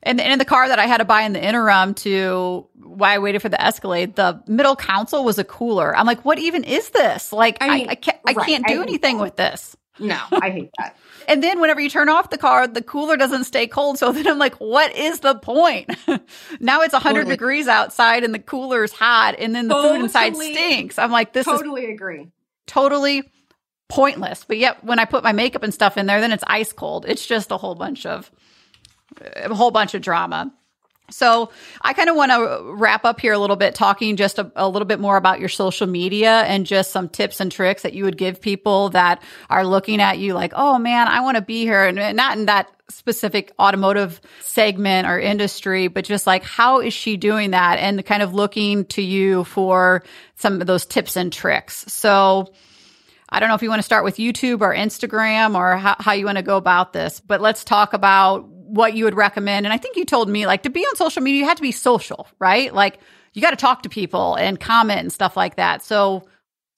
And 0.02 0.20
in 0.20 0.38
the 0.38 0.44
car 0.44 0.68
that 0.68 0.78
I 0.78 0.86
had 0.86 0.98
to 0.98 1.04
buy 1.04 1.22
in 1.22 1.32
the 1.32 1.44
interim 1.44 1.94
to 1.94 2.66
why 2.74 3.14
I 3.14 3.18
waited 3.18 3.40
for 3.40 3.48
the 3.48 3.60
Escalade, 3.62 4.16
the 4.16 4.42
middle 4.46 4.76
console 4.76 5.24
was 5.24 5.38
a 5.38 5.44
cooler. 5.44 5.96
I'm 5.96 6.06
like, 6.06 6.24
what 6.24 6.38
even 6.38 6.64
is 6.64 6.90
this? 6.90 7.32
Like, 7.32 7.58
I, 7.60 7.78
mean, 7.78 7.88
I, 7.88 7.92
I 7.92 7.94
can't, 7.96 8.18
I 8.26 8.34
can't 8.34 8.66
do 8.66 8.80
I 8.80 8.82
anything 8.82 9.18
with 9.18 9.36
this. 9.36 9.76
No, 10.00 10.18
I 10.30 10.50
hate 10.50 10.70
that. 10.78 10.96
and 11.28 11.42
then 11.42 11.60
whenever 11.60 11.80
you 11.80 11.90
turn 11.90 12.08
off 12.08 12.30
the 12.30 12.38
car, 12.38 12.66
the 12.66 12.82
cooler 12.82 13.16
doesn't 13.16 13.44
stay 13.44 13.66
cold. 13.66 13.98
So 13.98 14.12
then 14.12 14.26
I'm 14.28 14.38
like, 14.38 14.54
what 14.56 14.94
is 14.94 15.20
the 15.20 15.34
point? 15.34 15.90
now 16.60 16.82
it's 16.82 16.92
100 16.92 17.20
totally. 17.20 17.34
degrees 17.34 17.68
outside 17.68 18.24
and 18.24 18.32
the 18.32 18.38
cooler's 18.38 18.92
hot, 18.92 19.34
and 19.38 19.54
then 19.54 19.68
the 19.68 19.74
totally, 19.74 19.98
food 19.98 20.04
inside 20.04 20.36
stinks. 20.36 20.98
I'm 20.98 21.10
like, 21.10 21.32
this 21.32 21.44
totally 21.44 21.84
is 21.86 21.90
agree. 21.90 22.28
Totally 22.66 23.30
pointless. 23.88 24.44
But 24.44 24.58
yet, 24.58 24.84
when 24.84 24.98
I 24.98 25.04
put 25.04 25.24
my 25.24 25.32
makeup 25.32 25.62
and 25.62 25.74
stuff 25.74 25.96
in 25.96 26.06
there, 26.06 26.20
then 26.20 26.32
it's 26.32 26.44
ice 26.46 26.72
cold. 26.72 27.06
It's 27.08 27.26
just 27.26 27.50
a 27.50 27.56
whole 27.56 27.74
bunch 27.74 28.06
of 28.06 28.30
a 29.20 29.54
whole 29.54 29.70
bunch 29.70 29.94
of 29.94 30.02
drama. 30.02 30.52
So 31.10 31.50
I 31.80 31.94
kind 31.94 32.10
of 32.10 32.16
want 32.16 32.32
to 32.32 32.74
wrap 32.74 33.04
up 33.04 33.20
here 33.20 33.32
a 33.32 33.38
little 33.38 33.56
bit, 33.56 33.74
talking 33.74 34.16
just 34.16 34.38
a, 34.38 34.52
a, 34.56 34.68
little 34.68 34.86
bit 34.86 35.00
more 35.00 35.16
about 35.16 35.40
your 35.40 35.48
social 35.48 35.86
media 35.86 36.42
and 36.42 36.66
just 36.66 36.90
some 36.90 37.08
tips 37.08 37.40
and 37.40 37.50
tricks 37.50 37.82
that 37.82 37.94
you 37.94 38.04
would 38.04 38.18
give 38.18 38.40
people 38.40 38.90
that 38.90 39.22
are 39.48 39.66
looking 39.66 40.00
at 40.02 40.18
you 40.18 40.34
like, 40.34 40.52
oh 40.54 40.78
man, 40.78 41.08
I 41.08 41.20
want 41.20 41.36
to 41.36 41.42
be 41.42 41.62
here, 41.62 41.84
and 41.84 42.16
not 42.16 42.36
in 42.36 42.46
that 42.46 42.70
specific 42.90 43.52
automotive 43.58 44.20
segment 44.40 45.06
or 45.06 45.18
industry, 45.18 45.88
but 45.88 46.04
just 46.04 46.26
like 46.26 46.42
how 46.44 46.80
is 46.80 46.92
she 46.92 47.16
doing 47.16 47.52
that, 47.52 47.78
and 47.78 48.04
kind 48.04 48.22
of 48.22 48.34
looking 48.34 48.84
to 48.86 49.02
you 49.02 49.44
for 49.44 50.04
some 50.36 50.60
of 50.60 50.66
those 50.66 50.84
tips 50.86 51.16
and 51.16 51.32
tricks. 51.32 51.84
So. 51.88 52.52
I 53.30 53.40
don't 53.40 53.50
know 53.50 53.54
if 53.56 53.62
you 53.62 53.68
want 53.68 53.80
to 53.80 53.84
start 53.84 54.04
with 54.04 54.16
YouTube 54.16 54.62
or 54.62 54.74
Instagram 54.74 55.54
or 55.54 55.76
how, 55.76 55.96
how 55.98 56.12
you 56.12 56.24
want 56.24 56.38
to 56.38 56.42
go 56.42 56.56
about 56.56 56.94
this, 56.94 57.20
but 57.20 57.42
let's 57.42 57.62
talk 57.62 57.92
about 57.92 58.48
what 58.68 58.94
you 58.94 59.04
would 59.04 59.14
recommend. 59.14 59.66
And 59.66 59.72
I 59.72 59.78
think 59.78 59.96
you 59.96 60.04
told 60.04 60.28
me 60.28 60.46
like 60.46 60.62
to 60.62 60.70
be 60.70 60.80
on 60.80 60.96
social 60.96 61.22
media, 61.22 61.40
you 61.40 61.46
have 61.46 61.56
to 61.56 61.62
be 61.62 61.72
social, 61.72 62.28
right? 62.38 62.72
Like 62.72 63.00
you 63.32 63.42
got 63.42 63.50
to 63.50 63.56
talk 63.56 63.82
to 63.82 63.88
people 63.88 64.34
and 64.34 64.58
comment 64.60 65.00
and 65.00 65.12
stuff 65.12 65.36
like 65.36 65.56
that. 65.56 65.82
So 65.82 66.26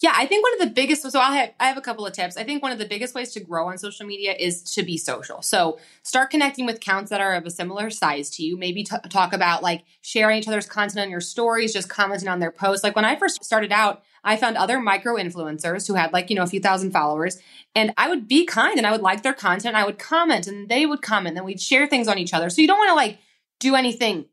yeah, 0.01 0.15
I 0.17 0.25
think 0.25 0.43
one 0.43 0.55
of 0.55 0.61
the 0.61 0.75
biggest, 0.75 1.03
so 1.11 1.21
I 1.21 1.37
have, 1.37 1.51
I 1.61 1.67
have 1.67 1.77
a 1.77 1.83
couple 1.83 2.07
of 2.07 2.15
tips. 2.15 2.39
I 2.39 2.45
think 2.45 2.63
one 2.63 2.73
of 2.73 2.79
the 2.79 2.87
biggest 2.87 3.15
ways 3.15 3.33
to 3.33 3.41
grow 3.41 3.69
on 3.69 3.77
social 3.77 4.07
media 4.07 4.33
is 4.33 4.63
to 4.75 4.83
be 4.83 4.97
social. 4.97 5.43
So 5.43 5.79
start 6.03 6.31
connecting 6.31 6.65
with 6.65 6.77
accounts 6.77 7.11
that 7.11 7.21
are 7.21 7.35
of 7.35 7.45
a 7.45 7.51
similar 7.51 7.91
size 7.91 8.31
to 8.31 8.43
you. 8.43 8.57
Maybe 8.57 8.83
t- 8.83 8.97
talk 9.11 9.35
about 9.35 9.63
like 9.63 9.85
sharing 10.01 10.39
each 10.39 10.49
other's 10.49 10.67
content 10.67 11.05
on 11.05 11.11
your 11.11 11.21
stories, 11.21 11.75
just 11.75 11.91
commenting 11.91 12.29
on 12.29 12.41
their 12.41 12.51
posts. 12.51 12.83
Like 12.83 12.97
when 12.97 13.05
I 13.05 13.17
first 13.17 13.45
started 13.45 13.73
out, 13.73 14.03
I 14.25 14.39
found 14.39 14.57
other 14.57 14.81
micro 14.81 15.17
influencers 15.17 15.87
who 15.87 15.95
had 15.95 16.15
like, 16.15 16.31
you 16.31 16.37
know, 16.37 16.45
a 16.45 16.47
few 16.47 16.61
thousand 16.61 16.93
followers 16.93 17.39
and 17.75 17.93
I 17.99 18.09
would 18.09 18.27
be 18.27 18.47
kind 18.47 18.79
and 18.79 18.87
I 18.87 18.93
would 18.93 19.03
like 19.03 19.23
their 19.23 19.35
content. 19.35 19.77
I 19.77 19.85
would 19.85 19.99
comment 19.99 20.47
and 20.47 20.71
they 20.71 20.87
would 20.87 21.03
comment 21.03 21.37
and 21.37 21.45
we'd 21.45 21.61
share 21.61 21.87
things 21.87 22.09
on 22.09 22.17
each 22.17 22.33
other. 22.33 22.49
So 22.49 22.63
you 22.63 22.69
don't 22.69 22.79
want 22.79 22.91
to 22.91 22.95
like 22.95 23.19
do 23.59 23.75
anything 23.75 24.25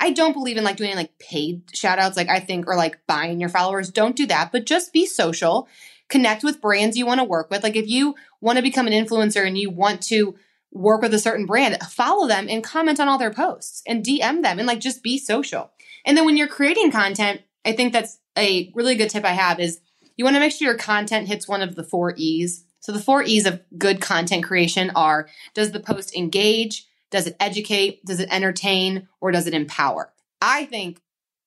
I 0.00 0.10
don't 0.10 0.32
believe 0.32 0.56
in 0.56 0.64
like 0.64 0.76
doing 0.76 0.94
like 0.94 1.18
paid 1.18 1.62
shout 1.74 1.98
outs, 1.98 2.16
like 2.16 2.28
I 2.28 2.40
think, 2.40 2.66
or 2.66 2.76
like 2.76 3.00
buying 3.06 3.40
your 3.40 3.48
followers. 3.48 3.90
Don't 3.90 4.16
do 4.16 4.26
that, 4.26 4.52
but 4.52 4.66
just 4.66 4.92
be 4.92 5.06
social. 5.06 5.68
Connect 6.08 6.42
with 6.42 6.60
brands 6.60 6.96
you 6.96 7.06
want 7.06 7.18
to 7.20 7.24
work 7.24 7.50
with. 7.50 7.62
Like 7.62 7.76
if 7.76 7.88
you 7.88 8.14
want 8.40 8.56
to 8.56 8.62
become 8.62 8.86
an 8.86 8.92
influencer 8.92 9.46
and 9.46 9.58
you 9.58 9.70
want 9.70 10.02
to 10.04 10.36
work 10.70 11.02
with 11.02 11.14
a 11.14 11.18
certain 11.18 11.46
brand, 11.46 11.82
follow 11.82 12.28
them 12.28 12.46
and 12.48 12.62
comment 12.62 13.00
on 13.00 13.08
all 13.08 13.18
their 13.18 13.32
posts 13.32 13.82
and 13.86 14.04
DM 14.04 14.42
them 14.42 14.58
and 14.58 14.66
like 14.66 14.80
just 14.80 15.02
be 15.02 15.18
social. 15.18 15.70
And 16.04 16.16
then 16.16 16.24
when 16.24 16.36
you're 16.36 16.48
creating 16.48 16.90
content, 16.90 17.42
I 17.64 17.72
think 17.72 17.92
that's 17.92 18.18
a 18.36 18.70
really 18.74 18.94
good 18.94 19.10
tip 19.10 19.24
I 19.24 19.32
have 19.32 19.60
is 19.60 19.80
you 20.16 20.24
want 20.24 20.36
to 20.36 20.40
make 20.40 20.52
sure 20.52 20.68
your 20.68 20.78
content 20.78 21.28
hits 21.28 21.48
one 21.48 21.62
of 21.62 21.74
the 21.74 21.84
four 21.84 22.14
E's. 22.16 22.64
So 22.80 22.92
the 22.92 23.00
four 23.00 23.22
E's 23.22 23.46
of 23.46 23.60
good 23.76 24.00
content 24.00 24.44
creation 24.44 24.90
are 24.94 25.28
does 25.54 25.72
the 25.72 25.80
post 25.80 26.14
engage? 26.16 26.87
Does 27.10 27.26
it 27.26 27.36
educate? 27.40 28.04
Does 28.04 28.20
it 28.20 28.28
entertain? 28.30 29.08
Or 29.20 29.32
does 29.32 29.46
it 29.46 29.54
empower? 29.54 30.12
I 30.40 30.66
think 30.66 31.00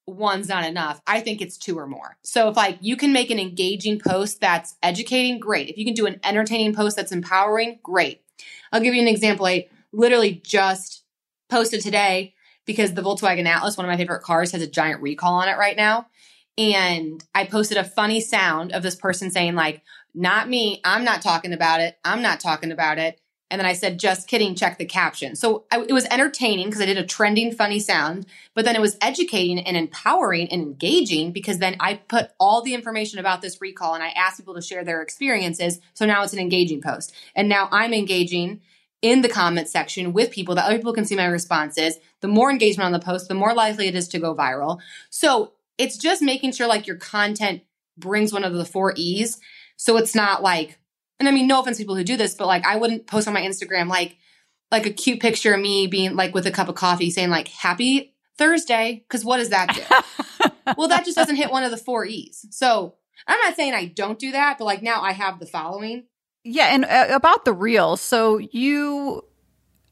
one's 0.07 0.49
not 0.49 0.65
enough. 0.65 1.01
I 1.07 1.21
think 1.21 1.41
it's 1.41 1.57
two 1.57 1.77
or 1.77 1.87
more. 1.87 2.17
So 2.23 2.49
if 2.49 2.57
like 2.57 2.77
you 2.81 2.97
can 2.97 3.13
make 3.13 3.31
an 3.31 3.39
engaging 3.39 3.99
post 3.99 4.41
that's 4.41 4.75
educating, 4.83 5.39
great. 5.39 5.69
If 5.69 5.77
you 5.77 5.85
can 5.85 5.93
do 5.93 6.05
an 6.05 6.19
entertaining 6.23 6.73
post 6.75 6.95
that's 6.95 7.11
empowering, 7.11 7.79
great. 7.83 8.21
I'll 8.71 8.81
give 8.81 8.93
you 8.93 9.01
an 9.01 9.07
example. 9.07 9.45
I 9.45 9.67
literally 9.93 10.41
just 10.43 11.03
posted 11.49 11.81
today 11.81 12.33
because 12.65 12.93
the 12.93 13.01
Volkswagen 13.01 13.45
Atlas, 13.45 13.77
one 13.77 13.85
of 13.85 13.91
my 13.91 13.97
favorite 13.97 14.23
cars, 14.23 14.51
has 14.51 14.61
a 14.61 14.67
giant 14.67 15.01
recall 15.01 15.35
on 15.35 15.49
it 15.49 15.57
right 15.57 15.77
now. 15.77 16.07
And 16.57 17.23
I 17.33 17.45
posted 17.45 17.77
a 17.77 17.83
funny 17.83 18.19
sound 18.19 18.73
of 18.73 18.83
this 18.83 18.95
person 18.95 19.31
saying, 19.31 19.55
like, 19.55 19.81
not 20.13 20.49
me. 20.49 20.81
I'm 20.83 21.03
not 21.03 21.21
talking 21.21 21.53
about 21.53 21.79
it. 21.79 21.97
I'm 22.03 22.21
not 22.21 22.39
talking 22.39 22.71
about 22.71 22.97
it. 22.97 23.20
And 23.51 23.59
then 23.59 23.65
I 23.65 23.73
said, 23.73 23.99
just 23.99 24.29
kidding, 24.29 24.55
check 24.55 24.77
the 24.77 24.85
caption. 24.85 25.35
So 25.35 25.65
I, 25.69 25.81
it 25.81 25.91
was 25.91 26.05
entertaining 26.05 26.67
because 26.67 26.79
I 26.79 26.85
did 26.85 26.97
a 26.97 27.05
trending, 27.05 27.51
funny 27.51 27.81
sound, 27.81 28.25
but 28.55 28.63
then 28.63 28.77
it 28.77 28.81
was 28.81 28.97
educating 29.01 29.59
and 29.59 29.75
empowering 29.75 30.47
and 30.47 30.61
engaging 30.61 31.33
because 31.33 31.59
then 31.59 31.75
I 31.81 31.95
put 31.95 32.31
all 32.39 32.61
the 32.61 32.73
information 32.73 33.19
about 33.19 33.41
this 33.41 33.59
recall 33.59 33.93
and 33.93 34.01
I 34.01 34.09
asked 34.11 34.37
people 34.37 34.55
to 34.55 34.61
share 34.61 34.85
their 34.85 35.01
experiences. 35.01 35.81
So 35.93 36.05
now 36.05 36.23
it's 36.23 36.31
an 36.31 36.39
engaging 36.39 36.81
post. 36.81 37.13
And 37.35 37.49
now 37.49 37.67
I'm 37.73 37.93
engaging 37.93 38.61
in 39.01 39.21
the 39.21 39.27
comment 39.27 39.67
section 39.67 40.13
with 40.13 40.31
people 40.31 40.55
that 40.55 40.65
other 40.65 40.77
people 40.77 40.93
can 40.93 41.05
see 41.05 41.17
my 41.17 41.25
responses. 41.25 41.97
The 42.21 42.29
more 42.29 42.51
engagement 42.51 42.85
on 42.85 42.93
the 42.93 42.99
post, 42.99 43.27
the 43.27 43.33
more 43.33 43.53
likely 43.53 43.89
it 43.89 43.95
is 43.95 44.07
to 44.09 44.19
go 44.19 44.33
viral. 44.33 44.79
So 45.09 45.51
it's 45.77 45.97
just 45.97 46.21
making 46.21 46.53
sure 46.53 46.67
like 46.67 46.87
your 46.87 46.95
content 46.95 47.63
brings 47.97 48.31
one 48.31 48.45
of 48.45 48.53
the 48.53 48.63
four 48.63 48.93
E's. 48.95 49.41
So 49.75 49.97
it's 49.97 50.15
not 50.15 50.41
like, 50.41 50.77
and 51.21 51.29
I 51.29 51.31
mean, 51.31 51.45
no 51.45 51.61
offense 51.61 51.77
to 51.77 51.83
people 51.83 51.95
who 51.95 52.03
do 52.03 52.17
this, 52.17 52.33
but 52.33 52.47
like 52.47 52.65
I 52.65 52.77
wouldn't 52.77 53.05
post 53.05 53.27
on 53.27 53.35
my 53.35 53.43
Instagram 53.43 53.87
like 53.87 54.17
like 54.71 54.87
a 54.87 54.89
cute 54.89 55.19
picture 55.19 55.53
of 55.53 55.61
me 55.61 55.85
being 55.85 56.15
like 56.15 56.33
with 56.33 56.47
a 56.47 56.51
cup 56.51 56.67
of 56.67 56.73
coffee 56.73 57.11
saying 57.11 57.29
like 57.29 57.47
happy 57.47 58.15
Thursday. 58.39 59.05
Cause 59.07 59.23
what 59.23 59.37
does 59.37 59.49
that 59.49 59.75
do? 59.75 60.49
well, 60.77 60.87
that 60.87 61.05
just 61.05 61.15
doesn't 61.15 61.35
hit 61.35 61.51
one 61.51 61.63
of 61.63 61.69
the 61.69 61.77
four 61.77 62.05
E's. 62.05 62.47
So 62.49 62.95
I'm 63.27 63.39
not 63.41 63.55
saying 63.55 63.75
I 63.75 63.85
don't 63.85 64.17
do 64.17 64.31
that, 64.31 64.57
but 64.57 64.65
like 64.65 64.81
now 64.81 65.01
I 65.01 65.11
have 65.11 65.39
the 65.39 65.45
following. 65.45 66.05
Yeah. 66.43 66.73
And 66.73 66.85
uh, 66.85 67.07
about 67.11 67.45
the 67.45 67.53
reels. 67.53 68.01
So 68.01 68.39
you 68.39 69.23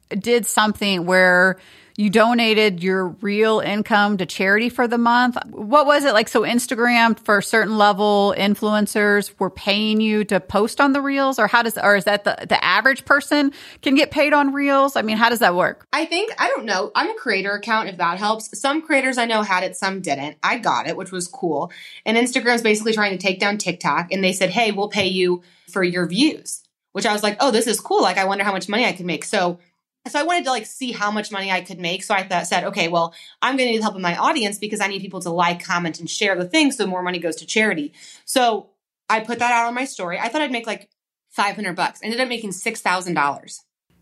did 0.09 0.47
something 0.47 1.05
where 1.05 1.59
you 1.99 2.09
donated 2.09 2.81
your 2.81 3.09
reel 3.19 3.59
income 3.59 4.15
to 4.15 4.25
charity 4.25 4.69
for 4.69 4.87
the 4.87 4.97
month. 4.97 5.37
What 5.49 5.85
was 5.85 6.05
it 6.05 6.13
like? 6.13 6.29
So 6.29 6.43
Instagram 6.43 7.19
for 7.19 7.41
certain 7.41 7.77
level 7.77 8.33
influencers 8.37 9.37
were 9.37 9.49
paying 9.49 9.99
you 9.99 10.23
to 10.23 10.39
post 10.39 10.79
on 10.79 10.93
the 10.93 11.01
reels 11.01 11.39
or 11.39 11.47
how 11.47 11.61
does, 11.61 11.77
or 11.77 11.97
is 11.97 12.05
that 12.05 12.23
the, 12.23 12.37
the 12.47 12.63
average 12.63 13.03
person 13.03 13.51
can 13.81 13.95
get 13.95 14.11
paid 14.11 14.31
on 14.31 14.53
reels? 14.53 14.95
I 14.95 15.01
mean, 15.01 15.17
how 15.17 15.27
does 15.27 15.39
that 15.39 15.55
work? 15.55 15.87
I 15.91 16.05
think, 16.05 16.31
I 16.39 16.47
don't 16.47 16.63
know. 16.63 16.89
I'm 16.95 17.09
a 17.09 17.19
creator 17.19 17.51
account 17.51 17.89
if 17.89 17.97
that 17.97 18.17
helps. 18.17 18.57
Some 18.57 18.81
creators 18.81 19.17
I 19.17 19.25
know 19.25 19.41
had 19.41 19.65
it, 19.65 19.75
some 19.75 19.99
didn't. 19.99 20.37
I 20.41 20.57
got 20.57 20.87
it, 20.87 20.95
which 20.95 21.11
was 21.11 21.27
cool. 21.27 21.69
And 22.05 22.15
Instagram's 22.15 22.61
basically 22.61 22.93
trying 22.93 23.11
to 23.11 23.21
take 23.21 23.41
down 23.41 23.57
TikTok 23.57 24.13
and 24.13 24.23
they 24.23 24.31
said, 24.31 24.51
Hey, 24.51 24.71
we'll 24.71 24.87
pay 24.87 25.07
you 25.07 25.43
for 25.69 25.83
your 25.83 26.07
views, 26.07 26.63
which 26.93 27.05
I 27.05 27.11
was 27.11 27.23
like, 27.23 27.35
Oh, 27.41 27.51
this 27.51 27.67
is 27.67 27.81
cool. 27.81 28.01
Like, 28.01 28.17
I 28.17 28.23
wonder 28.23 28.45
how 28.45 28.53
much 28.53 28.69
money 28.69 28.85
I 28.85 28.93
can 28.93 29.05
make. 29.05 29.25
So 29.25 29.59
So 30.09 30.19
I 30.19 30.23
wanted 30.23 30.45
to 30.45 30.51
like 30.51 30.65
see 30.65 30.91
how 30.91 31.11
much 31.11 31.31
money 31.31 31.51
I 31.51 31.61
could 31.61 31.79
make. 31.79 32.03
So 32.03 32.13
I 32.13 32.23
thought, 32.23 32.47
said, 32.47 32.65
okay, 32.65 32.87
well, 32.87 33.13
I'm 33.41 33.57
going 33.57 33.67
to 33.67 33.71
need 33.71 33.79
the 33.79 33.83
help 33.83 33.95
of 33.95 34.01
my 34.01 34.17
audience 34.17 34.57
because 34.57 34.81
I 34.81 34.87
need 34.87 35.01
people 35.01 35.21
to 35.21 35.29
like, 35.29 35.63
comment, 35.63 35.99
and 35.99 36.09
share 36.09 36.35
the 36.35 36.47
thing 36.47 36.71
so 36.71 36.85
more 36.87 37.03
money 37.03 37.19
goes 37.19 37.37
to 37.37 37.45
charity. 37.45 37.93
So 38.25 38.69
I 39.09 39.21
put 39.21 39.39
that 39.39 39.51
out 39.51 39.67
on 39.67 39.73
my 39.73 39.85
story. 39.85 40.19
I 40.19 40.29
thought 40.29 40.41
I'd 40.41 40.51
make 40.51 40.67
like 40.67 40.89
500 41.29 41.75
bucks. 41.75 42.01
I 42.01 42.05
ended 42.05 42.19
up 42.19 42.27
making 42.27 42.51
$6,000. 42.51 43.59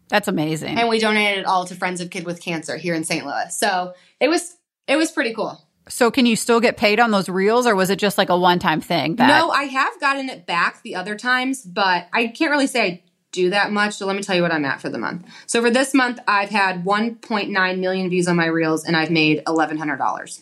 That's 0.09 0.27
amazing. 0.27 0.77
And 0.77 0.89
we 0.89 0.99
donated 0.99 1.39
it 1.39 1.45
all 1.45 1.65
to 1.65 1.75
Friends 1.75 2.01
of 2.01 2.09
Kid 2.09 2.25
with 2.25 2.41
Cancer 2.41 2.77
here 2.77 2.95
in 2.95 3.03
St. 3.03 3.25
Louis. 3.25 3.57
So 3.57 3.93
it 4.19 4.29
was 4.29 4.55
it 4.87 4.95
was 4.95 5.11
pretty 5.11 5.33
cool. 5.33 5.61
So 5.89 6.11
can 6.11 6.25
you 6.25 6.35
still 6.35 6.59
get 6.59 6.77
paid 6.77 6.99
on 6.99 7.11
those 7.11 7.29
reels 7.29 7.65
or 7.65 7.75
was 7.75 7.89
it 7.89 7.97
just 7.97 8.17
like 8.17 8.29
a 8.29 8.37
one-time 8.37 8.81
thing? 8.81 9.17
That- 9.17 9.27
no, 9.27 9.49
I 9.49 9.63
have 9.63 9.99
gotten 9.99 10.29
it 10.29 10.45
back 10.45 10.81
the 10.83 10.95
other 10.95 11.15
times, 11.15 11.63
but 11.63 12.07
I 12.13 12.27
can't 12.27 12.51
really 12.51 12.67
say 12.67 12.81
I 12.81 13.03
do 13.37 13.49
that 13.51 13.71
much. 13.71 13.93
So 13.95 14.05
let 14.05 14.15
me 14.15 14.23
tell 14.23 14.35
you 14.35 14.41
what 14.41 14.51
I'm 14.51 14.65
at 14.65 14.81
for 14.81 14.89
the 14.89 14.97
month. 14.97 15.25
So 15.45 15.61
for 15.61 15.69
this 15.69 15.93
month, 15.93 16.19
I've 16.27 16.49
had 16.49 16.83
1.9 16.83 17.79
million 17.79 18.09
views 18.09 18.27
on 18.27 18.35
my 18.35 18.47
reels 18.47 18.83
and 18.83 18.97
I've 18.97 19.11
made 19.11 19.43
$1,100. 19.45 20.41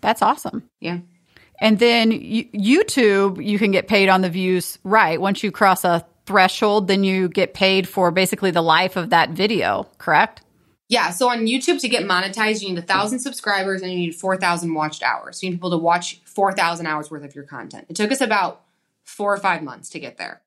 That's 0.00 0.20
awesome. 0.20 0.68
Yeah. 0.80 0.98
And 1.60 1.78
then 1.78 2.10
YouTube, 2.10 3.44
you 3.44 3.58
can 3.58 3.70
get 3.70 3.86
paid 3.86 4.08
on 4.08 4.20
the 4.20 4.28
views, 4.28 4.78
right? 4.82 5.20
Once 5.20 5.42
you 5.42 5.52
cross 5.52 5.84
a 5.84 6.04
threshold, 6.26 6.88
then 6.88 7.04
you 7.04 7.28
get 7.28 7.54
paid 7.54 7.88
for 7.88 8.10
basically 8.10 8.50
the 8.50 8.62
life 8.62 8.96
of 8.96 9.10
that 9.10 9.30
video, 9.30 9.88
correct? 9.98 10.42
Yeah. 10.88 11.10
So 11.10 11.30
on 11.30 11.46
YouTube 11.46 11.80
to 11.80 11.88
get 11.88 12.02
monetized, 12.04 12.62
you 12.62 12.68
need 12.70 12.78
a 12.78 12.82
thousand 12.82 13.20
subscribers 13.20 13.80
and 13.80 13.92
you 13.92 13.98
need 13.98 14.14
4,000 14.14 14.74
watched 14.74 15.02
hours. 15.02 15.40
So 15.40 15.46
you 15.46 15.52
need 15.52 15.56
people 15.56 15.70
to 15.70 15.78
watch 15.78 16.20
4,000 16.24 16.86
hours 16.86 17.10
worth 17.10 17.24
of 17.24 17.34
your 17.34 17.44
content. 17.44 17.86
It 17.88 17.96
took 17.96 18.10
us 18.10 18.20
about 18.20 18.62
four 19.04 19.32
or 19.32 19.38
five 19.38 19.62
months 19.62 19.88
to 19.90 20.00
get 20.00 20.18
there. 20.18 20.41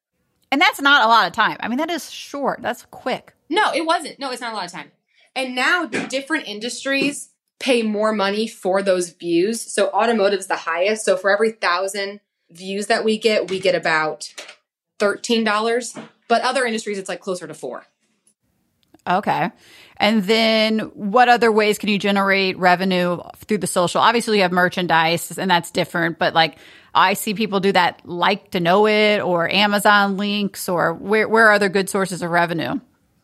And 0.55 0.61
that's 0.61 0.79
not 0.79 1.03
a 1.03 1.09
lot 1.09 1.27
of 1.27 1.33
time. 1.33 1.57
I 1.59 1.67
mean, 1.67 1.79
that 1.79 1.91
is 1.91 2.09
short. 2.09 2.61
That's 2.61 2.85
quick. 2.89 3.33
No, 3.49 3.73
it 3.73 3.85
wasn't. 3.85 4.19
No, 4.19 4.31
it's 4.31 4.39
not 4.39 4.53
a 4.53 4.55
lot 4.55 4.63
of 4.63 4.71
time. 4.71 4.89
And 5.35 5.53
now 5.53 5.85
different 5.85 6.47
industries 6.47 7.31
pay 7.59 7.81
more 7.81 8.13
money 8.13 8.47
for 8.47 8.81
those 8.81 9.09
views. 9.09 9.59
So 9.59 9.89
automotive 9.89 10.39
is 10.39 10.47
the 10.47 10.55
highest. 10.55 11.03
So 11.03 11.17
for 11.17 11.29
every 11.29 11.51
thousand 11.51 12.21
views 12.49 12.87
that 12.87 13.03
we 13.03 13.17
get, 13.17 13.49
we 13.49 13.59
get 13.59 13.75
about 13.75 14.33
$13. 14.99 16.01
But 16.29 16.41
other 16.41 16.63
industries, 16.63 16.99
it's 16.99 17.09
like 17.09 17.19
closer 17.19 17.47
to 17.47 17.53
four. 17.53 17.87
Okay. 19.07 19.51
And 19.97 20.23
then 20.23 20.79
what 20.93 21.29
other 21.29 21.51
ways 21.51 21.77
can 21.77 21.89
you 21.89 21.99
generate 21.99 22.57
revenue 22.57 23.19
through 23.37 23.59
the 23.59 23.67
social? 23.67 24.01
Obviously, 24.01 24.37
you 24.37 24.43
have 24.43 24.51
merchandise 24.51 25.37
and 25.37 25.49
that's 25.49 25.71
different, 25.71 26.19
but 26.19 26.33
like 26.33 26.57
I 26.93 27.13
see 27.13 27.33
people 27.33 27.59
do 27.59 27.71
that 27.71 28.01
like 28.03 28.51
to 28.51 28.59
know 28.59 28.87
it 28.87 29.19
or 29.19 29.49
Amazon 29.49 30.17
links 30.17 30.67
or 30.67 30.93
where, 30.93 31.27
where 31.27 31.47
are 31.47 31.53
other 31.53 31.69
good 31.69 31.89
sources 31.89 32.21
of 32.21 32.31
revenue? 32.31 32.79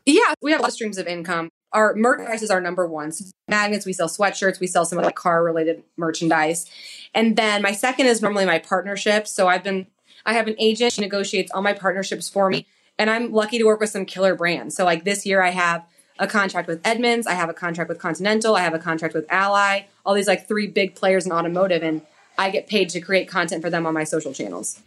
Yeah, 0.05 0.33
we 0.41 0.51
have 0.51 0.59
a 0.59 0.63
lot 0.63 0.69
of 0.69 0.73
streams 0.73 0.97
of 0.97 1.07
income. 1.07 1.49
Our 1.73 1.95
merchandise 1.95 2.41
is 2.41 2.51
our 2.51 2.59
number 2.59 2.85
one. 2.87 3.11
So 3.11 3.25
magnets, 3.47 3.85
we 3.85 3.93
sell 3.93 4.09
sweatshirts, 4.09 4.59
we 4.59 4.67
sell 4.67 4.85
some 4.85 4.97
of 4.97 5.05
like 5.05 5.15
car 5.15 5.43
related 5.43 5.83
merchandise. 5.97 6.69
And 7.13 7.35
then 7.35 7.61
my 7.61 7.71
second 7.71 8.07
is 8.07 8.21
normally 8.21 8.45
my 8.45 8.59
partnerships. 8.59 9.31
So 9.31 9.47
I've 9.47 9.63
been 9.63 9.87
I 10.25 10.33
have 10.33 10.47
an 10.47 10.55
agent. 10.59 10.93
She 10.93 11.01
negotiates 11.01 11.51
all 11.51 11.61
my 11.61 11.73
partnerships 11.73 12.29
for 12.29 12.49
me. 12.49 12.67
And 13.01 13.09
I'm 13.09 13.31
lucky 13.31 13.57
to 13.57 13.63
work 13.63 13.79
with 13.79 13.89
some 13.89 14.05
killer 14.05 14.35
brands. 14.35 14.75
So, 14.75 14.85
like 14.85 15.05
this 15.05 15.25
year, 15.25 15.41
I 15.41 15.49
have 15.49 15.83
a 16.19 16.27
contract 16.27 16.67
with 16.67 16.85
Edmunds, 16.85 17.25
I 17.25 17.33
have 17.33 17.49
a 17.49 17.53
contract 17.53 17.89
with 17.89 17.97
Continental, 17.97 18.55
I 18.55 18.61
have 18.61 18.75
a 18.75 18.79
contract 18.79 19.15
with 19.15 19.25
Ally, 19.27 19.85
all 20.05 20.13
these 20.13 20.27
like 20.27 20.47
three 20.47 20.67
big 20.67 20.93
players 20.93 21.25
in 21.25 21.31
automotive. 21.31 21.81
And 21.81 22.03
I 22.37 22.51
get 22.51 22.67
paid 22.67 22.89
to 22.89 23.01
create 23.01 23.27
content 23.27 23.63
for 23.63 23.71
them 23.71 23.87
on 23.87 23.95
my 23.95 24.03
social 24.03 24.33
channels. 24.33 24.79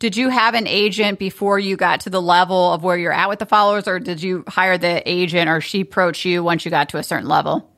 Did 0.00 0.16
you 0.16 0.30
have 0.30 0.54
an 0.54 0.66
agent 0.66 1.18
before 1.18 1.58
you 1.58 1.76
got 1.76 2.00
to 2.00 2.10
the 2.10 2.22
level 2.22 2.72
of 2.72 2.82
where 2.82 2.96
you're 2.96 3.12
at 3.12 3.28
with 3.28 3.38
the 3.38 3.44
followers, 3.44 3.86
or 3.86 4.00
did 4.00 4.22
you 4.22 4.44
hire 4.48 4.78
the 4.78 5.02
agent 5.06 5.50
or 5.50 5.60
she 5.60 5.82
approach 5.82 6.24
you 6.24 6.42
once 6.42 6.64
you 6.64 6.70
got 6.70 6.88
to 6.88 6.96
a 6.96 7.02
certain 7.02 7.28
level? 7.28 7.70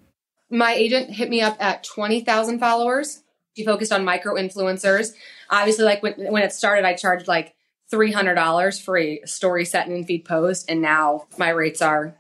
My 0.51 0.73
agent 0.73 1.11
hit 1.11 1.29
me 1.29 1.41
up 1.41 1.57
at 1.59 1.83
20,000 1.83 2.61
followers. 2.61 3.25
She 3.57 3.65
focused 3.65 3.91
on 3.91 4.05
micro 4.05 4.35
influencers. 4.35 5.15
Obviously, 5.49 5.85
like 5.85 6.01
when, 6.01 6.15
when 6.31 6.45
it 6.45 6.53
started, 6.53 6.85
I 6.85 6.95
charged 6.95 7.27
like 7.27 7.57
$300 7.93 8.83
for 8.83 8.99
a 8.99 9.21
story 9.25 9.65
set 9.65 9.87
and 9.87 10.07
feed 10.07 10.25
post. 10.25 10.71
And 10.71 10.81
now 10.81 11.27
my 11.39 11.49
rates 11.51 11.83
are 11.83 12.15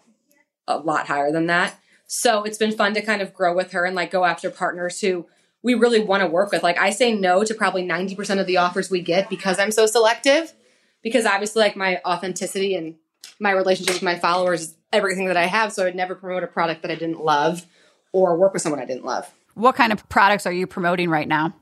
a 0.67 0.79
lot 0.79 1.07
higher 1.07 1.33
than 1.33 1.47
that. 1.47 1.79
So 2.07 2.43
it's 2.43 2.59
been 2.59 2.73
fun 2.73 2.95
to 2.95 3.03
kind 3.03 3.23
of 3.23 3.33
grow 3.33 3.55
with 3.55 3.73
her 3.73 3.85
and 3.85 3.95
like 3.95 4.11
go 4.11 4.25
after 4.25 4.51
partners 4.51 5.01
who 5.01 5.27
we 5.63 5.75
really 5.75 6.01
want 6.01 6.23
to 6.23 6.29
work 6.29 6.51
with. 6.51 6.63
Like 6.63 6.79
I 6.79 6.91
say 6.91 7.15
no 7.15 7.45
to 7.45 7.55
probably 7.55 7.87
90% 7.87 8.41
of 8.41 8.47
the 8.47 8.57
offers 8.57 8.91
we 8.91 9.01
get 9.01 9.31
because 9.31 9.59
I'm 9.59 9.71
so 9.71 9.87
selective. 9.87 10.53
Because 11.03 11.25
obviously, 11.25 11.63
like 11.63 11.77
my 11.77 11.99
authenticity 12.05 12.75
and 12.75 12.97
my 13.39 13.53
relationship 13.53 13.95
with 13.95 14.03
my 14.03 14.19
followers 14.19 14.61
is 14.61 14.75
everything 14.93 15.27
that 15.27 15.37
I 15.37 15.47
have. 15.47 15.73
So 15.73 15.83
I 15.83 15.87
would 15.87 15.95
never 15.95 16.15
promote 16.15 16.43
a 16.43 16.47
product 16.47 16.83
that 16.83 16.91
I 16.91 16.95
didn't 16.95 17.25
love 17.25 17.65
or 18.13 18.37
work 18.37 18.53
with 18.53 18.61
someone 18.61 18.83
I 18.83 18.85
didn't 18.85 19.07
love. 19.07 19.33
What 19.55 19.77
kind 19.77 19.93
of 19.93 20.07
products 20.11 20.45
are 20.45 20.53
you 20.53 20.67
promoting 20.67 21.09
right 21.09 21.27
now? 21.27 21.55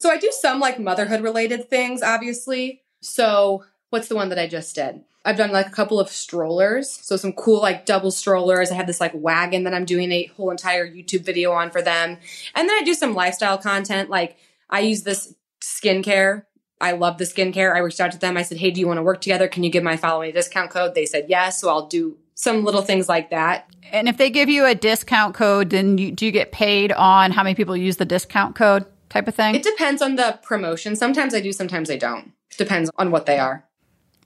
So 0.00 0.10
I 0.10 0.18
do 0.18 0.30
some 0.40 0.60
like 0.60 0.78
motherhood 0.78 1.22
related 1.22 1.70
things, 1.70 2.02
obviously. 2.02 2.81
So 3.02 3.64
what's 3.90 4.08
the 4.08 4.16
one 4.16 4.30
that 4.30 4.38
I 4.38 4.46
just 4.46 4.74
did? 4.74 5.02
I've 5.24 5.36
done 5.36 5.52
like 5.52 5.68
a 5.68 5.70
couple 5.70 6.00
of 6.00 6.08
strollers. 6.08 6.90
So 6.90 7.16
some 7.16 7.32
cool 7.32 7.60
like 7.60 7.86
double 7.86 8.10
strollers. 8.10 8.70
I 8.70 8.74
have 8.74 8.86
this 8.86 9.00
like 9.00 9.12
wagon 9.14 9.64
that 9.64 9.74
I'm 9.74 9.84
doing 9.84 10.10
a 10.10 10.24
whole 10.36 10.50
entire 10.50 10.88
YouTube 10.88 11.24
video 11.24 11.52
on 11.52 11.70
for 11.70 11.82
them. 11.82 12.18
And 12.54 12.68
then 12.68 12.76
I 12.76 12.82
do 12.84 12.94
some 12.94 13.14
lifestyle 13.14 13.58
content. 13.58 14.10
Like 14.10 14.36
I 14.70 14.80
use 14.80 15.02
this 15.02 15.34
skincare. 15.60 16.44
I 16.80 16.92
love 16.92 17.18
the 17.18 17.24
skincare. 17.24 17.74
I 17.74 17.78
reached 17.78 18.00
out 18.00 18.10
to 18.12 18.18
them. 18.18 18.36
I 18.36 18.42
said, 18.42 18.58
Hey, 18.58 18.72
do 18.72 18.80
you 18.80 18.88
want 18.88 18.98
to 18.98 19.02
work 19.02 19.20
together? 19.20 19.46
Can 19.46 19.62
you 19.62 19.70
give 19.70 19.84
my 19.84 19.96
following 19.96 20.30
a 20.30 20.32
discount 20.32 20.70
code? 20.70 20.94
They 20.94 21.06
said 21.06 21.26
yes. 21.28 21.60
So 21.60 21.68
I'll 21.68 21.86
do 21.86 22.18
some 22.34 22.64
little 22.64 22.82
things 22.82 23.08
like 23.08 23.30
that. 23.30 23.68
And 23.92 24.08
if 24.08 24.16
they 24.16 24.30
give 24.30 24.48
you 24.48 24.64
a 24.66 24.74
discount 24.74 25.34
code, 25.34 25.70
then 25.70 25.98
you, 25.98 26.10
do 26.10 26.26
you 26.26 26.32
get 26.32 26.50
paid 26.50 26.90
on 26.90 27.30
how 27.30 27.44
many 27.44 27.54
people 27.54 27.76
use 27.76 27.98
the 27.98 28.04
discount 28.04 28.56
code 28.56 28.86
type 29.10 29.28
of 29.28 29.34
thing? 29.34 29.54
It 29.54 29.62
depends 29.62 30.02
on 30.02 30.16
the 30.16 30.40
promotion. 30.42 30.96
Sometimes 30.96 31.34
I 31.34 31.40
do, 31.40 31.52
sometimes 31.52 31.90
I 31.90 31.96
don't. 31.96 32.32
Depends 32.56 32.90
on 32.96 33.10
what 33.10 33.26
they 33.26 33.38
are. 33.38 33.64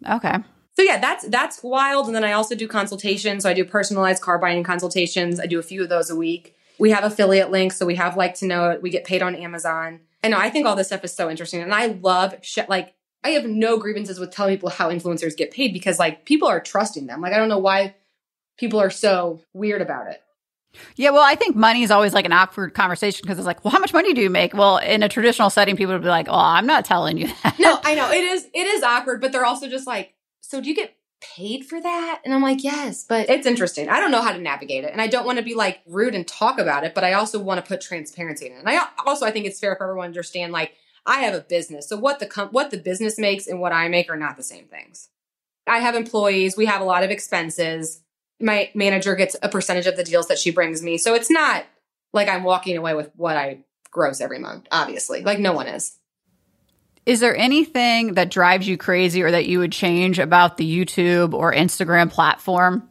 Okay. 0.09 0.37
So 0.74 0.83
yeah, 0.83 0.99
that's 0.99 1.27
that's 1.29 1.62
wild. 1.62 2.07
And 2.07 2.14
then 2.14 2.24
I 2.24 2.33
also 2.33 2.55
do 2.55 2.68
consultations. 2.68 3.45
So 3.45 3.51
I 3.51 3.55
do 3.55 3.64
personalized 3.64 4.22
car 4.22 4.39
buying 4.39 4.62
consultations. 4.62 5.41
I 5.41 5.47
do 5.47 5.59
a 5.59 5.62
few 5.62 5.83
of 5.83 5.89
those 5.89 6.11
a 6.11 6.16
week. 6.16 6.55
We 6.79 6.91
have 6.91 7.05
affiliate 7.05 7.51
links, 7.51 7.79
so 7.79 7.87
we 7.87 7.95
have 7.95 8.16
like 8.16 8.35
to 8.37 8.47
know 8.47 8.68
it. 8.70 8.83
We 8.83 8.91
get 8.91 9.05
paid 9.05 9.22
on 9.22 9.35
Amazon. 9.35 10.01
And 10.22 10.35
I 10.35 10.51
think 10.51 10.66
all 10.66 10.77
this 10.77 10.89
stuff 10.89 11.05
is 11.05 11.14
so 11.14 11.31
interesting. 11.31 11.62
And 11.62 11.72
I 11.72 11.87
love 11.87 12.35
sh- 12.43 12.59
like 12.68 12.95
I 13.24 13.31
have 13.31 13.47
no 13.47 13.79
grievances 13.79 14.20
with 14.20 14.31
telling 14.31 14.55
people 14.55 14.68
how 14.68 14.91
influencers 14.91 15.37
get 15.37 15.51
paid 15.51 15.72
because 15.72 15.99
like 15.99 16.27
people 16.27 16.49
are 16.49 16.61
trusting 16.61 17.07
them. 17.07 17.22
Like 17.22 17.33
I 17.33 17.39
don't 17.39 17.49
know 17.49 17.59
why 17.59 17.95
people 18.59 18.81
are 18.81 18.91
so 18.91 19.41
weird 19.55 19.81
about 19.81 20.09
it. 20.09 20.22
Yeah, 20.97 21.11
well, 21.11 21.22
I 21.22 21.35
think 21.35 21.57
money 21.57 21.83
is 21.83 21.91
always 21.91 22.12
like 22.12 22.24
an 22.24 22.33
awkward 22.33 22.74
conversation 22.74 23.22
because 23.22 23.39
it's 23.39 23.47
like, 23.47 23.64
well, 23.64 23.72
how 23.72 23.79
much 23.79 23.93
money 23.93 24.14
do 24.14 24.20
you 24.20 24.31
make? 24.31 24.55
Well, 24.55 24.79
in 24.79 25.03
a 25.03 25.09
traditional 25.09 25.51
setting, 25.51 25.77
people 25.77 25.95
would 25.95 26.03
be 26.03 26.09
like, 26.09 26.29
oh, 26.29 26.35
I'm 26.35 26.66
not 26.66 26.85
telling 26.85 27.18
you 27.18 27.29
that. 27.43 27.59
No, 27.59 27.79
I 27.85 27.95
know 27.95 28.11
it 28.11 28.24
is. 28.24 28.47
It 28.55 28.66
is 28.66 28.83
awkward, 28.83 29.20
but 29.20 29.33
they're 29.33 29.45
also 29.45 29.68
just 29.68 29.87
like, 29.87 30.14
so 30.41 30.61
do 30.61 30.68
you 30.68 30.74
get 30.74 30.97
paid 31.20 31.64
for 31.64 31.81
that? 31.81 32.20
And 32.24 32.35
I'm 32.35 32.43
like, 32.43 32.62
yes, 32.62 33.05
but 33.05 33.29
it's 33.29 33.47
interesting. 33.47 33.89
I 33.89 34.01
don't 34.01 34.11
know 34.11 34.22
how 34.22 34.33
to 34.33 34.39
navigate 34.39 34.85
it. 34.85 34.93
And 34.93 35.01
I 35.01 35.07
don't 35.07 35.27
want 35.27 35.39
to 35.39 35.45
be 35.45 35.55
like 35.55 35.81
rude 35.87 36.14
and 36.14 36.27
talk 36.27 36.59
about 36.59 36.85
it, 36.85 36.95
but 36.95 37.05
I 37.05 37.14
also 37.14 37.39
want 37.39 37.62
to 37.62 37.66
put 37.66 37.81
transparency 37.81 38.47
in 38.47 38.53
it. 38.53 38.59
And 38.59 38.68
I 38.68 38.87
also, 39.05 39.27
I 39.27 39.31
think 39.31 39.47
it's 39.47 39.61
fair 39.61 39.77
for 39.77 39.85
everyone 39.85 40.07
to 40.07 40.11
understand, 40.11 40.53
like, 40.53 40.72
I 41.05 41.20
have 41.20 41.35
a 41.35 41.41
business. 41.41 41.89
So 41.89 41.97
what 41.97 42.18
the, 42.18 42.27
com- 42.27 42.49
what 42.49 42.70
the 42.70 42.79
business 42.79 43.18
makes 43.18 43.47
and 43.47 43.61
what 43.61 43.72
I 43.72 43.89
make 43.89 44.11
are 44.11 44.16
not 44.16 44.37
the 44.37 44.43
same 44.43 44.66
things. 44.66 45.09
I 45.66 45.79
have 45.79 45.95
employees. 45.95 46.57
We 46.57 46.66
have 46.66 46.81
a 46.81 46.85
lot 46.85 47.03
of 47.03 47.11
expenses. 47.11 48.03
My 48.41 48.70
manager 48.74 49.14
gets 49.14 49.37
a 49.43 49.49
percentage 49.49 49.87
of 49.87 49.97
the 49.97 50.05
deals 50.05 50.28
that 50.28 50.39
she 50.39 50.51
brings 50.51 50.82
me. 50.82 50.99
So 50.99 51.14
it's 51.14 51.30
not 51.30 51.64
like 52.12 52.28
I'm 52.28 52.45
walking 52.45 52.76
away 52.76 52.95
with 52.95 53.11
what 53.16 53.37
I 53.37 53.64
gross 53.91 54.20
every 54.20 54.39
month, 54.39 54.66
obviously. 54.70 55.22
Like 55.22 55.39
no 55.39 55.53
one 55.53 55.66
is. 55.66 55.99
Is 57.07 57.20
there 57.20 57.37
anything 57.37 58.14
that 58.14 58.30
drives 58.30 58.66
you 58.66 58.76
crazy 58.76 59.22
or 59.22 59.30
that 59.30 59.47
you 59.47 59.61
would 59.61 59.72
change 59.72 60.18
about 60.18 60.57
the 60.57 60.84
YouTube 60.84 61.34
or 61.34 61.53
Instagram 61.53 62.11
platform? 62.11 62.89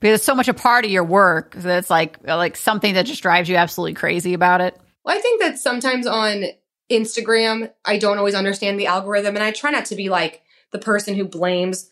Because 0.00 0.16
it's 0.16 0.24
so 0.24 0.34
much 0.34 0.48
a 0.48 0.54
part 0.54 0.84
of 0.84 0.90
your 0.90 1.04
work 1.04 1.54
that 1.54 1.78
it's 1.78 1.88
like 1.88 2.18
like 2.26 2.56
something 2.56 2.94
that 2.94 3.06
just 3.06 3.22
drives 3.22 3.48
you 3.48 3.56
absolutely 3.56 3.94
crazy 3.94 4.34
about 4.34 4.60
it. 4.60 4.78
Well, 5.02 5.16
I 5.16 5.20
think 5.20 5.40
that 5.40 5.58
sometimes 5.58 6.06
on 6.06 6.44
Instagram, 6.90 7.70
I 7.86 7.96
don't 7.96 8.18
always 8.18 8.34
understand 8.34 8.78
the 8.78 8.86
algorithm, 8.86 9.34
and 9.34 9.42
I 9.42 9.50
try 9.50 9.70
not 9.70 9.86
to 9.86 9.96
be 9.96 10.10
like 10.10 10.42
the 10.72 10.78
person 10.78 11.14
who 11.14 11.24
blames 11.24 11.90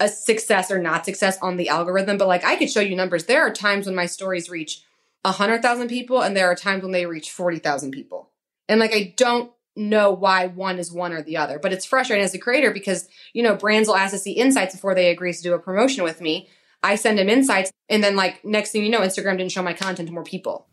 a 0.00 0.08
success 0.08 0.70
or 0.70 0.78
not 0.78 1.04
success 1.04 1.38
on 1.42 1.56
the 1.56 1.68
algorithm. 1.68 2.18
But 2.18 2.28
like, 2.28 2.44
I 2.44 2.56
could 2.56 2.70
show 2.70 2.80
you 2.80 2.96
numbers. 2.96 3.24
There 3.24 3.46
are 3.46 3.52
times 3.52 3.86
when 3.86 3.94
my 3.94 4.06
stories 4.06 4.50
reach 4.50 4.82
a 5.24 5.32
hundred 5.32 5.62
thousand 5.62 5.88
people, 5.88 6.22
and 6.22 6.36
there 6.36 6.46
are 6.50 6.54
times 6.54 6.82
when 6.82 6.92
they 6.92 7.06
reach 7.06 7.30
forty 7.30 7.58
thousand 7.58 7.90
people, 7.90 8.30
and 8.68 8.80
like 8.80 8.94
I 8.94 9.14
don't 9.16 9.50
know 9.78 10.10
why 10.10 10.46
one 10.46 10.78
is 10.78 10.92
one 10.92 11.12
or 11.12 11.22
the 11.22 11.36
other. 11.36 11.58
But 11.58 11.72
it's 11.72 11.86
frustrating 11.86 12.24
as 12.24 12.34
a 12.34 12.38
creator 12.38 12.72
because, 12.72 13.08
you 13.32 13.42
know, 13.42 13.54
brands 13.54 13.88
will 13.88 13.96
ask 13.96 14.12
to 14.12 14.18
see 14.18 14.32
insights 14.32 14.74
before 14.74 14.94
they 14.94 15.10
agree 15.10 15.32
to 15.32 15.42
do 15.42 15.54
a 15.54 15.58
promotion 15.58 16.04
with 16.04 16.20
me. 16.20 16.48
I 16.82 16.96
send 16.96 17.18
them 17.18 17.28
insights 17.28 17.72
and 17.88 18.02
then 18.02 18.16
like 18.16 18.44
next 18.44 18.70
thing 18.70 18.84
you 18.84 18.90
know, 18.90 19.00
Instagram 19.00 19.38
didn't 19.38 19.52
show 19.52 19.62
my 19.62 19.72
content 19.72 20.08
to 20.08 20.14
more 20.14 20.24
people. 20.24 20.66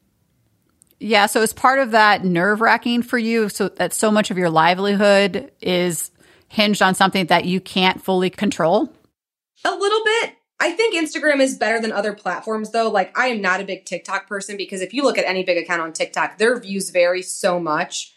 Yeah, 1.00 1.26
so 1.26 1.42
it's 1.42 1.54
part 1.54 1.80
of 1.80 1.92
that 1.92 2.24
nerve 2.24 2.62
wracking 2.62 3.02
for 3.04 3.18
you, 3.18 3.50
so 3.50 3.68
that 3.68 3.94
so 3.94 4.12
much 4.12 4.32
of 4.32 4.38
your 4.38 4.50
livelihood 4.50 5.52
is 5.62 6.10
hinged 6.48 6.82
on 6.82 6.96
something 6.96 7.26
that 7.26 7.46
you 7.46 7.60
can't 7.60 8.02
fully 8.02 8.30
control. 8.30 8.92
A 9.66 9.72
little 9.72 10.04
bit. 10.04 10.36
I 10.60 10.72
think 10.72 10.96
Instagram 10.96 11.42
is 11.42 11.58
better 11.58 11.82
than 11.82 11.92
other 11.92 12.14
platforms 12.14 12.72
though. 12.72 12.90
Like 12.90 13.18
I 13.18 13.28
am 13.28 13.42
not 13.42 13.60
a 13.60 13.66
big 13.66 13.86
TikTok 13.86 14.28
person 14.28 14.56
because 14.56 14.82
if 14.82 14.94
you 14.94 15.04
look 15.04 15.18
at 15.18 15.26
any 15.26 15.44
big 15.44 15.58
account 15.58 15.82
on 15.82 15.92
TikTok, 15.92 16.38
their 16.38 16.58
views 16.60 16.92
vary 16.92 17.22
so 17.22 17.60
much 17.60 18.14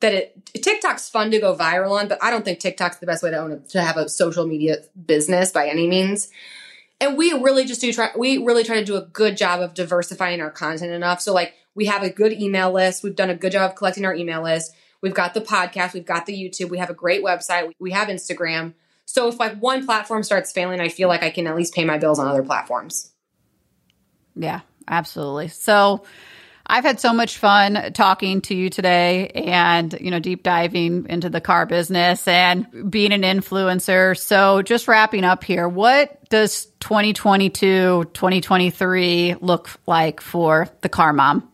that 0.00 0.12
it 0.12 0.50
TikTok's 0.54 1.08
fun 1.08 1.30
to 1.30 1.38
go 1.38 1.56
viral 1.56 1.98
on, 1.98 2.08
but 2.08 2.22
I 2.22 2.30
don't 2.30 2.44
think 2.44 2.58
TikTok's 2.58 2.98
the 2.98 3.06
best 3.06 3.22
way 3.22 3.30
to 3.30 3.36
own 3.36 3.62
to 3.68 3.80
have 3.80 3.96
a 3.96 4.08
social 4.08 4.46
media 4.46 4.78
business 5.06 5.52
by 5.52 5.68
any 5.68 5.86
means. 5.86 6.28
And 7.00 7.16
we 7.16 7.32
really 7.32 7.64
just 7.64 7.80
do 7.80 7.92
try 7.92 8.10
we 8.16 8.38
really 8.38 8.64
try 8.64 8.76
to 8.76 8.84
do 8.84 8.96
a 8.96 9.02
good 9.02 9.36
job 9.36 9.60
of 9.60 9.74
diversifying 9.74 10.40
our 10.40 10.50
content 10.50 10.92
enough. 10.92 11.20
So 11.20 11.32
like 11.32 11.54
we 11.74 11.86
have 11.86 12.02
a 12.02 12.10
good 12.10 12.32
email 12.32 12.72
list. 12.72 13.02
We've 13.02 13.14
done 13.14 13.30
a 13.30 13.34
good 13.34 13.52
job 13.52 13.70
of 13.70 13.76
collecting 13.76 14.04
our 14.04 14.14
email 14.14 14.42
list. 14.42 14.72
We've 15.02 15.14
got 15.14 15.34
the 15.34 15.40
podcast, 15.40 15.92
we've 15.92 16.06
got 16.06 16.26
the 16.26 16.32
YouTube, 16.32 16.70
we 16.70 16.78
have 16.78 16.90
a 16.90 16.94
great 16.94 17.22
website, 17.22 17.70
we 17.78 17.92
have 17.92 18.08
Instagram. 18.08 18.74
So 19.06 19.28
if 19.28 19.38
like 19.38 19.56
one 19.58 19.86
platform 19.86 20.22
starts 20.22 20.52
failing, 20.52 20.80
I 20.80 20.88
feel 20.88 21.08
like 21.08 21.22
I 21.22 21.30
can 21.30 21.46
at 21.46 21.56
least 21.56 21.74
pay 21.74 21.84
my 21.84 21.96
bills 21.96 22.18
on 22.18 22.26
other 22.26 22.42
platforms. 22.42 23.12
Yeah, 24.34 24.60
absolutely. 24.88 25.48
So 25.48 26.04
I've 26.66 26.84
had 26.84 26.98
so 26.98 27.12
much 27.12 27.38
fun 27.38 27.92
talking 27.92 28.40
to 28.42 28.54
you 28.54 28.68
today 28.68 29.28
and, 29.28 29.96
you 30.00 30.10
know, 30.10 30.18
deep 30.18 30.42
diving 30.42 31.06
into 31.08 31.30
the 31.30 31.40
car 31.40 31.64
business 31.64 32.26
and 32.26 32.90
being 32.90 33.12
an 33.12 33.22
influencer. 33.22 34.18
So 34.18 34.62
just 34.62 34.88
wrapping 34.88 35.24
up 35.24 35.44
here, 35.44 35.68
what 35.68 36.28
does 36.28 36.66
2022, 36.80 38.10
2023 38.12 39.36
look 39.40 39.70
like 39.86 40.20
for 40.20 40.68
the 40.80 40.88
car 40.88 41.12
mom? 41.12 41.48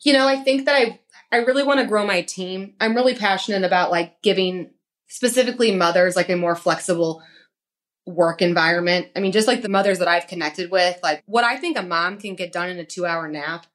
You 0.00 0.14
know, 0.14 0.26
I 0.26 0.36
think 0.36 0.64
that 0.64 0.74
I 0.74 1.00
I 1.32 1.38
really 1.38 1.64
want 1.64 1.80
to 1.80 1.86
grow 1.86 2.06
my 2.06 2.22
team. 2.22 2.74
I'm 2.80 2.94
really 2.94 3.14
passionate 3.14 3.64
about 3.64 3.90
like 3.90 4.22
giving 4.22 4.70
specifically 5.08 5.74
mothers 5.74 6.16
like 6.16 6.28
a 6.28 6.36
more 6.36 6.56
flexible 6.56 7.22
work 8.06 8.40
environment. 8.40 9.08
I 9.16 9.20
mean, 9.20 9.32
just 9.32 9.48
like 9.48 9.62
the 9.62 9.68
mothers 9.68 9.98
that 9.98 10.08
I've 10.08 10.26
connected 10.26 10.70
with, 10.70 10.98
like 11.02 11.22
what 11.26 11.44
I 11.44 11.56
think 11.56 11.76
a 11.76 11.82
mom 11.82 12.18
can 12.18 12.34
get 12.34 12.52
done 12.52 12.68
in 12.68 12.78
a 12.78 12.84
two 12.84 13.04
hour 13.04 13.28
nap 13.28 13.66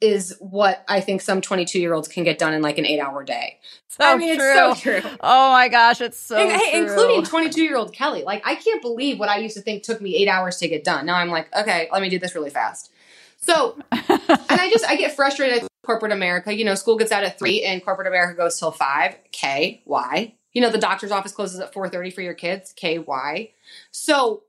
is 0.00 0.36
what 0.38 0.84
I 0.88 1.00
think 1.00 1.20
some 1.20 1.40
22 1.40 1.80
year 1.80 1.92
olds 1.92 2.08
can 2.08 2.22
get 2.22 2.38
done 2.38 2.54
in 2.54 2.62
like 2.62 2.78
an 2.78 2.86
eight 2.86 3.00
hour 3.00 3.24
day. 3.24 3.58
So 3.88 4.04
I 4.04 4.16
mean, 4.16 4.36
true. 4.36 4.46
it's 4.46 4.82
so 4.82 5.00
true. 5.00 5.10
Oh 5.20 5.50
my 5.50 5.68
gosh, 5.68 6.00
it's 6.00 6.18
so 6.18 6.36
hey, 6.36 6.80
including 6.80 7.24
22 7.24 7.62
year 7.62 7.76
old 7.76 7.92
Kelly. 7.92 8.22
Like, 8.22 8.46
I 8.46 8.54
can't 8.54 8.80
believe 8.80 9.18
what 9.18 9.28
I 9.28 9.38
used 9.38 9.56
to 9.56 9.62
think 9.62 9.82
took 9.82 10.00
me 10.00 10.16
eight 10.16 10.28
hours 10.28 10.58
to 10.58 10.68
get 10.68 10.84
done. 10.84 11.04
Now 11.06 11.16
I'm 11.16 11.30
like, 11.30 11.54
okay, 11.56 11.88
let 11.92 12.00
me 12.00 12.08
do 12.08 12.18
this 12.18 12.34
really 12.34 12.50
fast. 12.50 12.92
So, 13.40 13.78
and 13.92 14.04
I 14.50 14.70
just, 14.70 14.84
I 14.86 14.96
get 14.96 15.14
frustrated 15.14 15.64
at 15.64 15.68
corporate 15.84 16.12
America. 16.12 16.54
You 16.54 16.64
know, 16.64 16.74
school 16.74 16.96
gets 16.96 17.10
out 17.10 17.24
at 17.24 17.38
three 17.38 17.64
and 17.64 17.84
corporate 17.84 18.06
America 18.06 18.36
goes 18.36 18.58
till 18.58 18.70
five. 18.70 19.16
K, 19.32 19.82
why? 19.84 20.34
You 20.58 20.62
know, 20.62 20.70
the 20.70 20.78
doctor's 20.78 21.12
office 21.12 21.30
closes 21.30 21.60
at 21.60 21.72
4.30 21.72 22.12
for 22.12 22.20
your 22.20 22.34
kids. 22.34 22.72
KY. 22.72 23.52
So 23.92 24.42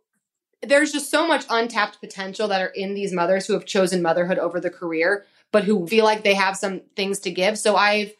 there's 0.63 0.91
just 0.91 1.11
so 1.11 1.27
much 1.27 1.45
untapped 1.51 1.99
potential 1.99 2.47
that 2.47 2.63
are 2.63 2.73
in 2.73 2.95
these 2.95 3.13
mothers 3.13 3.45
who 3.45 3.53
have 3.53 3.63
chosen 3.63 4.01
motherhood 4.01 4.39
over 4.39 4.59
the 4.59 4.71
career 4.71 5.27
but 5.51 5.65
who 5.65 5.85
feel 5.85 6.05
like 6.05 6.23
they 6.23 6.33
have 6.33 6.57
some 6.57 6.81
things 6.95 7.19
to 7.19 7.29
give. 7.29 7.59
So 7.59 7.75
I've, 7.75 8.11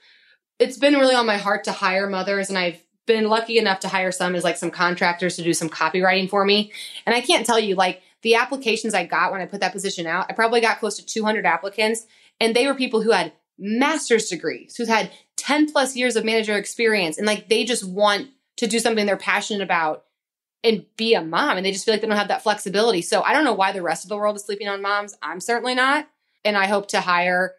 it's 0.59 0.77
been 0.77 0.93
really 0.93 1.15
on 1.15 1.25
my 1.25 1.37
heart 1.37 1.63
to 1.63 1.71
hire 1.71 2.07
mothers 2.07 2.49
and 2.49 2.59
I've 2.59 2.79
been 3.07 3.27
lucky 3.27 3.57
enough 3.57 3.79
to 3.79 3.87
hire 3.87 4.11
some 4.11 4.35
as 4.35 4.43
like 4.43 4.57
some 4.57 4.69
contractors 4.69 5.35
to 5.37 5.43
do 5.43 5.55
some 5.55 5.67
copywriting 5.67 6.29
for 6.29 6.45
me. 6.45 6.71
And 7.07 7.15
I 7.15 7.21
can't 7.21 7.43
tell 7.43 7.59
you 7.59 7.73
like 7.73 8.03
the 8.21 8.35
applications 8.35 8.93
I 8.93 9.07
got 9.07 9.31
when 9.31 9.41
I 9.41 9.47
put 9.47 9.61
that 9.61 9.71
position 9.71 10.05
out, 10.05 10.27
I 10.29 10.33
probably 10.33 10.61
got 10.61 10.79
close 10.79 10.97
to 10.97 11.05
200 11.07 11.43
applicants 11.43 12.05
and 12.39 12.55
they 12.55 12.67
were 12.67 12.75
people 12.75 13.01
who 13.01 13.09
had 13.09 13.33
master's 13.59 14.29
degrees, 14.29 14.75
who's 14.75 14.87
had 14.87 15.11
10 15.37 15.71
plus 15.71 15.95
years 15.95 16.15
of 16.15 16.25
manager 16.25 16.57
experience 16.57 17.17
and 17.17 17.27
like 17.27 17.49
they 17.49 17.63
just 17.63 17.87
want 17.87 18.29
to 18.57 18.67
do 18.67 18.79
something 18.79 19.05
they're 19.05 19.17
passionate 19.17 19.63
about 19.63 20.05
and 20.63 20.85
be 20.97 21.13
a 21.13 21.23
mom 21.23 21.57
and 21.57 21.65
they 21.65 21.71
just 21.71 21.85
feel 21.85 21.93
like 21.93 22.01
they 22.01 22.07
don't 22.07 22.17
have 22.17 22.27
that 22.27 22.43
flexibility. 22.43 23.01
So 23.01 23.21
I 23.21 23.33
don't 23.33 23.45
know 23.45 23.53
why 23.53 23.71
the 23.71 23.81
rest 23.81 24.03
of 24.03 24.09
the 24.09 24.17
world 24.17 24.35
is 24.35 24.43
sleeping 24.43 24.67
on 24.67 24.81
moms. 24.81 25.15
I'm 25.21 25.39
certainly 25.39 25.75
not. 25.75 26.09
And 26.43 26.57
I 26.57 26.67
hope 26.67 26.89
to 26.89 27.01
hire 27.01 27.53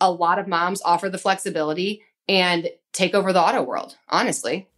a 0.00 0.10
lot 0.10 0.38
of 0.38 0.48
moms, 0.48 0.82
offer 0.82 1.08
the 1.08 1.18
flexibility, 1.18 2.02
and 2.28 2.68
take 2.92 3.14
over 3.14 3.32
the 3.32 3.40
auto 3.40 3.62
world, 3.62 3.96
honestly. 4.08 4.68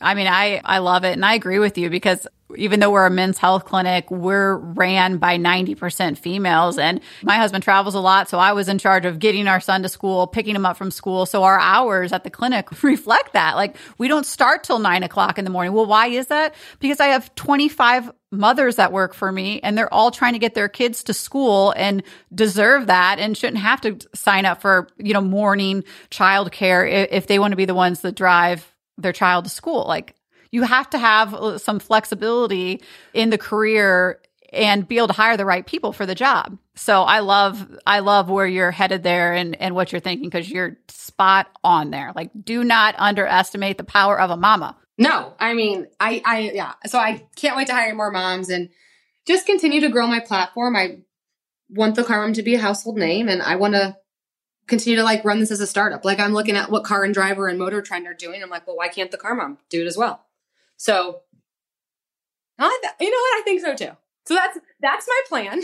I 0.00 0.14
mean, 0.14 0.26
I, 0.26 0.60
I 0.64 0.78
love 0.78 1.04
it. 1.04 1.12
And 1.12 1.24
I 1.24 1.34
agree 1.34 1.58
with 1.58 1.78
you 1.78 1.90
because 1.90 2.26
even 2.56 2.80
though 2.80 2.90
we're 2.90 3.06
a 3.06 3.10
men's 3.10 3.38
health 3.38 3.64
clinic, 3.64 4.10
we're 4.10 4.56
ran 4.56 5.18
by 5.18 5.36
90% 5.36 6.16
females. 6.16 6.78
And 6.78 7.00
my 7.22 7.36
husband 7.36 7.62
travels 7.62 7.94
a 7.94 8.00
lot. 8.00 8.28
So 8.28 8.38
I 8.38 8.52
was 8.52 8.68
in 8.68 8.78
charge 8.78 9.04
of 9.04 9.18
getting 9.18 9.46
our 9.48 9.60
son 9.60 9.82
to 9.82 9.88
school, 9.88 10.26
picking 10.26 10.54
him 10.54 10.64
up 10.64 10.76
from 10.76 10.90
school. 10.90 11.26
So 11.26 11.42
our 11.44 11.58
hours 11.58 12.12
at 12.12 12.24
the 12.24 12.30
clinic 12.30 12.82
reflect 12.82 13.34
that. 13.34 13.56
Like 13.56 13.76
we 13.98 14.08
don't 14.08 14.24
start 14.24 14.64
till 14.64 14.78
nine 14.78 15.02
o'clock 15.02 15.38
in 15.38 15.44
the 15.44 15.50
morning. 15.50 15.72
Well, 15.72 15.86
why 15.86 16.08
is 16.08 16.28
that? 16.28 16.54
Because 16.80 17.00
I 17.00 17.08
have 17.08 17.34
25 17.34 18.12
mothers 18.30 18.76
that 18.76 18.92
work 18.92 19.14
for 19.14 19.32
me 19.32 19.60
and 19.60 19.76
they're 19.76 19.92
all 19.92 20.10
trying 20.10 20.34
to 20.34 20.38
get 20.38 20.54
their 20.54 20.68
kids 20.68 21.04
to 21.04 21.14
school 21.14 21.72
and 21.76 22.02
deserve 22.34 22.86
that 22.86 23.18
and 23.18 23.36
shouldn't 23.36 23.62
have 23.62 23.80
to 23.82 23.98
sign 24.14 24.44
up 24.44 24.60
for, 24.60 24.88
you 24.98 25.14
know, 25.14 25.20
morning 25.20 25.82
childcare 26.10 27.08
if 27.10 27.26
they 27.26 27.38
want 27.38 27.52
to 27.52 27.56
be 27.56 27.64
the 27.64 27.74
ones 27.74 28.00
that 28.00 28.14
drive 28.14 28.70
their 28.98 29.12
child 29.12 29.44
to 29.44 29.50
school. 29.50 29.84
Like 29.86 30.14
you 30.50 30.62
have 30.62 30.90
to 30.90 30.98
have 30.98 31.34
uh, 31.34 31.58
some 31.58 31.78
flexibility 31.78 32.82
in 33.14 33.30
the 33.30 33.38
career 33.38 34.20
and 34.52 34.88
be 34.88 34.96
able 34.96 35.08
to 35.08 35.12
hire 35.12 35.36
the 35.36 35.44
right 35.44 35.66
people 35.66 35.92
for 35.92 36.06
the 36.06 36.14
job. 36.14 36.58
So 36.74 37.02
I 37.02 37.20
love 37.20 37.78
I 37.86 38.00
love 38.00 38.30
where 38.30 38.46
you're 38.46 38.70
headed 38.70 39.02
there 39.02 39.32
and 39.34 39.60
and 39.60 39.74
what 39.74 39.92
you're 39.92 40.00
thinking 40.00 40.28
because 40.28 40.50
you're 40.50 40.78
spot 40.88 41.48
on 41.62 41.90
there. 41.90 42.12
Like 42.14 42.30
do 42.44 42.64
not 42.64 42.94
underestimate 42.98 43.78
the 43.78 43.84
power 43.84 44.18
of 44.18 44.30
a 44.30 44.36
mama. 44.36 44.76
No, 44.96 45.34
I 45.38 45.54
mean 45.54 45.86
I 46.00 46.22
I 46.24 46.38
yeah. 46.54 46.72
So 46.86 46.98
I 46.98 47.26
can't 47.36 47.56
wait 47.56 47.66
to 47.68 47.74
hire 47.74 47.94
more 47.94 48.10
moms 48.10 48.48
and 48.48 48.70
just 49.26 49.46
continue 49.46 49.80
to 49.82 49.90
grow 49.90 50.06
my 50.06 50.20
platform. 50.20 50.76
I 50.76 51.00
want 51.68 51.96
the 51.96 52.04
car 52.04 52.22
mom 52.22 52.32
to 52.34 52.42
be 52.42 52.54
a 52.54 52.60
household 52.60 52.96
name 52.96 53.28
and 53.28 53.42
I 53.42 53.56
want 53.56 53.74
to 53.74 53.96
continue 54.68 54.96
to 54.96 55.04
like 55.04 55.24
run 55.24 55.40
this 55.40 55.50
as 55.50 55.60
a 55.60 55.66
startup. 55.66 56.04
Like 56.04 56.20
I'm 56.20 56.32
looking 56.32 56.56
at 56.56 56.70
what 56.70 56.84
car 56.84 57.04
and 57.04 57.12
driver 57.12 57.48
and 57.48 57.58
motor 57.58 57.82
trend 57.82 58.06
are 58.06 58.14
doing. 58.14 58.42
I'm 58.42 58.50
like, 58.50 58.66
well, 58.66 58.76
why 58.76 58.88
can't 58.88 59.10
the 59.10 59.16
car 59.16 59.34
mom 59.34 59.58
do 59.68 59.82
it 59.82 59.86
as 59.86 59.96
well? 59.96 60.24
So, 60.76 61.22
I, 62.58 62.80
you 63.00 63.10
know 63.10 63.16
what? 63.16 63.40
I 63.40 63.42
think 63.44 63.60
so 63.60 63.74
too. 63.74 63.96
So 64.26 64.34
that's 64.34 64.58
that's 64.80 65.08
my 65.08 65.22
plan. 65.28 65.62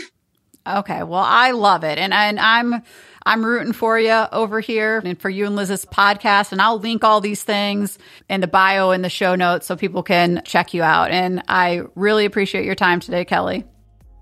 Okay, 0.67 1.03
well, 1.03 1.23
I 1.23 1.51
love 1.51 1.83
it, 1.83 1.99
and 1.99 2.11
and 2.11 2.39
I'm 2.39 2.81
I'm 3.23 3.45
rooting 3.45 3.73
for 3.73 3.99
you 3.99 4.25
over 4.31 4.59
here 4.59 4.99
and 5.05 5.19
for 5.19 5.29
you 5.29 5.45
and 5.45 5.55
Liz's 5.55 5.85
podcast, 5.85 6.51
and 6.51 6.59
I'll 6.61 6.79
link 6.79 7.03
all 7.03 7.21
these 7.21 7.43
things 7.43 7.99
in 8.29 8.41
the 8.41 8.47
bio 8.47 8.89
in 8.91 9.03
the 9.03 9.09
show 9.09 9.35
notes 9.35 9.67
so 9.67 9.75
people 9.75 10.01
can 10.01 10.41
check 10.43 10.73
you 10.73 10.81
out. 10.81 11.11
And 11.11 11.43
I 11.47 11.83
really 11.93 12.25
appreciate 12.25 12.65
your 12.65 12.75
time 12.75 12.99
today, 12.99 13.25
Kelly. 13.25 13.63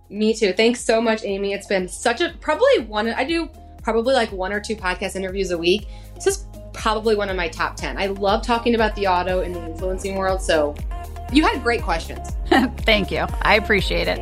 Me 0.09 0.34
too. 0.34 0.53
Thanks 0.53 0.84
so 0.84 1.01
much, 1.01 1.23
Amy. 1.23 1.53
It's 1.53 1.67
been 1.67 1.88
such 1.88 2.19
a 2.21 2.34
probably 2.41 2.79
one. 2.79 3.07
I 3.09 3.23
do 3.23 3.49
probably 3.84 4.15
like 4.15 4.31
one 4.31 4.51
or 4.51 4.59
two 4.59 4.75
podcast 4.75 5.15
interviews 5.15 5.51
a 5.51 5.57
week. 5.57 5.88
This 6.15 6.27
is 6.27 6.45
probably 6.73 7.15
one 7.15 7.29
of 7.29 7.36
my 7.36 7.47
top 7.47 7.75
10. 7.75 7.97
I 7.97 8.07
love 8.07 8.43
talking 8.43 8.75
about 8.75 8.95
the 8.95 9.07
auto 9.07 9.41
and 9.41 9.53
the 9.53 9.63
influencing 9.63 10.15
world. 10.15 10.41
So 10.41 10.73
you 11.31 11.43
had 11.43 11.61
great 11.61 11.81
questions. 11.81 12.29
Thank 12.81 13.11
you. 13.11 13.25
I 13.41 13.55
appreciate 13.55 14.07
it. 14.07 14.19